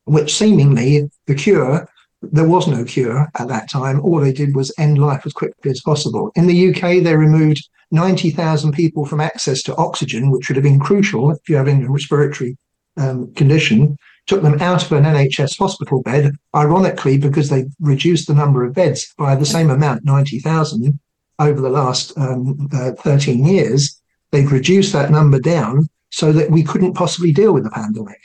which 0.08 0.36
seemingly 0.36 1.10
the 1.28 1.36
cure, 1.36 1.88
there 2.22 2.48
was 2.48 2.68
no 2.68 2.84
cure 2.84 3.30
at 3.38 3.48
that 3.48 3.70
time. 3.70 4.00
All 4.02 4.20
they 4.20 4.34
did 4.34 4.56
was 4.56 4.74
end 4.78 4.98
life 4.98 5.26
as 5.26 5.34
quickly 5.34 5.72
as 5.72 5.82
possible. 5.82 6.32
In 6.36 6.48
the 6.48 6.70
UK, 6.70 7.04
they 7.04 7.16
removed 7.16 7.68
90,000 7.92 8.72
people 8.74 9.06
from 9.06 9.22
access 9.22 9.62
to 9.64 9.76
oxygen, 9.76 10.32
which 10.32 10.50
would 10.50 10.56
have 10.56 10.64
been 10.64 10.80
crucial 10.80 11.32
if 11.32 11.38
you're 11.48 11.60
having 11.60 11.84
a 11.84 11.90
respiratory 11.90 12.58
um, 12.98 13.34
condition 13.36 13.98
took 14.28 14.42
them 14.42 14.62
out 14.62 14.84
of 14.84 14.92
an 14.92 15.06
NHS 15.06 15.58
hospital 15.58 16.04
bed, 16.04 16.34
ironically, 16.54 17.18
because 17.18 17.50
they 17.50 17.66
reduced 17.80 18.28
the 18.28 18.36
number 18.36 18.64
of 18.64 18.74
beds 18.74 19.14
by 19.18 19.36
the 19.36 19.46
same 19.46 19.70
amount, 19.70 20.04
90,000, 20.04 21.00
over 21.40 21.62
the 21.62 21.70
last 21.70 22.16
um, 22.18 22.68
uh, 22.74 22.92
13 22.92 23.46
years. 23.46 24.00
They've 24.32 24.52
reduced 24.52 24.92
that 24.94 25.12
number 25.12 25.40
down 25.40 25.88
so 26.12 26.34
that 26.34 26.52
we 26.52 26.64
couldn't 26.64 26.94
possibly 26.94 27.32
deal 27.32 27.54
with 27.54 27.64
the 27.64 27.70
pandemic. 27.70 28.20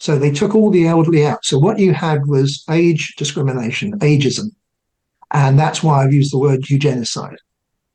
So 0.00 0.18
they 0.18 0.30
took 0.30 0.54
all 0.54 0.70
the 0.70 0.86
elderly 0.86 1.26
out. 1.26 1.44
So 1.44 1.58
what 1.58 1.78
you 1.78 1.92
had 1.92 2.26
was 2.26 2.64
age 2.70 3.14
discrimination, 3.16 3.98
ageism. 3.98 4.50
And 5.32 5.58
that's 5.58 5.82
why 5.82 6.02
I've 6.02 6.12
used 6.12 6.32
the 6.32 6.38
word 6.38 6.62
eugenicide. 6.62 7.36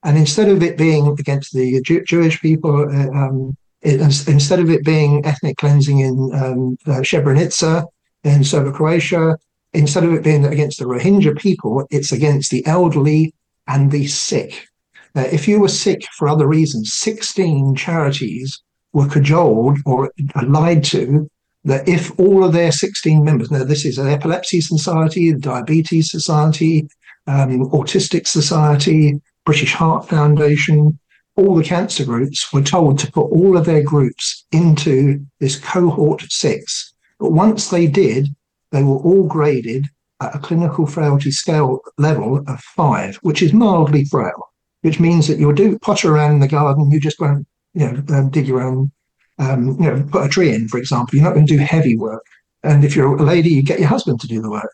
And 0.04 0.18
instead 0.18 0.50
of 0.50 0.62
it 0.62 0.78
being 0.78 1.08
against 1.08 1.54
the 1.54 1.82
Jew- 1.82 2.04
Jewish 2.04 2.42
people, 2.42 2.82
uh, 2.82 3.10
um, 3.10 3.58
it, 3.82 4.02
instead 4.28 4.60
of 4.60 4.70
it 4.70 4.84
being 4.84 5.26
ethnic 5.26 5.58
cleansing 5.58 6.00
in 6.00 6.32
um, 6.34 6.78
uh, 6.86 7.02
Srebrenica 7.02 7.86
in 8.24 8.44
Soviet 8.44 8.74
Croatia, 8.74 9.38
instead 9.74 10.04
of 10.04 10.14
it 10.14 10.24
being 10.24 10.46
against 10.46 10.80
the 10.80 10.86
Rohingya 10.86 11.38
people, 11.38 11.88
it's 11.90 12.12
against 12.12 12.52
the 12.52 12.66
elderly 12.68 13.34
and 13.68 13.92
the 13.92 14.08
sick. 14.08 14.68
Now, 15.16 15.24
if 15.24 15.48
you 15.48 15.60
were 15.60 15.70
sick 15.70 16.06
for 16.18 16.28
other 16.28 16.48
reasons, 16.48 16.94
16 16.94 17.76
charities 17.76 18.62
were 18.92 19.08
cajoled 19.08 19.80
or 19.86 20.12
lied 20.44 20.84
to 20.86 21.30
that 21.66 21.88
if 21.88 22.18
all 22.20 22.44
of 22.44 22.54
their 22.54 22.72
16 22.72 23.24
members, 23.24 23.50
now 23.50 23.64
this 23.64 23.86
is 23.86 23.98
an 23.98 24.08
epilepsy 24.08 24.62
society, 24.62 25.34
diabetes 25.34 26.12
society, 26.12 26.88
um, 27.28 27.70
autistic 27.70 28.28
society, 28.28 29.22
British 29.46 29.74
Heart 29.74 30.10
Foundation, 30.10 31.00
all 31.36 31.56
the 31.56 31.64
cancer 31.64 32.06
groups 32.06 32.52
were 32.54 32.62
told 32.62 33.00
to 33.00 33.12
put 33.12 33.32
all 33.32 33.58
of 33.58 33.66
their 33.66 33.82
groups 33.82 34.46
into 34.52 35.26
this 35.40 35.58
cohort 35.60 36.22
six. 36.30 36.94
But 37.20 37.32
once 37.32 37.70
they 37.70 37.88
did, 37.88 38.28
they 38.72 38.84
were 38.84 38.98
all 38.98 39.24
graded 39.24 39.88
at 40.22 40.36
a 40.36 40.40
clinical 40.40 40.86
frailty 40.86 41.32
scale 41.32 41.80
level 41.98 42.44
of 42.48 42.60
five, 42.60 43.18
which 43.18 43.42
is 43.42 43.54
mildly 43.54 44.06
frail, 44.06 44.52
which 44.82 45.00
means 45.00 45.28
that 45.28 45.40
you'll 45.40 45.54
do 45.54 45.80
potter 45.80 46.14
around 46.14 46.34
in 46.34 46.40
the 46.40 46.48
garden, 46.48 46.92
you 46.92 47.00
just 47.00 47.20
won't, 47.20 47.48
you 47.74 47.92
know, 47.92 48.04
um, 48.16 48.30
dig 48.30 48.48
your 48.48 48.62
own, 48.62 48.92
um, 49.40 49.78
you 49.82 49.90
know, 49.90 50.04
put 50.12 50.26
a 50.26 50.30
tree 50.30 50.54
in, 50.54 50.68
for 50.68 50.78
example. 50.78 51.16
You're 51.16 51.26
not 51.26 51.34
going 51.34 51.48
to 51.48 51.58
do 51.58 51.60
heavy 51.60 51.98
work. 51.98 52.26
And 52.64 52.84
if 52.86 52.96
you're 52.96 53.16
a 53.16 53.24
lady, 53.24 53.50
you 53.50 53.62
get 53.62 53.80
your 53.80 53.90
husband 53.90 54.22
to 54.22 54.28
do 54.28 54.42
the 54.42 54.50
work. 54.50 54.74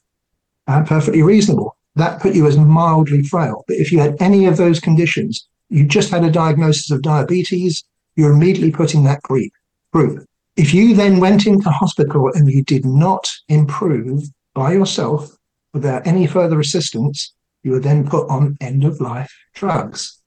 Uh, 0.67 0.83
perfectly 0.83 1.23
reasonable. 1.23 1.75
That 1.95 2.21
put 2.21 2.35
you 2.35 2.45
as 2.47 2.57
mildly 2.57 3.23
frail. 3.23 3.63
But 3.67 3.77
if 3.77 3.91
you 3.91 3.99
had 3.99 4.15
any 4.21 4.45
of 4.45 4.57
those 4.57 4.79
conditions, 4.79 5.47
you 5.69 5.85
just 5.85 6.11
had 6.11 6.23
a 6.23 6.31
diagnosis 6.31 6.91
of 6.91 7.01
diabetes, 7.01 7.83
you're 8.15 8.33
immediately 8.33 8.71
put 8.71 8.93
in 8.93 9.03
that 9.05 9.21
group. 9.23 9.51
group. 9.91 10.25
If 10.55 10.73
you 10.73 10.93
then 10.93 11.19
went 11.19 11.47
into 11.47 11.69
hospital 11.69 12.31
and 12.33 12.47
you 12.47 12.63
did 12.63 12.85
not 12.85 13.27
improve 13.47 14.23
by 14.53 14.73
yourself 14.73 15.35
without 15.73 16.05
any 16.05 16.27
further 16.27 16.59
assistance, 16.59 17.33
you 17.63 17.71
were 17.71 17.79
then 17.79 18.07
put 18.07 18.29
on 18.29 18.57
end 18.61 18.83
of 18.83 18.99
life 18.99 19.33
drugs. 19.53 20.18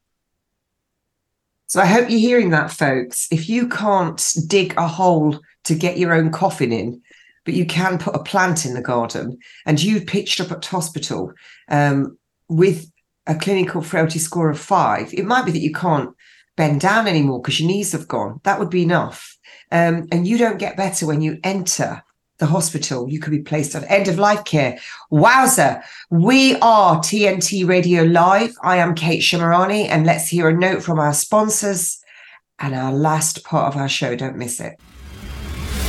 So 1.72 1.80
I 1.80 1.86
hope 1.86 2.10
you're 2.10 2.20
hearing 2.20 2.50
that, 2.50 2.70
folks. 2.70 3.26
If 3.30 3.48
you 3.48 3.66
can't 3.66 4.22
dig 4.46 4.74
a 4.76 4.86
hole 4.86 5.40
to 5.64 5.74
get 5.74 5.96
your 5.96 6.12
own 6.12 6.30
coffin 6.30 6.70
in, 6.70 7.00
but 7.46 7.54
you 7.54 7.64
can 7.64 7.96
put 7.96 8.14
a 8.14 8.22
plant 8.22 8.66
in 8.66 8.74
the 8.74 8.82
garden, 8.82 9.38
and 9.64 9.82
you 9.82 10.02
pitched 10.02 10.38
up 10.38 10.52
at 10.52 10.66
hospital 10.66 11.32
um, 11.70 12.18
with 12.46 12.92
a 13.26 13.34
clinical 13.34 13.80
frailty 13.80 14.18
score 14.18 14.50
of 14.50 14.60
five, 14.60 15.14
it 15.14 15.24
might 15.24 15.46
be 15.46 15.52
that 15.52 15.60
you 15.60 15.72
can't 15.72 16.10
bend 16.58 16.82
down 16.82 17.06
anymore 17.06 17.40
because 17.40 17.58
your 17.58 17.68
knees 17.70 17.92
have 17.92 18.06
gone. 18.06 18.42
That 18.44 18.58
would 18.58 18.68
be 18.68 18.82
enough. 18.82 19.34
Um, 19.70 20.08
and 20.12 20.28
you 20.28 20.36
don't 20.36 20.58
get 20.58 20.76
better 20.76 21.06
when 21.06 21.22
you 21.22 21.38
enter 21.42 22.02
the 22.43 22.47
hospital. 22.47 23.09
You 23.09 23.20
could 23.20 23.30
be 23.30 23.40
placed 23.40 23.76
on 23.76 23.84
end 23.84 24.09
of 24.09 24.18
life 24.18 24.45
care. 24.45 24.78
Wowza. 25.12 25.82
We 26.11 26.57
are 26.57 26.99
TNT 26.99 27.66
Radio 27.66 28.03
Live. 28.03 28.55
I 28.62 28.78
am 28.78 28.97
Kate 28.97 29.22
Shemirani, 29.22 29.86
and 29.88 30.05
let's 30.05 30.28
hear 30.28 30.49
a 30.49 30.53
note 30.53 30.82
from 30.82 30.99
our 30.99 31.14
sponsors 31.14 32.03
and 32.59 32.74
our 32.74 32.93
last 32.93 33.45
part 33.45 33.72
of 33.72 33.80
our 33.80 33.88
show. 33.88 34.16
Don't 34.16 34.36
miss 34.36 34.61
it. 34.61 34.76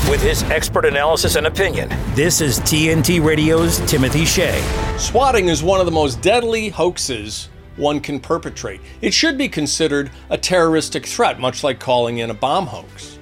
With 0.08 0.22
his 0.22 0.43
expert 0.43 0.86
analysis 0.86 1.36
and 1.36 1.47
opinion, 1.47 1.89
this 2.14 2.39
is 2.39 2.60
TNT 2.60 3.24
Radio's 3.24 3.80
Timothy 3.89 4.24
Shea. 4.24 4.62
Swatting 4.97 5.49
is 5.49 5.64
one 5.64 5.80
of 5.80 5.88
the 5.88 5.91
most 5.91 6.22
deadly 6.22 6.70
hoaxes 6.70 7.49
one 7.78 7.99
can 7.99 8.20
perpetrate. 8.20 8.80
It 9.01 9.12
should 9.12 9.39
be 9.39 9.49
considered 9.49 10.12
a 10.30 10.38
terroristic 10.38 11.08
threat, 11.08 11.39
much 11.39 11.64
like 11.64 11.80
calling 11.80 12.20
in 12.20 12.30
a 12.30 12.36
bomb 12.36 12.68
hoax. 12.68 13.18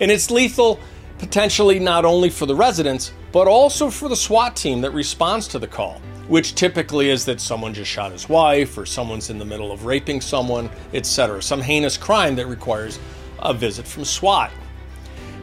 And 0.00 0.10
it's 0.10 0.30
lethal 0.30 0.78
potentially 1.18 1.78
not 1.78 2.04
only 2.04 2.30
for 2.30 2.46
the 2.46 2.54
residents, 2.54 3.12
but 3.32 3.46
also 3.46 3.90
for 3.90 4.08
the 4.08 4.16
SWAT 4.16 4.56
team 4.56 4.80
that 4.80 4.92
responds 4.92 5.48
to 5.48 5.58
the 5.58 5.66
call, 5.66 6.00
which 6.28 6.54
typically 6.54 7.10
is 7.10 7.24
that 7.24 7.40
someone 7.40 7.74
just 7.74 7.90
shot 7.90 8.12
his 8.12 8.28
wife 8.28 8.78
or 8.78 8.86
someone's 8.86 9.30
in 9.30 9.38
the 9.38 9.44
middle 9.44 9.72
of 9.72 9.84
raping 9.84 10.20
someone, 10.20 10.70
etc. 10.94 11.42
Some 11.42 11.60
heinous 11.60 11.96
crime 11.96 12.34
that 12.36 12.46
requires 12.46 12.98
a 13.40 13.52
visit 13.52 13.86
from 13.86 14.04
SWAT. 14.04 14.50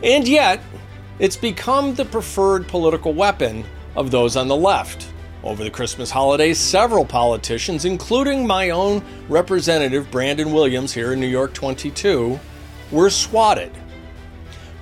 And 0.03 0.27
yet, 0.27 0.61
it's 1.19 1.37
become 1.37 1.95
the 1.95 2.05
preferred 2.05 2.67
political 2.67 3.13
weapon 3.13 3.63
of 3.95 4.11
those 4.11 4.35
on 4.35 4.47
the 4.47 4.55
left. 4.55 5.07
Over 5.43 5.63
the 5.63 5.69
Christmas 5.69 6.09
holidays, 6.09 6.57
several 6.57 7.05
politicians, 7.05 7.85
including 7.85 8.47
my 8.47 8.71
own 8.71 9.03
representative 9.29 10.09
Brandon 10.09 10.51
Williams 10.51 10.91
here 10.91 11.13
in 11.13 11.19
New 11.19 11.27
York 11.27 11.53
22, 11.53 12.39
were 12.91 13.09
swatted. 13.09 13.71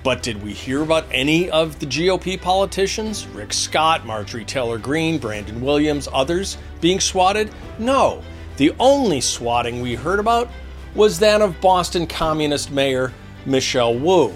But 0.04 0.22
did 0.22 0.42
we 0.42 0.52
hear 0.52 0.82
about 0.82 1.06
any 1.10 1.50
of 1.50 1.78
the 1.78 1.86
GOP 1.86 2.38
politicians, 2.38 3.26
Rick 3.28 3.54
Scott, 3.54 4.04
Marjorie 4.04 4.44
Taylor 4.44 4.76
Greene, 4.76 5.16
Brandon 5.16 5.62
Williams, 5.62 6.08
others, 6.12 6.58
being 6.82 7.00
swatted? 7.00 7.50
No. 7.78 8.22
The 8.58 8.74
only 8.78 9.22
swatting 9.22 9.80
we 9.80 9.94
heard 9.94 10.18
about 10.18 10.50
was 10.94 11.18
that 11.20 11.40
of 11.40 11.58
Boston 11.62 12.06
Communist 12.06 12.70
Mayor 12.70 13.14
Michelle 13.46 13.98
Wu. 13.98 14.30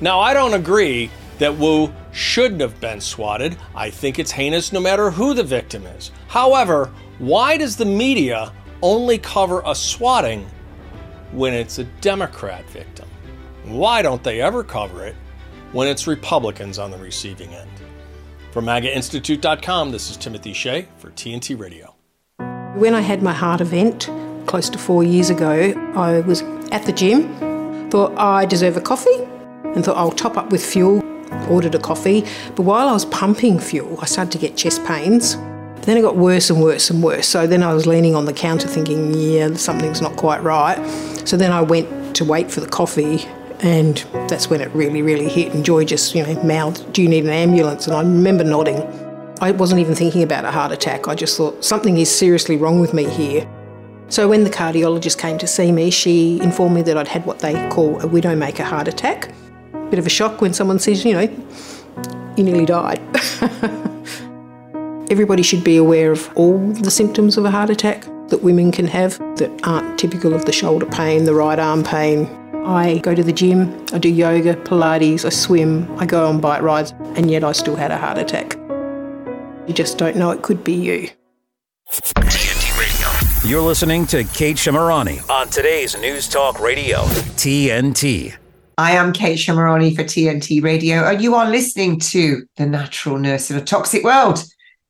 Now, 0.00 0.20
I 0.20 0.32
don't 0.32 0.54
agree 0.54 1.10
that 1.38 1.54
Wu 1.54 1.92
shouldn't 2.12 2.62
have 2.62 2.80
been 2.80 3.02
swatted. 3.02 3.58
I 3.74 3.90
think 3.90 4.18
it's 4.18 4.30
heinous 4.30 4.72
no 4.72 4.80
matter 4.80 5.10
who 5.10 5.34
the 5.34 5.44
victim 5.44 5.84
is. 5.84 6.12
However, 6.28 6.90
why 7.18 7.58
does 7.58 7.76
the 7.76 7.84
media 7.84 8.54
only 8.80 9.18
cover 9.18 9.62
a 9.66 9.74
swatting 9.74 10.48
when 11.30 11.52
it's 11.52 11.78
a 11.78 11.84
Democrat 11.84 12.64
victim? 12.70 13.06
Why 13.64 14.02
don't 14.02 14.22
they 14.22 14.42
ever 14.42 14.62
cover 14.62 15.06
it 15.06 15.16
when 15.72 15.88
it's 15.88 16.06
Republicans 16.06 16.78
on 16.78 16.90
the 16.90 16.98
receiving 16.98 17.54
end? 17.54 17.70
From 18.52 18.66
MAGAInstitute.com, 18.66 19.90
this 19.90 20.10
is 20.10 20.18
Timothy 20.18 20.52
Shea 20.52 20.86
for 20.98 21.10
TNT 21.12 21.58
Radio. 21.58 21.94
When 22.74 22.92
I 22.92 23.00
had 23.00 23.22
my 23.22 23.32
heart 23.32 23.62
event 23.62 24.10
close 24.44 24.68
to 24.68 24.76
four 24.76 25.02
years 25.02 25.30
ago, 25.30 25.72
I 25.94 26.20
was 26.20 26.42
at 26.72 26.84
the 26.84 26.92
gym, 26.92 27.88
thought 27.88 28.12
I 28.18 28.44
deserve 28.44 28.76
a 28.76 28.82
coffee 28.82 29.24
and 29.64 29.82
thought 29.82 29.96
I'll 29.96 30.12
top 30.12 30.36
up 30.36 30.52
with 30.52 30.64
fuel. 30.64 31.02
Ordered 31.48 31.74
a 31.74 31.78
coffee, 31.78 32.22
but 32.54 32.62
while 32.64 32.86
I 32.86 32.92
was 32.92 33.06
pumping 33.06 33.58
fuel, 33.58 33.98
I 34.00 34.04
started 34.04 34.30
to 34.32 34.38
get 34.38 34.58
chest 34.58 34.84
pains. 34.84 35.36
Then 35.86 35.96
it 35.96 36.02
got 36.02 36.16
worse 36.16 36.50
and 36.50 36.62
worse 36.62 36.90
and 36.90 37.02
worse. 37.02 37.26
So 37.26 37.46
then 37.46 37.62
I 37.62 37.72
was 37.72 37.86
leaning 37.86 38.14
on 38.14 38.26
the 38.26 38.32
counter 38.34 38.68
thinking, 38.68 39.14
yeah, 39.14 39.54
something's 39.54 40.02
not 40.02 40.16
quite 40.16 40.42
right. 40.42 40.76
So 41.26 41.38
then 41.38 41.50
I 41.50 41.62
went 41.62 42.14
to 42.16 42.24
wait 42.26 42.50
for 42.50 42.60
the 42.60 42.68
coffee 42.68 43.26
And 43.64 43.96
that's 44.28 44.50
when 44.50 44.60
it 44.60 44.68
really, 44.74 45.00
really 45.00 45.26
hit. 45.26 45.54
And 45.54 45.64
Joy 45.64 45.86
just, 45.86 46.14
you 46.14 46.22
know, 46.22 46.34
mouthed, 46.42 46.92
Do 46.92 47.02
you 47.02 47.08
need 47.08 47.24
an 47.24 47.30
ambulance? 47.30 47.86
And 47.86 47.96
I 47.96 48.00
remember 48.00 48.44
nodding. 48.44 48.76
I 49.40 49.52
wasn't 49.52 49.80
even 49.80 49.94
thinking 49.94 50.22
about 50.22 50.44
a 50.44 50.50
heart 50.50 50.70
attack. 50.70 51.08
I 51.08 51.14
just 51.14 51.38
thought 51.38 51.64
something 51.64 51.96
is 51.96 52.14
seriously 52.14 52.58
wrong 52.58 52.78
with 52.78 52.92
me 52.92 53.08
here. 53.08 53.48
So 54.10 54.28
when 54.28 54.44
the 54.44 54.50
cardiologist 54.50 55.16
came 55.16 55.38
to 55.38 55.46
see 55.46 55.72
me, 55.72 55.90
she 55.90 56.42
informed 56.42 56.74
me 56.74 56.82
that 56.82 56.98
I'd 56.98 57.08
had 57.08 57.24
what 57.24 57.38
they 57.38 57.54
call 57.70 57.98
a 58.00 58.06
widowmaker 58.06 58.64
heart 58.64 58.86
attack. 58.86 59.32
Bit 59.88 59.98
of 59.98 60.06
a 60.06 60.10
shock 60.10 60.42
when 60.42 60.52
someone 60.52 60.78
says, 60.78 61.02
you 61.02 61.14
know, 61.14 61.22
you 62.36 62.44
nearly 62.44 62.66
died. 62.66 63.00
Everybody 65.10 65.42
should 65.42 65.64
be 65.64 65.78
aware 65.78 66.12
of 66.12 66.30
all 66.36 66.58
the 66.58 66.90
symptoms 66.90 67.38
of 67.38 67.46
a 67.46 67.50
heart 67.50 67.70
attack 67.70 68.02
that 68.28 68.42
women 68.42 68.72
can 68.72 68.86
have 68.88 69.18
that 69.38 69.50
aren't 69.66 69.98
typical 69.98 70.34
of 70.34 70.44
the 70.44 70.52
shoulder 70.52 70.84
pain, 70.84 71.24
the 71.24 71.34
right 71.34 71.58
arm 71.58 71.82
pain, 71.82 72.28
I 72.66 72.96
go 73.02 73.14
to 73.14 73.22
the 73.22 73.32
gym, 73.32 73.84
I 73.92 73.98
do 73.98 74.08
yoga, 74.08 74.54
Pilates, 74.54 75.26
I 75.26 75.28
swim, 75.28 75.86
I 75.98 76.06
go 76.06 76.26
on 76.26 76.40
bike 76.40 76.62
rides, 76.62 76.92
and 77.14 77.30
yet 77.30 77.44
I 77.44 77.52
still 77.52 77.76
had 77.76 77.90
a 77.90 77.98
heart 77.98 78.16
attack. 78.16 78.54
You 79.68 79.74
just 79.74 79.98
don't 79.98 80.16
know 80.16 80.30
it 80.30 80.40
could 80.40 80.64
be 80.64 80.72
you. 80.72 81.10
TNT 81.90 82.78
Radio. 82.78 83.48
You're 83.48 83.60
listening 83.60 84.06
to 84.06 84.24
Kate 84.24 84.56
Shemirani 84.56 85.28
on 85.28 85.48
today's 85.48 85.94
News 85.98 86.26
Talk 86.26 86.58
Radio, 86.58 87.00
TNT. 87.36 88.34
I 88.78 88.92
am 88.92 89.12
Kate 89.12 89.38
Shemirani 89.38 89.94
for 89.94 90.02
TNT 90.02 90.62
Radio, 90.62 91.06
and 91.06 91.20
you 91.20 91.34
are 91.34 91.50
listening 91.50 92.00
to 92.00 92.46
The 92.56 92.64
Natural 92.64 93.18
Nurse 93.18 93.50
in 93.50 93.58
a 93.58 93.62
Toxic 93.62 94.02
World. 94.04 94.42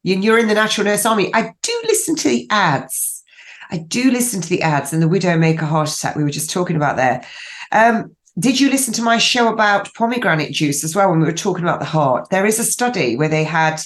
You're 0.05 0.39
in 0.39 0.47
the 0.47 0.55
Natural 0.55 0.85
Nurse 0.85 1.05
Army. 1.05 1.35
I 1.35 1.53
do 1.61 1.83
listen 1.87 2.15
to 2.15 2.29
the 2.29 2.47
ads. 2.51 3.25
I 3.71 3.79
do 3.79 4.13
listen 4.13 4.41
to 4.43 4.49
the 4.49 4.63
ads 4.63 4.93
and 4.93 5.03
the 5.03 5.09
Widowmaker 5.09 5.63
heart 5.63 5.93
attack 5.93 6.15
we 6.15 6.23
were 6.23 6.31
just 6.31 6.51
talking 6.51 6.77
about 6.77 6.97
there. 6.97 7.25
Um, 7.75 8.17
did 8.39 8.59
you 8.59 8.71
listen 8.71 8.95
to 8.95 9.03
my 9.03 9.19
show 9.19 9.53
about 9.53 9.93
pomegranate 9.95 10.53
juice 10.53 10.83
as 10.83 10.97
well 10.97 11.11
when 11.11 11.21
we 11.21 11.27
were 11.27 11.33
talking 11.33 11.65
about 11.65 11.81
the 11.81 11.85
heart? 11.85 12.31
There 12.31 12.47
is 12.47 12.59
a 12.59 12.65
study 12.65 13.17
where 13.17 13.29
they 13.29 13.45
had 13.45 13.81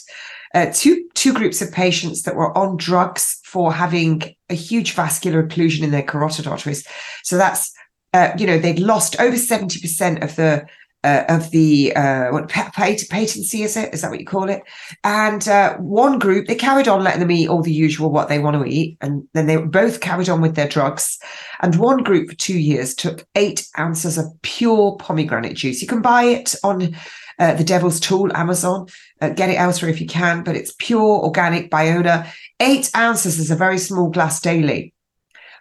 uh, 0.54 0.66
two 0.72 1.04
two 1.14 1.34
groups 1.34 1.60
of 1.60 1.72
patients 1.72 2.22
that 2.22 2.36
were 2.36 2.56
on 2.56 2.76
drugs 2.76 3.40
for 3.44 3.72
having 3.72 4.34
a 4.48 4.54
huge 4.54 4.92
vascular 4.92 5.42
occlusion 5.42 5.82
in 5.82 5.90
their 5.90 6.02
carotid 6.02 6.46
arteries. 6.46 6.86
So 7.22 7.36
that's 7.36 7.72
uh, 8.14 8.32
you 8.38 8.46
know 8.46 8.58
they'd 8.58 8.78
lost 8.78 9.20
over 9.20 9.36
seventy 9.36 9.80
percent 9.80 10.22
of 10.22 10.36
the 10.36 10.66
uh, 11.04 11.24
of 11.28 11.50
the 11.52 11.94
uh, 11.94 12.30
what 12.30 12.48
patency 12.48 13.62
is 13.62 13.76
it? 13.76 13.94
Is 13.94 14.02
that 14.02 14.10
what 14.10 14.20
you 14.20 14.26
call 14.26 14.48
it? 14.48 14.62
And 15.04 15.46
uh, 15.46 15.76
one 15.76 16.18
group 16.18 16.46
they 16.46 16.54
carried 16.54 16.88
on 16.88 17.04
letting 17.04 17.20
them 17.20 17.30
eat 17.30 17.48
all 17.48 17.62
the 17.62 17.72
usual 17.72 18.10
what 18.10 18.28
they 18.28 18.38
want 18.38 18.56
to 18.56 18.68
eat, 18.68 18.98
and 19.00 19.26
then 19.34 19.46
they 19.46 19.56
both 19.56 20.00
carried 20.00 20.28
on 20.28 20.40
with 20.40 20.56
their 20.56 20.68
drugs. 20.68 21.18
And 21.60 21.76
one 21.76 22.02
group 22.02 22.28
for 22.28 22.36
two 22.36 22.58
years 22.58 22.94
took 22.94 23.24
eight 23.36 23.66
ounces 23.78 24.18
of 24.18 24.26
pure 24.42 24.96
pomegranate 24.98 25.56
juice. 25.56 25.80
You 25.80 25.88
can 25.88 26.02
buy 26.02 26.24
it 26.24 26.54
on 26.64 26.96
uh, 27.38 27.54
the 27.54 27.64
Devil's 27.64 28.00
Tool, 28.00 28.36
Amazon. 28.36 28.86
Uh, 29.20 29.30
get 29.30 29.50
it 29.50 29.58
elsewhere 29.58 29.90
if 29.90 30.00
you 30.00 30.06
can, 30.06 30.42
but 30.42 30.56
it's 30.56 30.74
pure 30.78 31.22
organic 31.22 31.70
Biona. 31.70 32.28
Eight 32.60 32.90
ounces 32.96 33.38
is 33.38 33.50
a 33.50 33.56
very 33.56 33.78
small 33.78 34.10
glass 34.10 34.40
daily. 34.40 34.92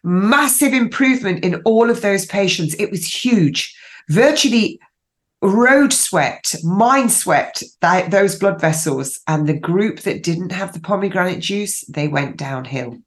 Massive 0.03 0.73
improvement 0.73 1.43
in 1.43 1.61
all 1.65 1.89
of 1.89 2.01
those 2.01 2.25
patients. 2.25 2.75
It 2.75 2.89
was 2.89 3.05
huge. 3.05 3.75
Virtually 4.09 4.79
road 5.41 5.93
swept, 5.93 6.63
mind 6.63 7.11
swept 7.11 7.63
that, 7.81 8.11
those 8.11 8.37
blood 8.37 8.59
vessels. 8.59 9.19
And 9.27 9.47
the 9.47 9.57
group 9.57 10.01
that 10.01 10.23
didn't 10.23 10.51
have 10.51 10.73
the 10.73 10.79
pomegranate 10.79 11.39
juice, 11.39 11.81
they 11.85 12.07
went 12.07 12.37
downhill. 12.37 12.97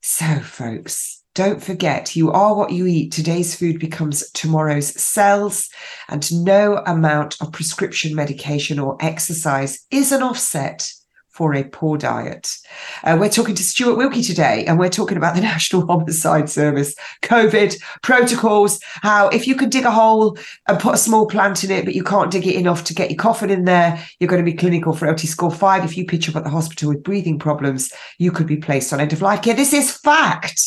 So, 0.00 0.40
folks, 0.40 1.22
don't 1.34 1.62
forget 1.62 2.14
you 2.14 2.30
are 2.30 2.54
what 2.54 2.72
you 2.72 2.86
eat. 2.86 3.10
Today's 3.10 3.56
food 3.56 3.80
becomes 3.80 4.30
tomorrow's 4.32 5.00
cells, 5.00 5.68
and 6.08 6.44
no 6.44 6.82
amount 6.86 7.36
of 7.40 7.52
prescription 7.52 8.14
medication 8.14 8.78
or 8.78 8.96
exercise 9.00 9.84
is 9.90 10.12
an 10.12 10.22
offset 10.22 10.88
for 11.34 11.52
a 11.52 11.64
poor 11.64 11.98
diet. 11.98 12.56
Uh, 13.02 13.16
we're 13.18 13.28
talking 13.28 13.56
to 13.56 13.62
Stuart 13.64 13.96
Wilkie 13.96 14.22
today, 14.22 14.64
and 14.66 14.78
we're 14.78 14.88
talking 14.88 15.16
about 15.16 15.34
the 15.34 15.40
National 15.54 15.84
Homicide 15.84 16.48
Service, 16.48 16.94
COVID 17.22 17.76
protocols, 18.02 18.80
how 18.84 19.28
if 19.28 19.48
you 19.48 19.56
can 19.56 19.68
dig 19.68 19.84
a 19.84 19.90
hole 19.90 20.38
and 20.68 20.78
put 20.78 20.94
a 20.94 20.98
small 20.98 21.26
plant 21.26 21.64
in 21.64 21.72
it, 21.72 21.84
but 21.84 21.94
you 21.94 22.04
can't 22.04 22.30
dig 22.30 22.46
it 22.46 22.54
enough 22.54 22.84
to 22.84 22.94
get 22.94 23.10
your 23.10 23.18
coffin 23.18 23.50
in 23.50 23.64
there, 23.64 24.00
you're 24.20 24.28
going 24.28 24.44
to 24.44 24.50
be 24.50 24.56
clinical 24.56 24.94
frailty 24.94 25.26
score 25.26 25.50
five. 25.50 25.84
If 25.84 25.96
you 25.96 26.06
pitch 26.06 26.28
up 26.28 26.36
at 26.36 26.44
the 26.44 26.50
hospital 26.50 26.88
with 26.88 27.02
breathing 27.02 27.40
problems, 27.40 27.92
you 28.18 28.30
could 28.30 28.46
be 28.46 28.56
placed 28.56 28.92
on 28.92 29.00
end 29.00 29.12
of 29.12 29.20
life 29.20 29.42
care. 29.42 29.54
This 29.54 29.72
is 29.72 29.90
fact. 29.90 30.62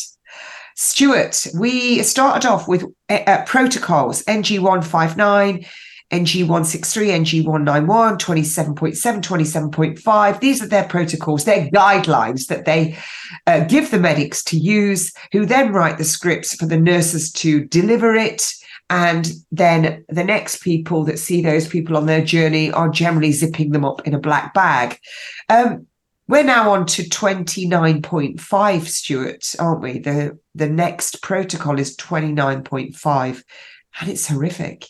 Stuart, 0.76 1.46
we 1.58 2.02
started 2.02 2.46
off 2.46 2.68
with 2.68 2.84
uh, 3.08 3.20
uh 3.26 3.44
protocols 3.46 4.22
NG159 4.24 5.66
NG163, 6.10 7.44
NG191, 7.44 8.18
27.7, 8.18 9.20
27.5. 9.20 10.40
These 10.40 10.62
are 10.62 10.68
their 10.68 10.88
protocols, 10.88 11.44
their 11.44 11.68
guidelines 11.68 12.46
that 12.46 12.64
they 12.64 12.96
uh, 13.46 13.64
give 13.64 13.90
the 13.90 13.98
medics 13.98 14.42
to 14.44 14.56
use, 14.56 15.12
who 15.32 15.44
then 15.44 15.72
write 15.72 15.98
the 15.98 16.04
scripts 16.04 16.54
for 16.54 16.66
the 16.66 16.78
nurses 16.78 17.30
to 17.32 17.64
deliver 17.66 18.14
it. 18.14 18.50
And 18.90 19.30
then 19.52 20.04
the 20.08 20.24
next 20.24 20.62
people 20.62 21.04
that 21.04 21.18
see 21.18 21.42
those 21.42 21.68
people 21.68 21.94
on 21.96 22.06
their 22.06 22.24
journey 22.24 22.72
are 22.72 22.88
generally 22.88 23.32
zipping 23.32 23.72
them 23.72 23.84
up 23.84 24.06
in 24.06 24.14
a 24.14 24.20
black 24.20 24.54
bag. 24.54 24.98
Um, 25.50 25.86
we're 26.26 26.42
now 26.42 26.70
on 26.72 26.86
to 26.86 27.02
29.5, 27.02 28.86
Stuart, 28.86 29.54
aren't 29.58 29.82
we? 29.82 29.98
The 29.98 30.38
the 30.54 30.68
next 30.68 31.22
protocol 31.22 31.78
is 31.78 31.96
29.5, 31.96 33.42
and 34.00 34.10
it's 34.10 34.28
horrific. 34.28 34.86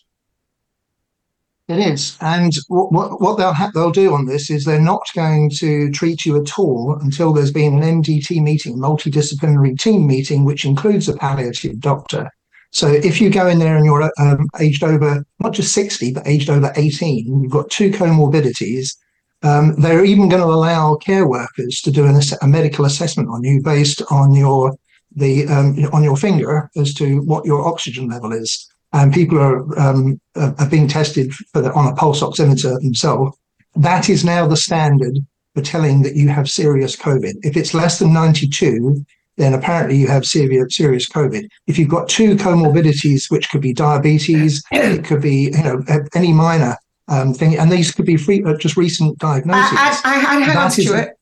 It 1.69 1.81
is, 1.81 2.17
and 2.23 2.55
what, 2.69 3.21
what 3.21 3.37
they'll 3.37 3.53
ha- 3.53 3.71
they'll 3.75 3.91
do 3.91 4.15
on 4.15 4.25
this 4.25 4.49
is 4.49 4.65
they're 4.65 4.81
not 4.81 5.07
going 5.15 5.51
to 5.59 5.91
treat 5.91 6.25
you 6.25 6.41
at 6.41 6.59
all 6.59 6.97
until 7.03 7.35
there's 7.35 7.53
been 7.53 7.83
an 7.83 8.03
MDT 8.03 8.43
meeting, 8.43 8.79
multidisciplinary 8.79 9.79
team 9.79 10.07
meeting, 10.07 10.47
which 10.47 10.65
includes 10.65 11.11
a 11.11 11.17
palliative 11.17 11.79
doctor. 11.79 12.31
So 12.71 12.89
if 12.89 13.21
you 13.21 13.29
go 13.29 13.49
in 13.49 13.59
there 13.59 13.77
and 13.77 13.85
you're 13.85 14.11
um, 14.19 14.49
aged 14.59 14.83
over 14.83 15.23
not 15.41 15.53
just 15.53 15.75
60 15.75 16.15
but 16.15 16.27
aged 16.27 16.49
over 16.49 16.73
18, 16.75 17.43
you've 17.43 17.53
got 17.53 17.69
two 17.69 17.91
comorbidities. 17.91 18.97
Um, 19.43 19.75
they're 19.79 20.07
even 20.07 20.31
going 20.31 20.43
to 20.43 20.49
allow 20.49 20.97
care 20.97 21.29
workers 21.29 21.83
to 21.83 21.91
do 21.91 22.07
an, 22.07 22.19
a 22.41 22.47
medical 22.47 22.87
assessment 22.87 23.29
on 23.29 23.45
you 23.45 23.61
based 23.63 24.01
on 24.11 24.33
your 24.33 24.75
the 25.15 25.47
um, 25.49 25.77
on 25.93 26.03
your 26.03 26.17
finger 26.17 26.71
as 26.77 26.95
to 26.95 27.21
what 27.23 27.45
your 27.45 27.67
oxygen 27.67 28.09
level 28.09 28.33
is 28.33 28.71
and 28.99 29.13
people 29.13 29.39
are 29.39 29.79
um, 29.79 30.21
are 30.35 30.69
being 30.69 30.89
tested 30.89 31.33
the, 31.55 31.73
on 31.73 31.93
a 31.93 31.95
pulse 31.95 32.21
oximeter 32.21 32.81
themselves. 32.81 33.37
That 33.77 34.09
is 34.09 34.25
now 34.25 34.47
the 34.47 34.57
standard 34.57 35.19
for 35.55 35.63
telling 35.63 36.03
that 36.03 36.17
you 36.17 36.29
have 36.29 36.51
serious 36.51 36.97
COVID. 36.97 37.35
If 37.43 37.57
it's 37.57 37.75
less 37.75 37.99
than 37.99 38.13
92, 38.13 39.05
then 39.37 39.55
apparently 39.55 39.97
you 39.97 40.09
have 40.09 40.25
serious 40.25 40.77
serious 40.77 41.09
COVID. 41.09 41.49
If 41.67 41.79
you've 41.79 41.89
got 41.89 42.09
two 42.09 42.35
comorbidities, 42.37 43.31
which 43.31 43.51
could 43.51 43.61
be 43.61 43.73
diabetes, 43.73 44.63
it 44.73 45.05
could 45.05 45.23
be 45.23 45.53
you 45.55 45.63
know 45.63 45.83
any 46.15 46.33
minor 46.33 46.77
um, 47.09 47.33
thing, 47.35 47.57
and 47.57 47.71
these 47.71 47.93
could 47.93 48.07
be 48.07 48.17
free, 48.17 48.43
uh, 48.45 48.57
just 48.57 48.77
recent 48.77 49.19
diagnoses. 49.19 49.79
I, 49.79 50.01
I, 50.05 50.37
I 50.37 50.41
hang 50.41 50.57
on, 50.57 50.71
Stuart. 50.71 51.17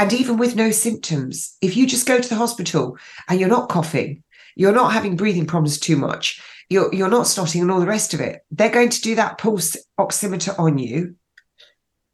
And 0.00 0.12
even 0.12 0.36
with 0.36 0.54
no 0.54 0.70
symptoms, 0.70 1.56
if 1.60 1.76
you 1.76 1.84
just 1.84 2.06
go 2.06 2.20
to 2.20 2.28
the 2.28 2.36
hospital 2.36 2.96
and 3.28 3.40
you're 3.40 3.48
not 3.48 3.68
coughing, 3.68 4.22
you're 4.54 4.72
not 4.72 4.92
having 4.92 5.16
breathing 5.16 5.44
problems 5.44 5.78
too 5.78 5.96
much, 5.96 6.40
you're 6.70 6.94
you're 6.94 7.08
not 7.08 7.26
snotting 7.26 7.62
and 7.62 7.70
all 7.70 7.80
the 7.80 7.86
rest 7.86 8.14
of 8.14 8.20
it. 8.20 8.40
They're 8.50 8.70
going 8.70 8.90
to 8.90 9.00
do 9.00 9.14
that 9.14 9.38
pulse 9.38 9.76
oximeter 9.98 10.58
on 10.58 10.78
you. 10.78 11.16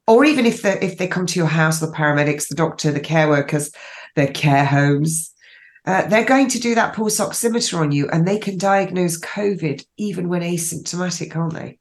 Or 0.07 0.25
even 0.25 0.47
if 0.47 0.63
they 0.63 0.79
if 0.81 0.99
they 0.99 1.09
come 1.09 1.27
to 1.27 1.39
your 1.39 1.49
house, 1.49 1.81
the 1.81 1.87
paramedics, 1.87 2.49
the 2.49 2.55
doctor, 2.55 2.93
the 2.93 3.01
care 3.01 3.29
workers, 3.29 3.71
the 4.17 4.27
care 4.27 4.65
homes, 4.65 5.33
uh, 5.87 6.07
they're 6.07 6.25
going 6.25 6.49
to 6.49 6.61
do 6.61 6.75
that 6.75 6.95
pulse 6.95 7.19
oximeter 7.21 7.79
on 7.79 7.91
you, 7.91 8.09
and 8.11 8.27
they 8.27 8.39
can 8.39 8.59
diagnose 8.59 9.19
COVID 9.21 9.85
even 9.97 10.29
when 10.29 10.43
asymptomatic, 10.43 11.35
aren't 11.35 11.55
they? 11.55 11.79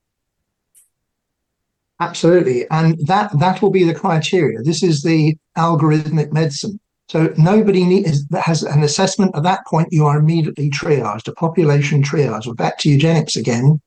Absolutely, 1.99 2.65
and 2.69 2.97
that 3.07 3.37
that 3.39 3.61
will 3.61 3.71
be 3.71 3.83
the 3.83 3.93
criteria. 3.93 4.61
This 4.63 4.83
is 4.83 5.03
the 5.03 5.37
algorithmic 5.57 6.31
medicine. 6.31 6.79
So 7.09 7.33
nobody 7.37 7.83
needs, 7.83 8.25
has 8.43 8.63
an 8.63 8.83
assessment 8.83 9.35
at 9.35 9.43
that 9.43 9.65
point. 9.67 9.89
You 9.91 10.05
are 10.05 10.17
immediately 10.17 10.69
triaged, 10.69 11.27
a 11.27 11.33
population 11.33 12.01
triage. 12.01 12.47
We're 12.47 12.53
back 12.53 12.79
to 12.79 12.89
eugenics 12.89 13.35
again 13.35 13.81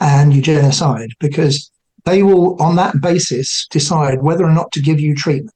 and 0.00 0.32
eugenicide 0.32 1.10
because 1.18 1.70
they 2.04 2.22
will, 2.22 2.60
on 2.62 2.76
that 2.76 3.00
basis, 3.00 3.66
decide 3.70 4.22
whether 4.22 4.44
or 4.44 4.52
not 4.52 4.72
to 4.72 4.80
give 4.80 5.00
you 5.00 5.14
treatment. 5.14 5.54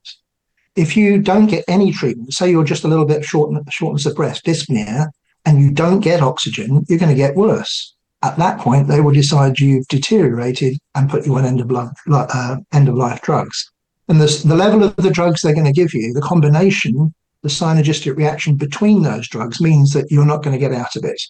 If 0.76 0.96
you 0.96 1.18
don't 1.18 1.46
get 1.46 1.64
any 1.68 1.92
treatment, 1.92 2.34
say 2.34 2.50
you're 2.50 2.64
just 2.64 2.84
a 2.84 2.88
little 2.88 3.06
bit 3.06 3.24
short, 3.24 3.54
shortness 3.70 4.06
of 4.06 4.16
breath, 4.16 4.42
dyspnea, 4.42 5.06
and 5.44 5.62
you 5.62 5.70
don't 5.70 6.00
get 6.00 6.20
oxygen, 6.20 6.84
you're 6.88 6.98
going 6.98 7.10
to 7.10 7.14
get 7.14 7.36
worse. 7.36 7.94
At 8.22 8.38
that 8.38 8.58
point, 8.58 8.88
they 8.88 9.00
will 9.00 9.12
decide 9.12 9.60
you've 9.60 9.86
deteriorated 9.88 10.78
and 10.94 11.08
put 11.08 11.26
you 11.26 11.36
on 11.36 11.44
end 11.44 11.60
of 11.60 11.70
life, 11.70 11.90
uh, 12.10 12.56
end 12.72 12.88
of 12.88 12.96
life 12.96 13.20
drugs. 13.20 13.70
And 14.08 14.20
the, 14.20 14.42
the 14.44 14.56
level 14.56 14.84
of 14.84 14.96
the 14.96 15.10
drugs 15.10 15.42
they're 15.42 15.54
going 15.54 15.64
to 15.66 15.72
give 15.72 15.94
you, 15.94 16.12
the 16.12 16.20
combination, 16.20 17.14
the 17.42 17.48
synergistic 17.48 18.16
reaction 18.16 18.56
between 18.56 19.02
those 19.02 19.28
drugs 19.28 19.60
means 19.60 19.92
that 19.92 20.10
you're 20.10 20.26
not 20.26 20.42
going 20.42 20.52
to 20.52 20.58
get 20.58 20.72
out 20.72 20.96
of 20.96 21.04
it. 21.04 21.22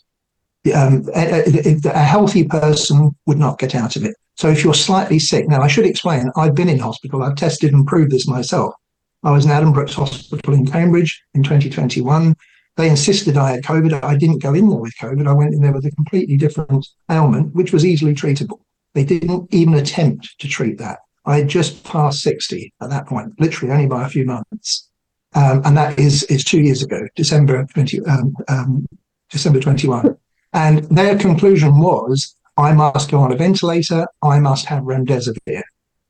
Um, 0.75 1.09
a, 1.15 1.45
a, 1.47 1.77
a 1.85 1.99
healthy 1.99 2.45
person 2.45 3.15
would 3.27 3.39
not 3.39 3.59
get 3.59 3.75
out 3.75 3.97
of 3.97 4.05
it. 4.05 4.15
So 4.37 4.49
if 4.49 4.65
you're 4.65 4.75
slightly 4.75 5.19
sick, 5.19 5.49
now 5.49 5.61
I 5.61 5.69
should 5.69 5.87
explain, 5.87 6.31
I've 6.37 6.55
been 6.55 6.69
in 6.69 6.79
hospital, 6.79 7.23
I've 7.23 7.37
tested 7.37 7.73
and 7.73 7.87
proved 7.87 8.11
this 8.11 8.27
myself. 8.27 8.75
I 9.23 9.31
was 9.31 9.45
in 9.45 9.51
Addenbrooke's 9.51 9.95
Hospital 9.95 10.55
in 10.55 10.67
Cambridge 10.67 11.23
in 11.35 11.43
2021. 11.43 12.35
They 12.77 12.91
insisted 12.91 13.37
I 13.37 13.53
had 13.53 13.63
COVID. 13.63 14.03
I 14.03 14.17
didn't 14.17 14.43
go 14.43 14.53
in 14.53 14.69
there 14.69 14.79
with 14.79 14.95
COVID. 15.01 15.27
I 15.27 15.33
went 15.33 15.55
in 15.55 15.61
there 15.61 15.73
with 15.73 15.87
a 15.87 15.93
completely 15.93 16.37
different 16.37 16.87
ailment, 17.11 17.55
which 17.55 17.73
was 17.73 17.87
easily 17.87 18.15
treatable. 18.15 18.61
They 18.95 19.05
didn't 19.05 19.53
even 19.55 19.75
attempt 19.75 20.39
to 20.41 20.49
treat 20.49 20.79
that. 20.79 20.99
I 21.27 21.43
just 21.43 21.85
passed 21.85 22.21
60 22.21 22.73
at 22.81 22.91
that 22.91 23.07
point, 23.07 23.33
literally 23.39 23.73
only 23.73 23.87
by 23.87 24.05
a 24.05 24.09
few 24.09 24.25
months. 24.25 24.89
Um, 25.35 25.63
and 25.65 25.77
that 25.77 25.99
is 25.99 26.23
is 26.25 26.45
two 26.45 26.61
years 26.61 26.83
ago, 26.83 27.09
December 27.17 27.67
20, 27.75 28.05
um, 28.07 28.35
um, 28.49 28.87
December 29.31 29.61
21. 29.61 30.17
And 30.53 30.85
their 30.85 31.19
conclusion 31.19 31.79
was, 31.81 32.37
I 32.57 32.73
must 32.73 33.11
go 33.11 33.19
on 33.19 33.33
a 33.33 33.37
ventilator. 33.37 34.07
I 34.23 34.39
must 34.39 34.67
have 34.67 34.85
remdesivir. 34.85 35.63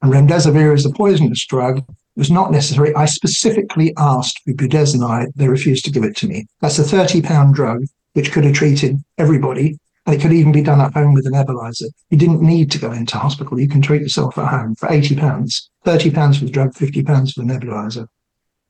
And 0.03 0.13
remdesivir 0.13 0.75
is 0.75 0.85
a 0.85 0.91
poisonous 0.91 1.47
drug. 1.47 1.79
It 1.79 1.87
was 2.17 2.31
not 2.31 2.53
necessary. 2.53 2.95
I 2.95 3.07
specifically 3.07 3.95
asked 3.97 4.41
for 4.45 4.53
budesonide. 4.53 5.33
They 5.35 5.49
refused 5.49 5.87
to 5.87 5.91
give 5.91 6.05
it 6.05 6.17
to 6.17 6.29
me. 6.29 6.47
That's 6.61 6.79
a 6.79 6.85
30 6.85 7.23
pound 7.23 7.55
drug, 7.55 7.85
which 8.13 8.31
could 8.31 8.45
have 8.45 8.55
treated 8.55 8.99
everybody. 9.17 9.79
It 10.07 10.21
could 10.21 10.33
even 10.33 10.53
be 10.53 10.63
done 10.63 10.81
at 10.81 10.93
home 10.93 11.15
with 11.15 11.27
a 11.27 11.31
nebulizer. 11.31 11.89
You 12.11 12.19
didn't 12.19 12.43
need 12.43 12.71
to 12.73 12.79
go 12.79 12.93
into 12.93 13.17
hospital. 13.17 13.59
You 13.59 13.69
can 13.69 13.81
treat 13.81 14.03
yourself 14.03 14.37
at 14.37 14.49
home 14.49 14.75
for 14.75 14.93
80 14.93 15.17
pounds, 15.17 15.71
30 15.85 16.11
pounds 16.11 16.39
for 16.39 16.45
the 16.45 16.51
drug, 16.51 16.75
50 16.75 17.03
pounds 17.03 17.33
for 17.33 17.43
the 17.43 17.53
nebulizer. 17.53 18.07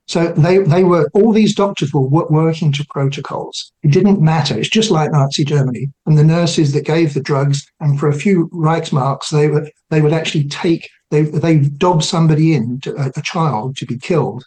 So 0.07 0.31
they, 0.33 0.59
they 0.59 0.83
were, 0.83 1.09
all 1.13 1.33
these 1.33 1.55
doctors 1.55 1.91
were 1.93 2.07
working 2.07 2.71
to 2.73 2.85
protocols. 2.89 3.71
It 3.83 3.91
didn't 3.91 4.21
matter. 4.21 4.57
It's 4.57 4.69
just 4.69 4.91
like 4.91 5.11
Nazi 5.11 5.43
Germany. 5.43 5.91
And 6.05 6.17
the 6.17 6.23
nurses 6.23 6.73
that 6.73 6.85
gave 6.85 7.13
the 7.13 7.21
drugs, 7.21 7.65
and 7.79 7.99
for 7.99 8.07
a 8.07 8.13
few 8.13 8.47
Reichsmarks, 8.49 9.29
they 9.29 9.47
were, 9.47 9.67
they 9.89 10.01
would 10.01 10.13
actually 10.13 10.47
take, 10.47 10.89
they, 11.09 11.23
they 11.23 11.57
dob 11.57 12.03
somebody 12.03 12.53
in, 12.53 12.79
to, 12.81 12.95
a, 12.95 13.11
a 13.15 13.21
child 13.23 13.77
to 13.77 13.85
be 13.85 13.97
killed. 13.97 14.45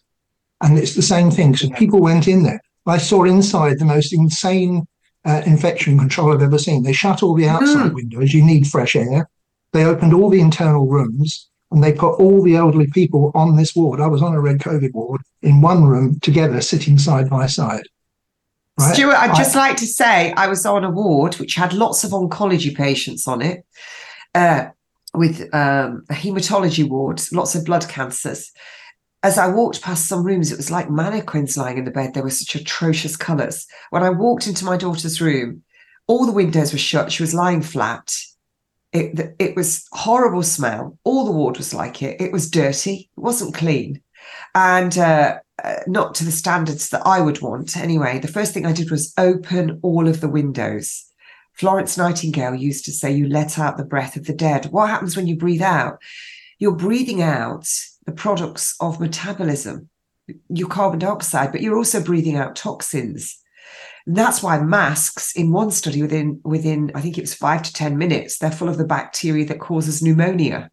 And 0.63 0.79
it's 0.79 0.95
the 0.95 1.03
same 1.03 1.31
thing. 1.31 1.57
So 1.57 1.69
people 1.71 2.01
went 2.01 2.29
in 2.29 2.45
there. 2.45 2.61
I 2.87 2.99
saw 2.99 3.25
inside 3.25 3.79
the 3.79 3.85
most 3.85 4.13
insane 4.13 4.87
uh, 5.25 5.43
infection 5.47 5.99
control 5.99 6.33
I've 6.33 6.43
ever 6.43 6.59
seen. 6.59 6.83
They 6.83 6.93
shut 6.93 7.23
all 7.23 7.35
the 7.35 7.49
outside 7.49 7.91
mm. 7.91 7.95
windows. 7.95 8.33
You 8.33 8.45
need 8.45 8.67
fresh 8.67 8.97
air. 8.97 9.29
They 9.73 9.85
opened 9.85 10.15
all 10.15 10.31
the 10.31 10.41
internal 10.41 10.87
rooms 10.87 11.49
and 11.71 11.85
they 11.85 11.93
put 11.93 12.15
all 12.15 12.43
the 12.43 12.57
elderly 12.57 12.87
people 12.89 13.31
on 13.35 13.57
this 13.57 13.77
ward. 13.77 14.01
I 14.01 14.07
was 14.07 14.23
on 14.23 14.35
a 14.35 14.41
red 14.41 14.59
COVID 14.59 14.95
ward 14.95 15.21
in 15.43 15.61
one 15.61 15.85
room 15.85 16.19
together, 16.21 16.61
sitting 16.61 16.99
side 16.99 17.29
by 17.29 17.47
side. 17.47 17.85
Right? 18.79 18.95
Stuart, 18.95 19.17
I'd 19.17 19.37
just 19.37 19.55
like 19.55 19.77
to 19.79 19.87
say 19.87 20.33
I 20.33 20.47
was 20.49 20.65
on 20.65 20.85
a 20.85 20.91
ward 20.91 21.35
which 21.35 21.55
had 21.55 21.73
lots 21.73 22.05
of 22.05 22.13
oncology 22.13 22.75
patients 22.75 23.27
on 23.27 23.43
it, 23.43 23.65
uh, 24.35 24.69
with 25.15 25.43
um, 25.55 26.05
a 26.11 26.15
hematology 26.15 26.89
ward, 26.89 27.21
lots 27.33 27.55
of 27.55 27.65
blood 27.65 27.89
cancers. 27.89 28.53
As 29.23 29.37
I 29.37 29.49
walked 29.49 29.83
past 29.83 30.07
some 30.07 30.25
rooms, 30.25 30.53
it 30.53 30.57
was 30.57 30.71
like 30.71 30.91
mannequins 30.91 31.57
lying 31.57 31.79
in 31.79 31.85
the 31.85 31.91
bed. 31.91 32.15
There 32.15 32.23
were 32.23 32.31
such 32.31 32.55
atrocious 32.55 33.17
colours. 33.17 33.67
When 33.91 34.03
I 34.03 34.11
walked 34.11 34.47
into 34.47 34.65
my 34.65 34.77
daughter's 34.77 35.21
room, 35.21 35.63
all 36.07 36.25
the 36.25 36.33
windows 36.33 36.73
were 36.73 36.79
shut. 36.79 37.11
She 37.11 37.23
was 37.23 37.35
lying 37.35 37.63
flat 37.63 38.13
it, 38.93 39.37
it 39.39 39.57
was 39.57 39.87
horrible 39.93 40.43
smell. 40.43 40.99
All 41.05 41.25
the 41.25 41.33
ward 41.33 41.59
was 41.59 41.75
like 41.75 42.03
it. 42.03 42.21
It 42.21 42.33
was 42.33 42.51
dirty. 42.51 43.11
It 43.17 43.21
wasn't 43.21 43.55
clean, 43.55 44.03
and 44.55 44.97
uh, 44.97 45.39
uh, 45.63 45.77
not 45.87 46.15
to 46.17 46.25
the 46.25 46.31
standards 46.31 46.89
that 46.91 47.07
I 47.07 47.21
would 47.21 47.43
want. 47.43 47.77
Anyway, 47.77 48.19
the 48.19 48.29
first 48.29 48.55
thing 48.55 48.67
I 48.67 48.73
did 48.73 48.91
was 48.91 49.13
open 49.19 49.79
all 49.83 50.09
of 50.09 50.21
the 50.21 50.29
windows. 50.29 51.05
Florence 51.53 51.99
Nightingale 51.99 52.55
used 52.55 52.85
to 52.87 52.93
say, 52.93 53.13
"You 53.13 53.29
let 53.29 53.59
out 53.59 53.77
the 53.77 53.85
breath 53.85 54.17
of 54.17 54.27
the 54.27 54.35
dead." 54.35 54.67
What 54.67 54.89
happens 54.89 55.17
when 55.17 55.27
you 55.27 55.37
breathe 55.37 55.63
out? 55.63 55.99
You're 56.59 56.73
breathing 56.73 57.23
out 57.23 57.69
the 58.09 58.15
products 58.15 58.75
of 58.81 59.01
metabolism, 59.01 59.89
your 60.49 60.69
carbon 60.69 60.99
dioxide, 60.99 61.53
but 61.53 61.61
you're 61.61 61.77
also 61.77 62.03
breathing 62.03 62.37
out 62.37 62.57
toxins 62.57 63.39
that's 64.09 64.43
why 64.43 64.59
masks 64.59 65.37
in 65.37 65.53
one 65.53 65.71
study 65.71 66.01
within 66.01 66.41
within 66.45 66.91
I 66.95 67.01
think 67.01 67.19
it 67.19 67.23
was 67.23 67.35
five 67.35 67.63
to 67.63 67.73
ten 67.73 67.99
minutes, 67.99 68.39
they're 68.39 68.51
full 68.51 68.69
of 68.69 68.79
the 68.79 68.87
bacteria 68.87 69.45
that 69.47 69.61
causes 69.61 70.03
pneumonia. 70.03 70.71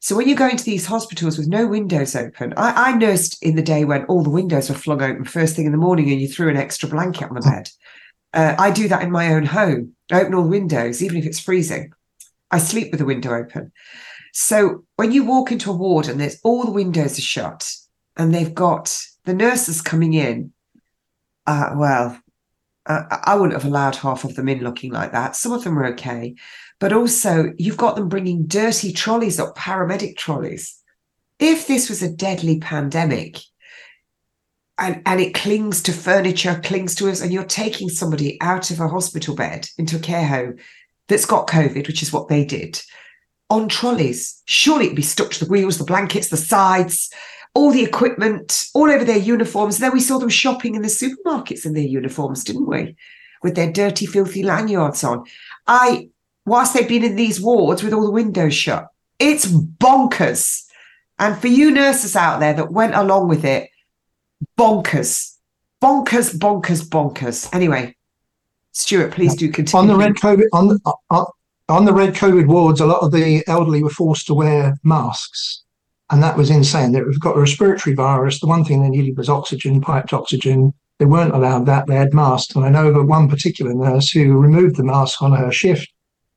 So 0.00 0.14
when 0.14 0.28
you 0.28 0.34
go 0.34 0.48
into 0.48 0.64
these 0.64 0.84
hospitals 0.84 1.38
with 1.38 1.48
no 1.48 1.66
windows 1.66 2.14
open, 2.14 2.52
I, 2.56 2.90
I 2.90 2.96
nursed 2.96 3.42
in 3.42 3.56
the 3.56 3.62
day 3.62 3.84
when 3.84 4.04
all 4.06 4.22
the 4.22 4.30
windows 4.30 4.68
were 4.68 4.76
flung 4.76 5.00
open 5.00 5.24
first 5.24 5.56
thing 5.56 5.64
in 5.64 5.72
the 5.72 5.78
morning 5.78 6.10
and 6.10 6.20
you 6.20 6.28
threw 6.28 6.50
an 6.50 6.56
extra 6.56 6.88
blanket 6.88 7.28
on 7.28 7.34
the 7.34 7.40
bed. 7.40 7.70
Uh, 8.34 8.54
I 8.58 8.70
do 8.70 8.88
that 8.88 9.02
in 9.02 9.10
my 9.10 9.32
own 9.32 9.46
home. 9.46 9.94
I 10.12 10.20
open 10.20 10.34
all 10.34 10.42
the 10.42 10.48
windows, 10.48 11.02
even 11.02 11.16
if 11.16 11.24
it's 11.24 11.40
freezing. 11.40 11.92
I 12.50 12.58
sleep 12.58 12.90
with 12.90 13.00
the 13.00 13.06
window 13.06 13.34
open. 13.34 13.72
So 14.38 14.84
when 14.96 15.12
you 15.12 15.24
walk 15.24 15.50
into 15.50 15.70
a 15.70 15.74
ward 15.74 16.08
and 16.08 16.20
there's 16.20 16.38
all 16.44 16.64
the 16.64 16.70
windows 16.70 17.16
are 17.16 17.22
shut 17.22 17.72
and 18.18 18.34
they've 18.34 18.54
got 18.54 18.94
the 19.24 19.32
nurses 19.32 19.80
coming 19.80 20.12
in, 20.12 20.52
uh, 21.46 21.70
well, 21.74 22.20
uh, 22.84 23.04
I 23.24 23.34
wouldn't 23.34 23.54
have 23.54 23.64
allowed 23.64 23.96
half 23.96 24.24
of 24.24 24.34
them 24.34 24.50
in 24.50 24.60
looking 24.60 24.92
like 24.92 25.12
that. 25.12 25.36
Some 25.36 25.52
of 25.52 25.64
them 25.64 25.74
were 25.74 25.86
okay. 25.86 26.34
But 26.80 26.92
also, 26.92 27.54
you've 27.56 27.78
got 27.78 27.96
them 27.96 28.10
bringing 28.10 28.46
dirty 28.46 28.92
trolleys 28.92 29.40
up, 29.40 29.56
paramedic 29.56 30.18
trolleys. 30.18 30.82
If 31.38 31.66
this 31.66 31.88
was 31.88 32.02
a 32.02 32.12
deadly 32.12 32.60
pandemic 32.60 33.38
and, 34.76 35.00
and 35.06 35.18
it 35.18 35.32
clings 35.32 35.82
to 35.84 35.94
furniture, 35.94 36.60
clings 36.62 36.94
to 36.96 37.08
us, 37.08 37.22
and 37.22 37.32
you're 37.32 37.44
taking 37.44 37.88
somebody 37.88 38.38
out 38.42 38.70
of 38.70 38.80
a 38.80 38.88
hospital 38.88 39.34
bed 39.34 39.66
into 39.78 39.96
a 39.96 40.00
care 40.00 40.26
home 40.26 40.56
that's 41.08 41.24
got 41.24 41.48
COVID, 41.48 41.86
which 41.86 42.02
is 42.02 42.12
what 42.12 42.28
they 42.28 42.44
did, 42.44 42.82
on 43.50 43.68
trolleys, 43.68 44.42
surely 44.46 44.86
it'd 44.86 44.96
be 44.96 45.02
stuck 45.02 45.30
to 45.30 45.44
the 45.44 45.50
wheels, 45.50 45.78
the 45.78 45.84
blankets, 45.84 46.28
the 46.28 46.36
sides 46.36 47.10
all 47.56 47.72
the 47.72 47.82
equipment 47.82 48.66
all 48.74 48.90
over 48.90 49.02
their 49.02 49.16
uniforms. 49.16 49.76
And 49.76 49.84
Then 49.84 49.92
we 49.94 50.00
saw 50.00 50.18
them 50.18 50.28
shopping 50.28 50.74
in 50.74 50.82
the 50.82 50.88
supermarkets 50.88 51.64
in 51.64 51.72
their 51.72 51.82
uniforms, 51.82 52.44
didn't 52.44 52.66
we? 52.66 52.96
With 53.42 53.56
their 53.56 53.72
dirty, 53.72 54.04
filthy 54.04 54.42
lanyards 54.42 55.02
on. 55.02 55.24
I, 55.66 56.10
whilst 56.44 56.74
they've 56.74 56.86
been 56.86 57.02
in 57.02 57.16
these 57.16 57.40
wards 57.40 57.82
with 57.82 57.94
all 57.94 58.04
the 58.04 58.10
windows 58.10 58.54
shut, 58.54 58.88
it's 59.18 59.46
bonkers. 59.46 60.64
And 61.18 61.38
for 61.38 61.46
you 61.46 61.70
nurses 61.70 62.14
out 62.14 62.40
there 62.40 62.52
that 62.52 62.72
went 62.72 62.94
along 62.94 63.28
with 63.28 63.42
it, 63.46 63.70
bonkers, 64.58 65.36
bonkers, 65.82 66.38
bonkers, 66.38 66.86
bonkers. 66.86 67.48
Anyway, 67.54 67.96
Stuart, 68.72 69.12
please 69.12 69.34
do 69.34 69.50
continue. 69.50 69.80
On 69.80 69.88
the 69.88 69.96
red 69.96 70.16
COVID, 70.16 70.44
on 70.52 70.68
the, 70.68 70.92
on, 71.08 71.24
on 71.68 71.84
the 71.84 71.92
red 71.92 72.14
COVID 72.14 72.46
wards, 72.46 72.80
a 72.80 72.86
lot 72.86 73.02
of 73.02 73.12
the 73.12 73.42
elderly 73.46 73.82
were 73.82 73.90
forced 73.90 74.26
to 74.28 74.34
wear 74.34 74.76
masks 74.82 75.64
and 76.10 76.22
that 76.22 76.36
was 76.36 76.50
insane. 76.50 76.92
They've 76.92 77.20
got 77.20 77.36
a 77.36 77.40
respiratory 77.40 77.94
virus. 77.94 78.40
The 78.40 78.46
one 78.46 78.64
thing 78.64 78.82
they 78.82 78.88
needed 78.88 79.16
was 79.16 79.28
oxygen, 79.28 79.80
piped 79.80 80.12
oxygen. 80.12 80.72
They 80.98 81.04
weren't 81.04 81.34
allowed 81.34 81.66
that. 81.66 81.86
They 81.86 81.96
had 81.96 82.14
masks. 82.14 82.54
And 82.54 82.64
I 82.64 82.68
know 82.68 82.88
of 82.88 83.06
one 83.06 83.28
particular 83.28 83.74
nurse 83.74 84.10
who 84.10 84.36
removed 84.36 84.76
the 84.76 84.84
mask 84.84 85.20
on 85.20 85.32
her 85.32 85.50
shift. 85.50 85.88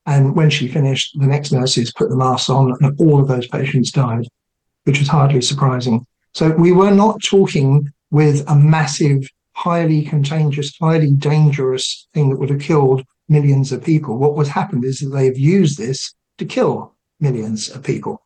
And 0.06 0.34
when 0.34 0.50
she 0.50 0.66
finished, 0.66 1.16
the 1.18 1.26
next 1.26 1.52
nurses 1.52 1.92
put 1.92 2.10
the 2.10 2.16
mask 2.16 2.50
on, 2.50 2.74
and 2.80 2.98
all 3.00 3.20
of 3.20 3.28
those 3.28 3.46
patients 3.46 3.92
died, 3.92 4.26
which 4.84 4.98
was 4.98 5.08
hardly 5.08 5.40
surprising. 5.40 6.04
So 6.34 6.50
we 6.50 6.72
were 6.72 6.90
not 6.90 7.22
talking 7.22 7.88
with 8.10 8.42
a 8.48 8.56
massive, 8.56 9.28
highly 9.52 10.02
contagious, 10.02 10.74
highly 10.80 11.12
dangerous 11.12 12.08
thing 12.12 12.30
that 12.30 12.38
would 12.38 12.50
have 12.50 12.60
killed 12.60 13.04
millions 13.30 13.72
of 13.72 13.82
people. 13.82 14.18
What 14.18 14.36
would 14.36 14.48
happened 14.48 14.84
is 14.84 14.98
that 14.98 15.10
they've 15.10 15.38
used 15.38 15.78
this 15.78 16.12
to 16.38 16.44
kill 16.44 16.94
millions 17.20 17.70
of 17.70 17.82
people. 17.82 18.22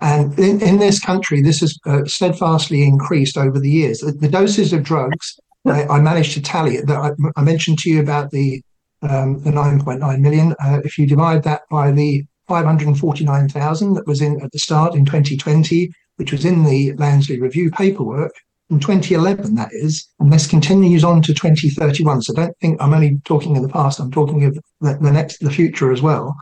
And 0.00 0.36
in, 0.38 0.62
in 0.62 0.78
this 0.78 0.98
country, 0.98 1.42
this 1.42 1.60
has 1.60 1.78
uh, 1.86 2.04
steadfastly 2.06 2.82
increased 2.82 3.36
over 3.36 3.60
the 3.60 3.70
years. 3.70 3.98
The, 3.98 4.12
the 4.12 4.28
doses 4.28 4.72
of 4.72 4.82
drugs, 4.82 5.38
I, 5.66 5.84
I, 5.84 6.00
managed 6.00 6.32
to 6.34 6.42
tally 6.42 6.76
it. 6.76 6.86
That 6.86 6.96
I, 6.96 7.10
I, 7.36 7.42
mentioned 7.42 7.78
to 7.80 7.90
you 7.90 8.00
about 8.00 8.30
the 8.30 8.62
um, 9.02 9.42
the 9.42 9.50
9.9 9.50 10.20
million. 10.20 10.54
Uh, 10.62 10.80
if 10.84 10.96
you 10.96 11.06
divide 11.06 11.42
that 11.42 11.62
by 11.70 11.90
the 11.90 12.24
549,000 12.48 13.94
that 13.94 14.06
was 14.06 14.22
in 14.22 14.40
at 14.42 14.50
the 14.52 14.58
start 14.58 14.94
in 14.94 15.04
2020, 15.04 15.90
which 16.16 16.32
was 16.32 16.44
in 16.44 16.64
the 16.64 16.92
Lansley 16.94 17.40
Review 17.40 17.70
paperwork, 17.70 18.32
in 18.70 18.78
2011, 18.78 19.56
that 19.56 19.70
is, 19.72 20.08
and 20.20 20.32
this 20.32 20.46
continues 20.46 21.02
on 21.04 21.22
to 21.22 21.34
2031. 21.34 22.22
So 22.22 22.32
don't 22.32 22.56
think 22.58 22.80
I'm 22.80 22.94
only 22.94 23.20
talking 23.24 23.56
in 23.56 23.62
the 23.62 23.68
past, 23.68 23.98
I'm 23.98 24.10
talking 24.10 24.44
of 24.44 24.54
the, 24.80 24.98
the 25.00 25.10
next, 25.10 25.38
the 25.38 25.50
future 25.50 25.92
as 25.92 26.00
well. 26.00 26.36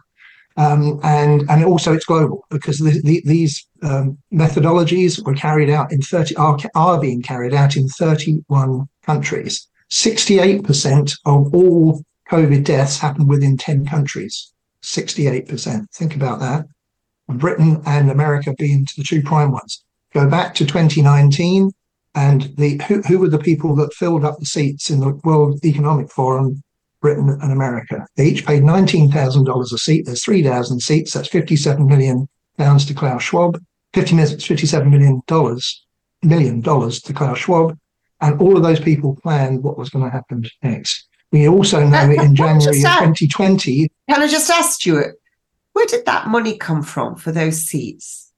Um, 0.58 0.98
and 1.04 1.48
and 1.48 1.64
also 1.64 1.94
it's 1.94 2.04
global 2.04 2.44
because 2.50 2.78
the, 2.78 3.00
the, 3.04 3.22
these 3.24 3.64
um, 3.82 4.18
methodologies 4.32 5.24
were 5.24 5.34
carried 5.34 5.70
out 5.70 5.92
in 5.92 6.02
30 6.02 6.34
are, 6.34 6.58
are 6.74 7.00
being 7.00 7.22
carried 7.22 7.54
out 7.54 7.76
in 7.76 7.86
31 7.88 8.88
countries. 9.02 9.68
68% 9.90 11.12
of 11.24 11.54
all 11.54 12.02
COVID 12.28 12.64
deaths 12.64 12.98
happen 12.98 13.28
within 13.28 13.56
10 13.56 13.86
countries. 13.86 14.52
68%. 14.82 15.86
Think 15.94 16.16
about 16.16 16.40
that. 16.40 16.66
Britain 17.28 17.80
and 17.86 18.10
America 18.10 18.52
being 18.58 18.86
the 18.96 19.04
two 19.04 19.22
prime 19.22 19.52
ones. 19.52 19.84
Go 20.12 20.28
back 20.28 20.54
to 20.56 20.66
2019, 20.66 21.70
and 22.14 22.54
the 22.56 22.80
who, 22.88 23.02
who 23.02 23.18
were 23.18 23.28
the 23.28 23.38
people 23.38 23.74
that 23.76 23.94
filled 23.94 24.24
up 24.24 24.38
the 24.38 24.46
seats 24.46 24.90
in 24.90 25.00
the 25.00 25.20
World 25.24 25.64
Economic 25.64 26.10
Forum 26.10 26.62
Britain 27.00 27.28
and 27.40 27.52
America. 27.52 28.06
They 28.16 28.26
each 28.26 28.46
paid 28.46 28.62
$19,000 28.62 29.72
a 29.72 29.78
seat. 29.78 30.06
There's 30.06 30.24
3,000 30.24 30.80
seats. 30.80 31.12
That's 31.12 31.28
57 31.28 31.86
million 31.86 32.28
pounds 32.56 32.84
to 32.86 32.94
Klaus 32.94 33.22
Schwab, 33.22 33.60
50 33.94 34.14
million, 34.16 34.40
57 34.40 34.90
million 34.90 35.22
dollars, 35.26 35.84
million 36.22 36.60
dollars 36.60 37.00
to 37.02 37.12
Klaus 37.12 37.38
Schwab. 37.38 37.78
And 38.20 38.40
all 38.40 38.56
of 38.56 38.64
those 38.64 38.80
people 38.80 39.16
planned 39.22 39.62
what 39.62 39.78
was 39.78 39.90
going 39.90 40.04
to 40.04 40.10
happen 40.10 40.44
next. 40.62 41.06
We 41.30 41.48
also 41.48 41.86
know 41.86 42.10
in 42.10 42.34
can 42.34 42.48
I 42.48 42.58
just 42.58 42.82
January 42.82 43.10
of 43.10 43.16
2020, 43.16 43.90
Can 44.08 44.22
I 44.22 44.26
just 44.26 44.50
ask 44.50 44.80
Stuart, 44.80 45.16
where 45.72 45.86
did 45.86 46.06
that 46.06 46.26
money 46.26 46.56
come 46.56 46.82
from 46.82 47.16
for 47.16 47.30
those 47.30 47.62
seats? 47.62 48.32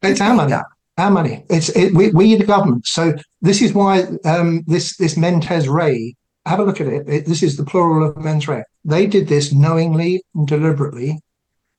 It's 0.00 0.20
our 0.20 0.34
money. 0.34 0.54
Our 0.98 1.10
money. 1.10 1.44
It's 1.48 1.70
it, 1.70 1.94
we, 1.94 2.10
we 2.10 2.34
the 2.36 2.44
government. 2.44 2.86
So 2.86 3.14
this 3.40 3.62
is 3.62 3.72
why 3.72 4.04
um, 4.24 4.62
this 4.66 4.96
this 4.96 5.16
Mentes 5.16 5.66
Ray. 5.66 6.14
Have 6.44 6.58
a 6.58 6.64
look 6.64 6.80
at 6.80 6.88
it. 6.88 7.08
it. 7.08 7.26
This 7.26 7.42
is 7.42 7.56
the 7.56 7.64
plural 7.64 8.08
of 8.08 8.16
mens 8.16 8.48
rea. 8.48 8.64
They 8.84 9.06
did 9.06 9.28
this 9.28 9.52
knowingly 9.52 10.22
and 10.34 10.46
deliberately, 10.46 11.20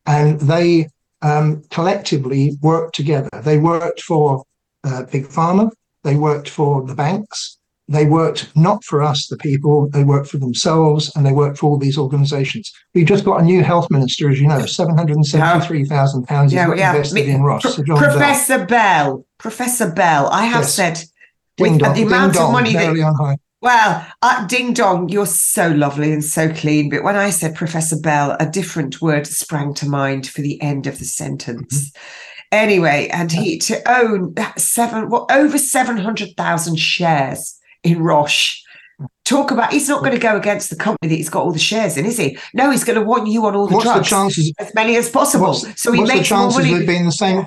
and 0.05 0.39
they 0.39 0.87
um, 1.21 1.63
collectively 1.69 2.57
worked 2.61 2.95
together. 2.95 3.29
They 3.41 3.57
worked 3.57 4.01
for 4.01 4.45
uh, 4.83 5.03
big 5.03 5.27
pharma. 5.27 5.69
They 6.03 6.15
worked 6.15 6.49
for 6.49 6.85
the 6.85 6.95
banks. 6.95 7.57
They 7.89 8.05
worked 8.05 8.55
not 8.55 8.83
for 8.85 9.03
us, 9.03 9.27
the 9.27 9.37
people. 9.37 9.89
They 9.89 10.05
worked 10.05 10.29
for 10.29 10.37
themselves, 10.37 11.11
and 11.15 11.25
they 11.25 11.33
worked 11.33 11.57
for 11.57 11.67
all 11.69 11.77
these 11.77 11.97
organisations. 11.97 12.71
We've 12.93 13.05
just 13.05 13.25
got 13.25 13.41
a 13.41 13.43
new 13.43 13.61
health 13.61 13.91
minister, 13.91 14.29
as 14.29 14.39
you 14.39 14.47
know. 14.47 14.65
Seven 14.65 14.97
hundred 14.97 15.17
and 15.17 15.25
seventy-three 15.25 15.85
thousand 15.85 16.25
pounds 16.25 16.53
Yeah, 16.53 16.73
yeah. 16.75 16.95
invested 16.95 17.27
in 17.27 17.43
Roche. 17.43 17.61
Pro- 17.63 17.71
Sir 17.71 17.83
John 17.83 17.99
Bell. 17.99 18.09
Professor 18.11 18.65
Bell, 18.65 19.25
Professor 19.37 19.91
Bell, 19.91 20.29
I 20.31 20.45
have 20.45 20.61
Yes. 20.61 20.73
said 20.73 21.03
Ding 21.57 21.73
with 21.73 21.81
dong, 21.81 21.95
the 21.95 22.03
amount 22.03 22.33
dong, 22.35 22.45
of 22.47 22.51
money 22.53 22.73
that 22.73 22.99
on 22.99 23.15
high. 23.15 23.37
Well, 23.61 24.05
uh, 24.21 24.45
ding 24.47 24.73
dong, 24.73 25.07
you're 25.09 25.25
so 25.25 25.69
lovely 25.69 26.11
and 26.11 26.23
so 26.23 26.51
clean. 26.53 26.89
But 26.89 27.03
when 27.03 27.15
I 27.15 27.29
said 27.29 27.55
Professor 27.55 27.97
Bell, 27.97 28.35
a 28.39 28.45
different 28.49 29.01
word 29.01 29.25
sprang 29.27 29.73
to 29.75 29.87
mind 29.87 30.27
for 30.27 30.41
the 30.41 30.61
end 30.61 30.87
of 30.87 30.99
the 30.99 31.05
sentence. 31.05 31.89
Mm-hmm. 31.89 31.99
Anyway, 32.53 33.09
and 33.11 33.31
he 33.31 33.57
to 33.59 33.81
own 33.91 34.35
seven, 34.57 35.09
well, 35.09 35.25
over 35.31 35.57
seven 35.57 35.97
hundred 35.97 36.35
thousand 36.37 36.77
shares 36.77 37.57
in 37.83 38.01
Roche. 38.01 38.61
Talk 39.25 39.51
about 39.51 39.73
he's 39.73 39.89
not 39.89 39.99
going 40.01 40.13
to 40.13 40.19
go 40.19 40.37
against 40.37 40.69
the 40.69 40.75
company 40.75 41.09
that 41.09 41.15
he's 41.15 41.29
got 41.29 41.43
all 41.43 41.51
the 41.51 41.59
shares 41.59 41.97
in, 41.97 42.05
is 42.05 42.17
he? 42.17 42.37
No, 42.53 42.69
he's 42.71 42.83
going 42.83 42.99
to 42.99 43.05
want 43.05 43.27
you 43.27 43.45
on 43.45 43.55
all 43.55 43.67
the 43.67 43.73
What's 43.75 43.85
the 43.87 43.93
drugs, 43.93 44.09
chances- 44.09 44.53
as 44.59 44.73
many 44.75 44.95
as 44.97 45.09
possible, 45.09 45.47
What's, 45.47 45.81
so 45.81 45.91
he 45.91 45.99
what's 45.99 46.11
the 46.11 46.17
makes 46.17 46.31
more 46.31 46.39
chances 46.51 46.71
of 46.71 46.81
it 46.81 46.87
being 46.87 47.05
the 47.05 47.11
same, 47.11 47.45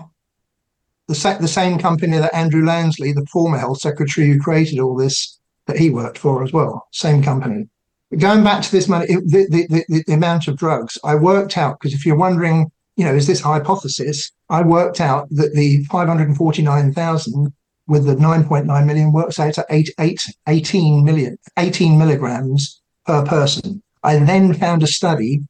the, 1.09 1.14
sa- 1.14 1.39
the 1.39 1.49
same 1.49 1.78
company 1.78 2.18
that 2.18 2.34
Andrew 2.34 2.62
Lansley, 2.62 3.14
the 3.14 3.24
former 3.30 3.59
health 3.59 3.80
secretary 3.80 4.26
who 4.28 4.41
created 4.41 4.78
all 4.80 4.97
this, 4.97 5.39
that 5.66 5.78
he 5.78 5.89
worked 5.91 6.18
for 6.18 6.43
as 6.43 6.53
well, 6.53 6.87
same 6.93 7.22
company. 7.22 7.68
But 8.11 8.18
going 8.20 8.43
back 8.45 8.62
to 8.62 8.72
this 8.72 8.89
money, 8.89 9.07
it- 9.09 9.30
the, 9.30 9.47
the, 9.49 9.84
the, 9.89 10.05
the 10.07 10.12
amount 10.14 10.49
of 10.49 10.57
drugs, 10.57 10.99
I 11.05 11.14
worked 11.14 11.57
out, 11.57 11.78
because 11.78 11.95
if 11.95 12.05
you're 12.05 12.16
wondering, 12.16 12.70
you 12.97 13.05
know, 13.05 13.14
is 13.14 13.26
this 13.26 13.41
hypothesis? 13.41 14.30
I 14.51 14.62
worked 14.62 15.01
out 15.01 15.28
that 15.30 15.53
the 15.55 15.84
549,000 15.84 17.53
with 17.87 18.07
the 18.07 18.16
9.9 18.16 18.87
million 18.87 19.12
works 19.12 19.39
out 19.39 19.59
at 19.59 19.66
8, 19.70 19.91
8, 19.99 20.20
18 20.49 21.05
million, 21.05 21.39
18 21.59 21.99
milligrams 21.99 22.80
per 23.05 23.24
person. 23.24 23.82
I 24.03 24.18
then 24.18 24.55
found 24.55 24.82
a 24.82 24.87
study 24.87 25.43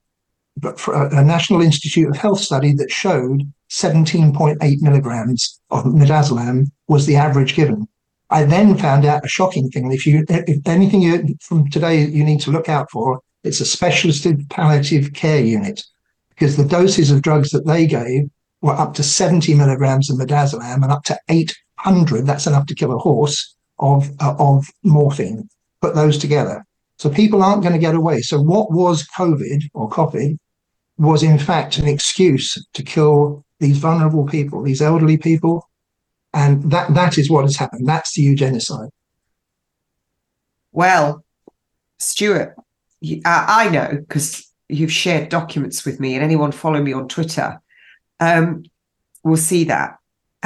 but 0.56 0.80
for 0.80 0.94
a, 0.94 1.18
a 1.18 1.24
National 1.24 1.60
Institute 1.60 2.08
of 2.08 2.16
Health 2.16 2.40
study 2.40 2.72
that 2.74 2.90
showed 2.90 3.42
17.8 3.70 4.82
milligrams 4.82 5.60
of 5.70 5.84
midazolam 5.84 6.70
was 6.88 7.06
the 7.06 7.16
average 7.16 7.54
given. 7.54 7.86
I 8.30 8.44
then 8.44 8.76
found 8.76 9.04
out 9.04 9.24
a 9.24 9.28
shocking 9.28 9.70
thing. 9.70 9.92
If 9.92 10.06
you, 10.06 10.24
if 10.28 10.66
anything 10.66 11.02
you, 11.02 11.36
from 11.40 11.70
today 11.70 12.04
you 12.04 12.24
need 12.24 12.40
to 12.40 12.50
look 12.50 12.68
out 12.68 12.90
for, 12.90 13.20
it's 13.44 13.60
a 13.60 13.66
specialist 13.66 14.26
palliative 14.48 15.12
care 15.12 15.40
unit 15.40 15.82
because 16.30 16.56
the 16.56 16.64
doses 16.64 17.10
of 17.10 17.22
drugs 17.22 17.50
that 17.50 17.66
they 17.66 17.86
gave 17.86 18.28
were 18.62 18.72
up 18.72 18.94
to 18.94 19.02
70 19.02 19.54
milligrams 19.54 20.10
of 20.10 20.16
midazolam 20.16 20.82
and 20.82 20.90
up 20.90 21.04
to 21.04 21.18
800. 21.86 22.26
That's 22.26 22.46
enough 22.46 22.66
to 22.66 22.74
kill 22.74 22.92
a 22.92 22.98
horse 22.98 23.54
of 23.78 24.10
uh, 24.20 24.34
of 24.38 24.66
morphine. 24.82 25.48
Put 25.80 25.94
those 25.94 26.18
together. 26.18 26.64
So 26.98 27.10
people 27.10 27.42
aren't 27.42 27.62
going 27.62 27.74
to 27.74 27.78
get 27.78 27.94
away. 27.94 28.22
So 28.22 28.40
what 28.40 28.72
was 28.72 29.06
COVID 29.16 29.64
or 29.74 29.88
COVID 29.90 30.38
was 30.98 31.22
in 31.22 31.38
fact 31.38 31.78
an 31.78 31.86
excuse 31.86 32.56
to 32.72 32.82
kill 32.82 33.44
these 33.60 33.78
vulnerable 33.78 34.26
people, 34.26 34.62
these 34.62 34.80
elderly 34.80 35.18
people, 35.18 35.68
and 36.32 36.70
that 36.70 36.94
that 36.94 37.18
is 37.18 37.30
what 37.30 37.44
has 37.44 37.56
happened. 37.56 37.86
That's 37.86 38.14
the 38.14 38.26
eugenicide. 38.26 38.90
Well, 40.72 41.24
Stuart, 41.98 42.56
you, 43.00 43.22
uh, 43.24 43.44
I 43.48 43.68
know 43.68 43.88
because 43.92 44.46
you've 44.68 44.92
shared 44.92 45.28
documents 45.28 45.84
with 45.84 46.00
me, 46.00 46.14
and 46.14 46.24
anyone 46.24 46.52
following 46.52 46.84
me 46.84 46.92
on 46.92 47.08
Twitter 47.08 47.60
um, 48.20 48.64
will 49.22 49.36
see 49.36 49.64
that. 49.64 49.96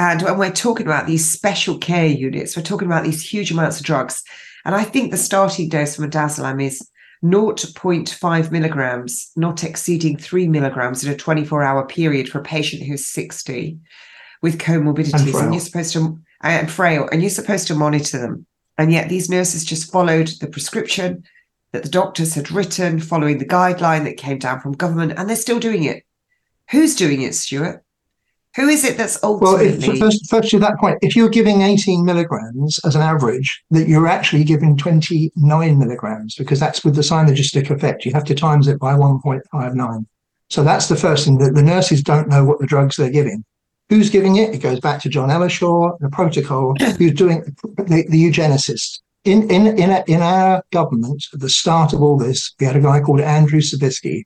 And 0.01 0.23
when 0.23 0.39
we're 0.39 0.51
talking 0.51 0.87
about 0.87 1.05
these 1.05 1.29
special 1.29 1.77
care 1.77 2.07
units, 2.07 2.57
we're 2.57 2.63
talking 2.63 2.87
about 2.87 3.03
these 3.03 3.21
huge 3.21 3.51
amounts 3.51 3.79
of 3.79 3.85
drugs. 3.85 4.23
And 4.65 4.73
I 4.73 4.83
think 4.83 5.11
the 5.11 5.17
starting 5.17 5.69
dose 5.69 5.95
for 5.95 6.01
midazolam 6.01 6.59
is 6.59 6.89
0.5 7.23 8.51
milligrams, 8.51 9.31
not 9.35 9.63
exceeding 9.63 10.17
three 10.17 10.47
milligrams 10.47 11.03
in 11.03 11.11
a 11.11 11.15
24 11.15 11.61
hour 11.61 11.85
period 11.85 12.29
for 12.29 12.39
a 12.39 12.43
patient 12.43 12.81
who's 12.81 13.05
60 13.05 13.77
with 14.41 14.57
comorbidities. 14.57 15.19
And, 15.19 15.29
frail. 15.29 15.51
you're 15.51 15.59
supposed 15.59 15.93
to, 15.93 16.19
and 16.41 16.71
frail, 16.71 17.07
and 17.11 17.21
you're 17.21 17.29
supposed 17.29 17.67
to 17.67 17.75
monitor 17.75 18.17
them. 18.17 18.47
And 18.79 18.91
yet 18.91 19.07
these 19.07 19.29
nurses 19.29 19.63
just 19.63 19.91
followed 19.91 20.29
the 20.39 20.47
prescription 20.47 21.23
that 21.73 21.83
the 21.83 21.89
doctors 21.89 22.33
had 22.33 22.49
written, 22.49 22.99
following 22.99 23.37
the 23.37 23.45
guideline 23.45 24.05
that 24.05 24.17
came 24.17 24.39
down 24.39 24.61
from 24.61 24.71
government, 24.71 25.13
and 25.15 25.29
they're 25.29 25.35
still 25.35 25.59
doing 25.59 25.83
it. 25.83 26.03
Who's 26.71 26.95
doing 26.95 27.21
it, 27.21 27.35
Stuart? 27.35 27.83
Who 28.55 28.67
is 28.67 28.83
it 28.83 28.97
that's 28.97 29.21
Well, 29.21 29.39
ultimately? 29.41 29.93
if, 29.93 29.99
first, 29.99 30.29
first 30.29 30.49
to 30.49 30.59
that 30.59 30.77
point, 30.77 30.99
if 31.01 31.15
you're 31.15 31.29
giving 31.29 31.61
18 31.61 32.03
milligrams 32.03 32.79
as 32.85 32.95
an 32.95 33.01
average, 33.01 33.63
that 33.71 33.87
you're 33.87 34.07
actually 34.07 34.43
giving 34.43 34.75
29 34.75 35.79
milligrams 35.79 36.35
because 36.35 36.59
that's 36.59 36.83
with 36.83 36.95
the 36.95 37.01
synergistic 37.01 37.69
effect. 37.69 38.05
You 38.05 38.11
have 38.13 38.25
to 38.25 38.35
times 38.35 38.67
it 38.67 38.77
by 38.79 38.93
1.59. 38.93 40.05
So 40.49 40.63
that's 40.63 40.89
the 40.89 40.97
first 40.97 41.25
thing 41.25 41.37
that 41.37 41.55
the 41.55 41.63
nurses 41.63 42.03
don't 42.03 42.27
know 42.27 42.43
what 42.43 42.59
the 42.59 42.67
drugs 42.67 42.97
they're 42.97 43.09
giving. 43.09 43.45
Who's 43.87 44.09
giving 44.09 44.35
it? 44.35 44.53
It 44.53 44.61
goes 44.61 44.81
back 44.81 45.01
to 45.01 45.09
John 45.09 45.29
Ellershaw, 45.29 45.97
the 45.99 46.09
protocol, 46.09 46.75
who's 46.97 47.13
doing 47.13 47.43
the, 47.77 48.05
the 48.09 48.21
eugenicists. 48.21 48.99
In, 49.23 49.49
in, 49.49 49.67
in, 49.77 49.91
a, 49.91 50.03
in 50.07 50.21
our 50.21 50.63
government, 50.71 51.23
at 51.33 51.39
the 51.39 51.49
start 51.49 51.93
of 51.93 52.01
all 52.01 52.17
this, 52.17 52.53
we 52.59 52.65
had 52.65 52.75
a 52.75 52.81
guy 52.81 52.99
called 52.99 53.21
Andrew 53.21 53.61
Sabisky, 53.61 54.23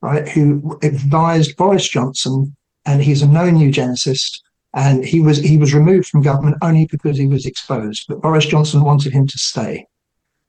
right, 0.00 0.28
who 0.28 0.78
advised 0.82 1.56
Boris 1.56 1.88
Johnson 1.88 2.56
and 2.88 3.02
he's 3.02 3.22
a 3.22 3.28
known 3.28 3.56
eugenicist. 3.56 4.40
And 4.74 5.04
he 5.04 5.20
was 5.20 5.38
he 5.38 5.56
was 5.56 5.74
removed 5.74 6.08
from 6.08 6.22
government 6.22 6.56
only 6.62 6.86
because 6.90 7.16
he 7.16 7.26
was 7.26 7.46
exposed. 7.46 8.04
But 8.08 8.20
Boris 8.20 8.46
Johnson 8.46 8.82
wanted 8.82 9.12
him 9.12 9.26
to 9.26 9.38
stay. 9.38 9.86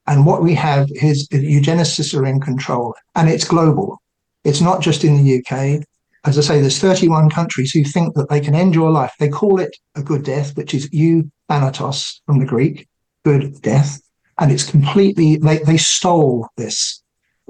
And 0.06 0.26
what 0.26 0.42
we 0.42 0.54
have 0.54 0.88
is 0.90 1.28
eugenicists 1.28 2.18
are 2.18 2.26
in 2.26 2.40
control, 2.40 2.94
and 3.14 3.28
it's 3.28 3.44
global. 3.44 4.00
It's 4.44 4.60
not 4.60 4.80
just 4.80 5.04
in 5.04 5.16
the 5.16 5.38
UK. 5.38 5.84
As 6.24 6.36
I 6.36 6.42
say, 6.42 6.60
there's 6.60 6.78
31 6.78 7.30
countries 7.30 7.70
who 7.72 7.82
think 7.82 8.14
that 8.14 8.28
they 8.28 8.40
can 8.40 8.54
end 8.54 8.74
your 8.74 8.90
life. 8.90 9.12
They 9.18 9.28
call 9.28 9.58
it 9.58 9.74
a 9.94 10.02
good 10.02 10.22
death, 10.22 10.54
which 10.56 10.74
is 10.74 10.92
euthanatos 10.92 12.20
from 12.26 12.40
the 12.40 12.46
Greek, 12.46 12.86
good 13.24 13.62
death. 13.62 14.00
And 14.38 14.52
it's 14.52 14.70
completely, 14.70 15.36
they, 15.36 15.58
they 15.58 15.78
stole 15.78 16.48
this 16.58 16.99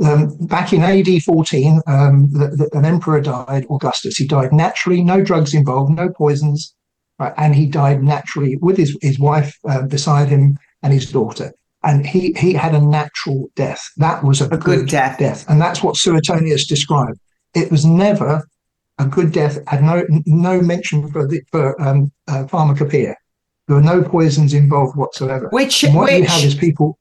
um, 0.05 0.37
back 0.47 0.73
in 0.73 0.83
AD 0.83 1.23
14, 1.23 1.81
um, 1.87 2.31
the, 2.33 2.49
the, 2.49 2.79
an 2.79 2.85
emperor 2.85 3.21
died, 3.21 3.67
Augustus. 3.71 4.17
He 4.17 4.27
died 4.27 4.53
naturally, 4.53 5.03
no 5.03 5.23
drugs 5.23 5.55
involved, 5.55 5.93
no 5.93 6.09
poisons, 6.11 6.75
right? 7.19 7.35
and 7.37 7.55
he 7.55 7.67
died 7.67 8.03
naturally 8.03 8.57
with 8.57 8.77
his, 8.77 8.97
his 9.03 9.19
wife 9.19 9.57
uh, 9.69 9.83
beside 9.83 10.29
him 10.29 10.59
and 10.83 10.93
his 10.93 11.11
daughter. 11.11 11.53
And 11.83 12.07
he, 12.07 12.33
he 12.39 12.53
had 12.53 12.75
a 12.75 12.81
natural 12.81 13.49
death. 13.57 13.83
That 13.97 14.23
was 14.23 14.41
a, 14.43 14.49
A 14.49 14.59
good 14.59 14.89
death. 14.89 15.19
death. 15.19 15.45
And 15.49 15.61
that's 15.61 15.83
what 15.83 15.97
Suetonius 15.97 16.67
described. 16.67 17.19
It 17.55 17.71
was 17.71 17.85
never 17.87 18.47
a 18.99 19.07
good 19.07 19.33
death, 19.33 19.59
had 19.67 19.83
no 19.83 20.05
no 20.27 20.61
mention 20.61 21.11
for 21.11 21.27
the 21.27 21.41
for 21.51 21.81
um, 21.81 22.13
uh, 22.29 22.47
pharmacopoeia. 22.47 23.17
There 23.67 23.77
were 23.77 23.83
no 23.83 24.03
poisons 24.03 24.53
involved 24.53 24.95
whatsoever. 24.95 25.49
Which- 25.53 25.85
and 25.85 25.95
what 25.95 26.13
you 26.13 26.21
which- 26.21 26.29
have 26.31 26.45
is 26.45 26.55
people 26.55 26.99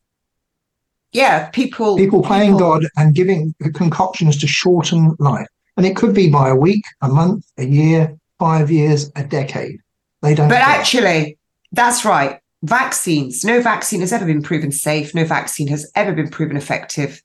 yeah, 1.12 1.49
people 1.49 1.97
people 1.97 2.22
playing 2.22 2.53
people- 2.53 2.60
God 2.60 2.86
and 2.97 3.16
giving 3.16 3.53
concoctions 3.74 4.38
to 4.38 4.47
shorten 4.47 5.16
life. 5.20 5.47
And 5.78 5.86
it 5.86 5.95
could 5.95 6.14
be 6.14 6.30
by 6.30 6.49
a 6.49 6.55
week, 6.55 6.84
a 7.01 7.07
month, 7.07 7.45
a 7.57 7.66
year, 7.66 8.18
five 8.38 8.70
years, 8.70 9.12
a 9.16 9.24
decade. 9.24 9.80
They 10.22 10.36
don't. 10.36 10.49
But 10.49 10.55
care. 10.55 10.78
actually, 10.78 11.38
that's 11.72 12.03
right. 12.03 12.39
Vaccines. 12.64 13.45
No 13.45 13.62
vaccine 13.62 14.01
has 14.01 14.12
ever 14.12 14.26
been 14.26 14.41
proven 14.41 14.72
safe. 14.72 15.16
No 15.16 15.24
vaccine 15.24 15.68
has 15.70 15.89
ever 15.95 16.12
been 16.12 16.30
proven 16.30 16.57
effective. 16.57 17.22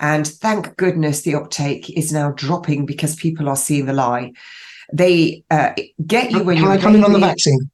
And 0.00 0.26
thank 0.26 0.76
goodness 0.76 1.22
the 1.22 1.36
uptake 1.36 1.88
is 1.96 2.12
now 2.12 2.32
dropping 2.32 2.84
because 2.84 3.14
people 3.14 3.48
are 3.48 3.56
seeing 3.56 3.86
the 3.86 3.92
lie. 3.92 4.32
They 4.92 5.44
uh, 5.50 5.74
get 6.04 6.32
you 6.32 6.42
when 6.42 6.56
Can 6.56 6.64
you're 6.64 6.72
I 6.72 6.78
come 6.78 6.96
in 6.96 7.04
on 7.04 7.12
the 7.12 7.20
vaccine? 7.20 7.70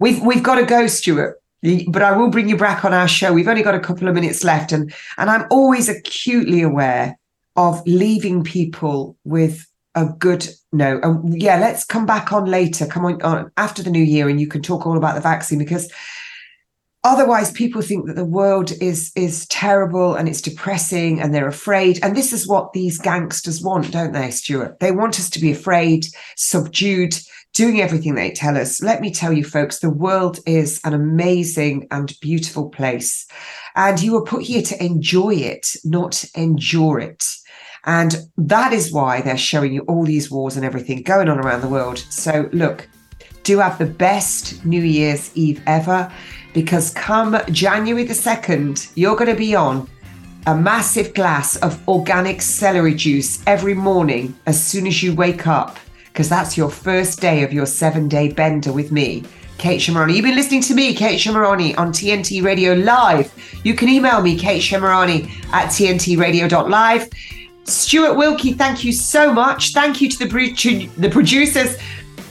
We've 0.00 0.20
we've 0.20 0.42
got 0.42 0.56
to 0.56 0.66
go, 0.66 0.88
Stuart. 0.88 1.40
But 1.88 2.02
I 2.02 2.16
will 2.16 2.28
bring 2.28 2.48
you 2.48 2.56
back 2.56 2.84
on 2.84 2.92
our 2.92 3.08
show. 3.08 3.32
We've 3.32 3.48
only 3.48 3.62
got 3.62 3.74
a 3.74 3.80
couple 3.80 4.08
of 4.08 4.14
minutes 4.14 4.42
left, 4.44 4.72
and 4.72 4.92
and 5.16 5.30
I'm 5.30 5.46
always 5.50 5.88
acutely 5.88 6.62
aware 6.62 7.18
of 7.56 7.82
leaving 7.86 8.42
people 8.42 9.16
with 9.24 9.66
a 9.94 10.06
good 10.06 10.48
no. 10.72 10.98
And 11.02 11.40
yeah, 11.40 11.58
let's 11.58 11.84
come 11.84 12.06
back 12.06 12.32
on 12.32 12.46
later. 12.46 12.86
Come 12.86 13.04
on, 13.04 13.22
on 13.22 13.52
after 13.56 13.82
the 13.82 13.90
new 13.90 14.02
year, 14.02 14.28
and 14.28 14.40
you 14.40 14.48
can 14.48 14.62
talk 14.62 14.86
all 14.86 14.96
about 14.96 15.14
the 15.14 15.20
vaccine 15.20 15.58
because 15.58 15.90
otherwise 17.04 17.50
people 17.52 17.82
think 17.82 18.06
that 18.06 18.16
the 18.16 18.24
world 18.24 18.72
is 18.80 19.12
is 19.16 19.46
terrible 19.46 20.14
and 20.14 20.28
it's 20.28 20.40
depressing 20.40 21.20
and 21.20 21.34
they're 21.34 21.48
afraid 21.48 21.98
and 22.02 22.16
this 22.16 22.32
is 22.32 22.46
what 22.46 22.72
these 22.72 22.98
gangsters 22.98 23.60
want 23.60 23.90
don't 23.90 24.12
they 24.12 24.30
stuart 24.30 24.78
they 24.78 24.92
want 24.92 25.18
us 25.18 25.28
to 25.28 25.40
be 25.40 25.50
afraid 25.50 26.06
subdued 26.36 27.14
doing 27.52 27.80
everything 27.80 28.14
they 28.14 28.30
tell 28.30 28.56
us. 28.56 28.82
Let 28.82 29.00
me 29.00 29.12
tell 29.12 29.32
you 29.32 29.44
folks 29.44 29.78
the 29.78 29.90
world 29.90 30.40
is 30.46 30.80
an 30.84 30.94
amazing 30.94 31.86
and 31.90 32.12
beautiful 32.20 32.70
place. 32.70 33.26
And 33.74 34.00
you 34.00 34.12
were 34.12 34.24
put 34.24 34.42
here 34.42 34.62
to 34.62 34.84
enjoy 34.84 35.34
it 35.34 35.76
not 35.84 36.24
endure 36.34 36.98
it. 36.98 37.24
And 37.84 38.16
that 38.36 38.72
is 38.72 38.92
why 38.92 39.20
they're 39.20 39.36
showing 39.36 39.72
you 39.72 39.82
all 39.82 40.04
these 40.04 40.30
wars 40.30 40.56
and 40.56 40.64
everything 40.64 41.02
going 41.02 41.28
on 41.28 41.38
around 41.38 41.62
the 41.62 41.68
world. 41.68 41.98
So 41.98 42.48
look 42.52 42.88
do 43.42 43.58
have 43.58 43.78
the 43.78 43.86
best 43.86 44.64
new 44.64 44.82
year's 44.82 45.36
eve 45.36 45.62
ever 45.66 46.12
because 46.52 46.90
come 46.90 47.36
January 47.50 48.04
the 48.04 48.14
2nd, 48.14 48.92
you're 48.94 49.16
going 49.16 49.30
to 49.30 49.36
be 49.36 49.54
on 49.54 49.88
a 50.46 50.54
massive 50.54 51.14
glass 51.14 51.56
of 51.56 51.88
organic 51.88 52.42
celery 52.42 52.94
juice 52.94 53.42
every 53.46 53.74
morning 53.74 54.34
as 54.46 54.62
soon 54.62 54.86
as 54.86 55.02
you 55.02 55.14
wake 55.14 55.46
up, 55.46 55.78
because 56.12 56.28
that's 56.28 56.56
your 56.56 56.70
first 56.70 57.20
day 57.20 57.42
of 57.42 57.52
your 57.52 57.66
seven 57.66 58.08
day 58.08 58.30
bender 58.30 58.72
with 58.72 58.92
me. 58.92 59.24
Kate 59.58 59.80
Shemirani. 59.80 60.14
You've 60.14 60.24
been 60.24 60.34
listening 60.34 60.62
to 60.62 60.74
me, 60.74 60.92
Kate 60.92 61.18
Shemirani, 61.18 61.78
on 61.78 61.92
TNT 61.92 62.42
Radio 62.42 62.74
Live. 62.74 63.32
You 63.64 63.74
can 63.74 63.88
email 63.88 64.20
me, 64.20 64.36
Kate 64.36 64.60
Shemirani 64.60 65.30
at 65.52 65.68
tntradio.live. 65.68 67.08
Stuart 67.64 68.16
Wilkie, 68.16 68.54
thank 68.54 68.82
you 68.82 68.92
so 68.92 69.32
much. 69.32 69.72
Thank 69.72 70.00
you 70.00 70.08
to 70.10 70.18
the, 70.18 70.90
the 70.98 71.08
producers 71.08 71.78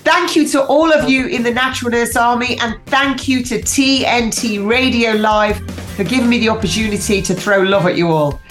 Thank 0.04 0.36
you 0.36 0.48
to 0.48 0.64
all 0.64 0.92
of 0.92 1.08
you 1.08 1.28
in 1.28 1.44
the 1.44 1.52
Natural 1.52 1.92
Nurse 1.92 2.16
Army, 2.16 2.58
and 2.60 2.84
thank 2.88 3.28
you 3.28 3.44
to 3.44 3.60
TNT 3.62 4.68
Radio 4.68 5.12
Live 5.12 5.60
for 5.96 6.04
giving 6.04 6.28
me 6.28 6.40
the 6.40 6.50
opportunity 6.50 7.22
to 7.22 7.36
throw 7.36 7.62
love 7.62 7.86
at 7.86 7.96
you 7.96 8.08
all. 8.08 8.42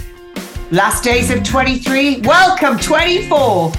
Last 0.71 1.03
days 1.03 1.29
of 1.33 1.43
23, 1.43 2.21
welcome 2.21 2.79
24. 2.79 3.73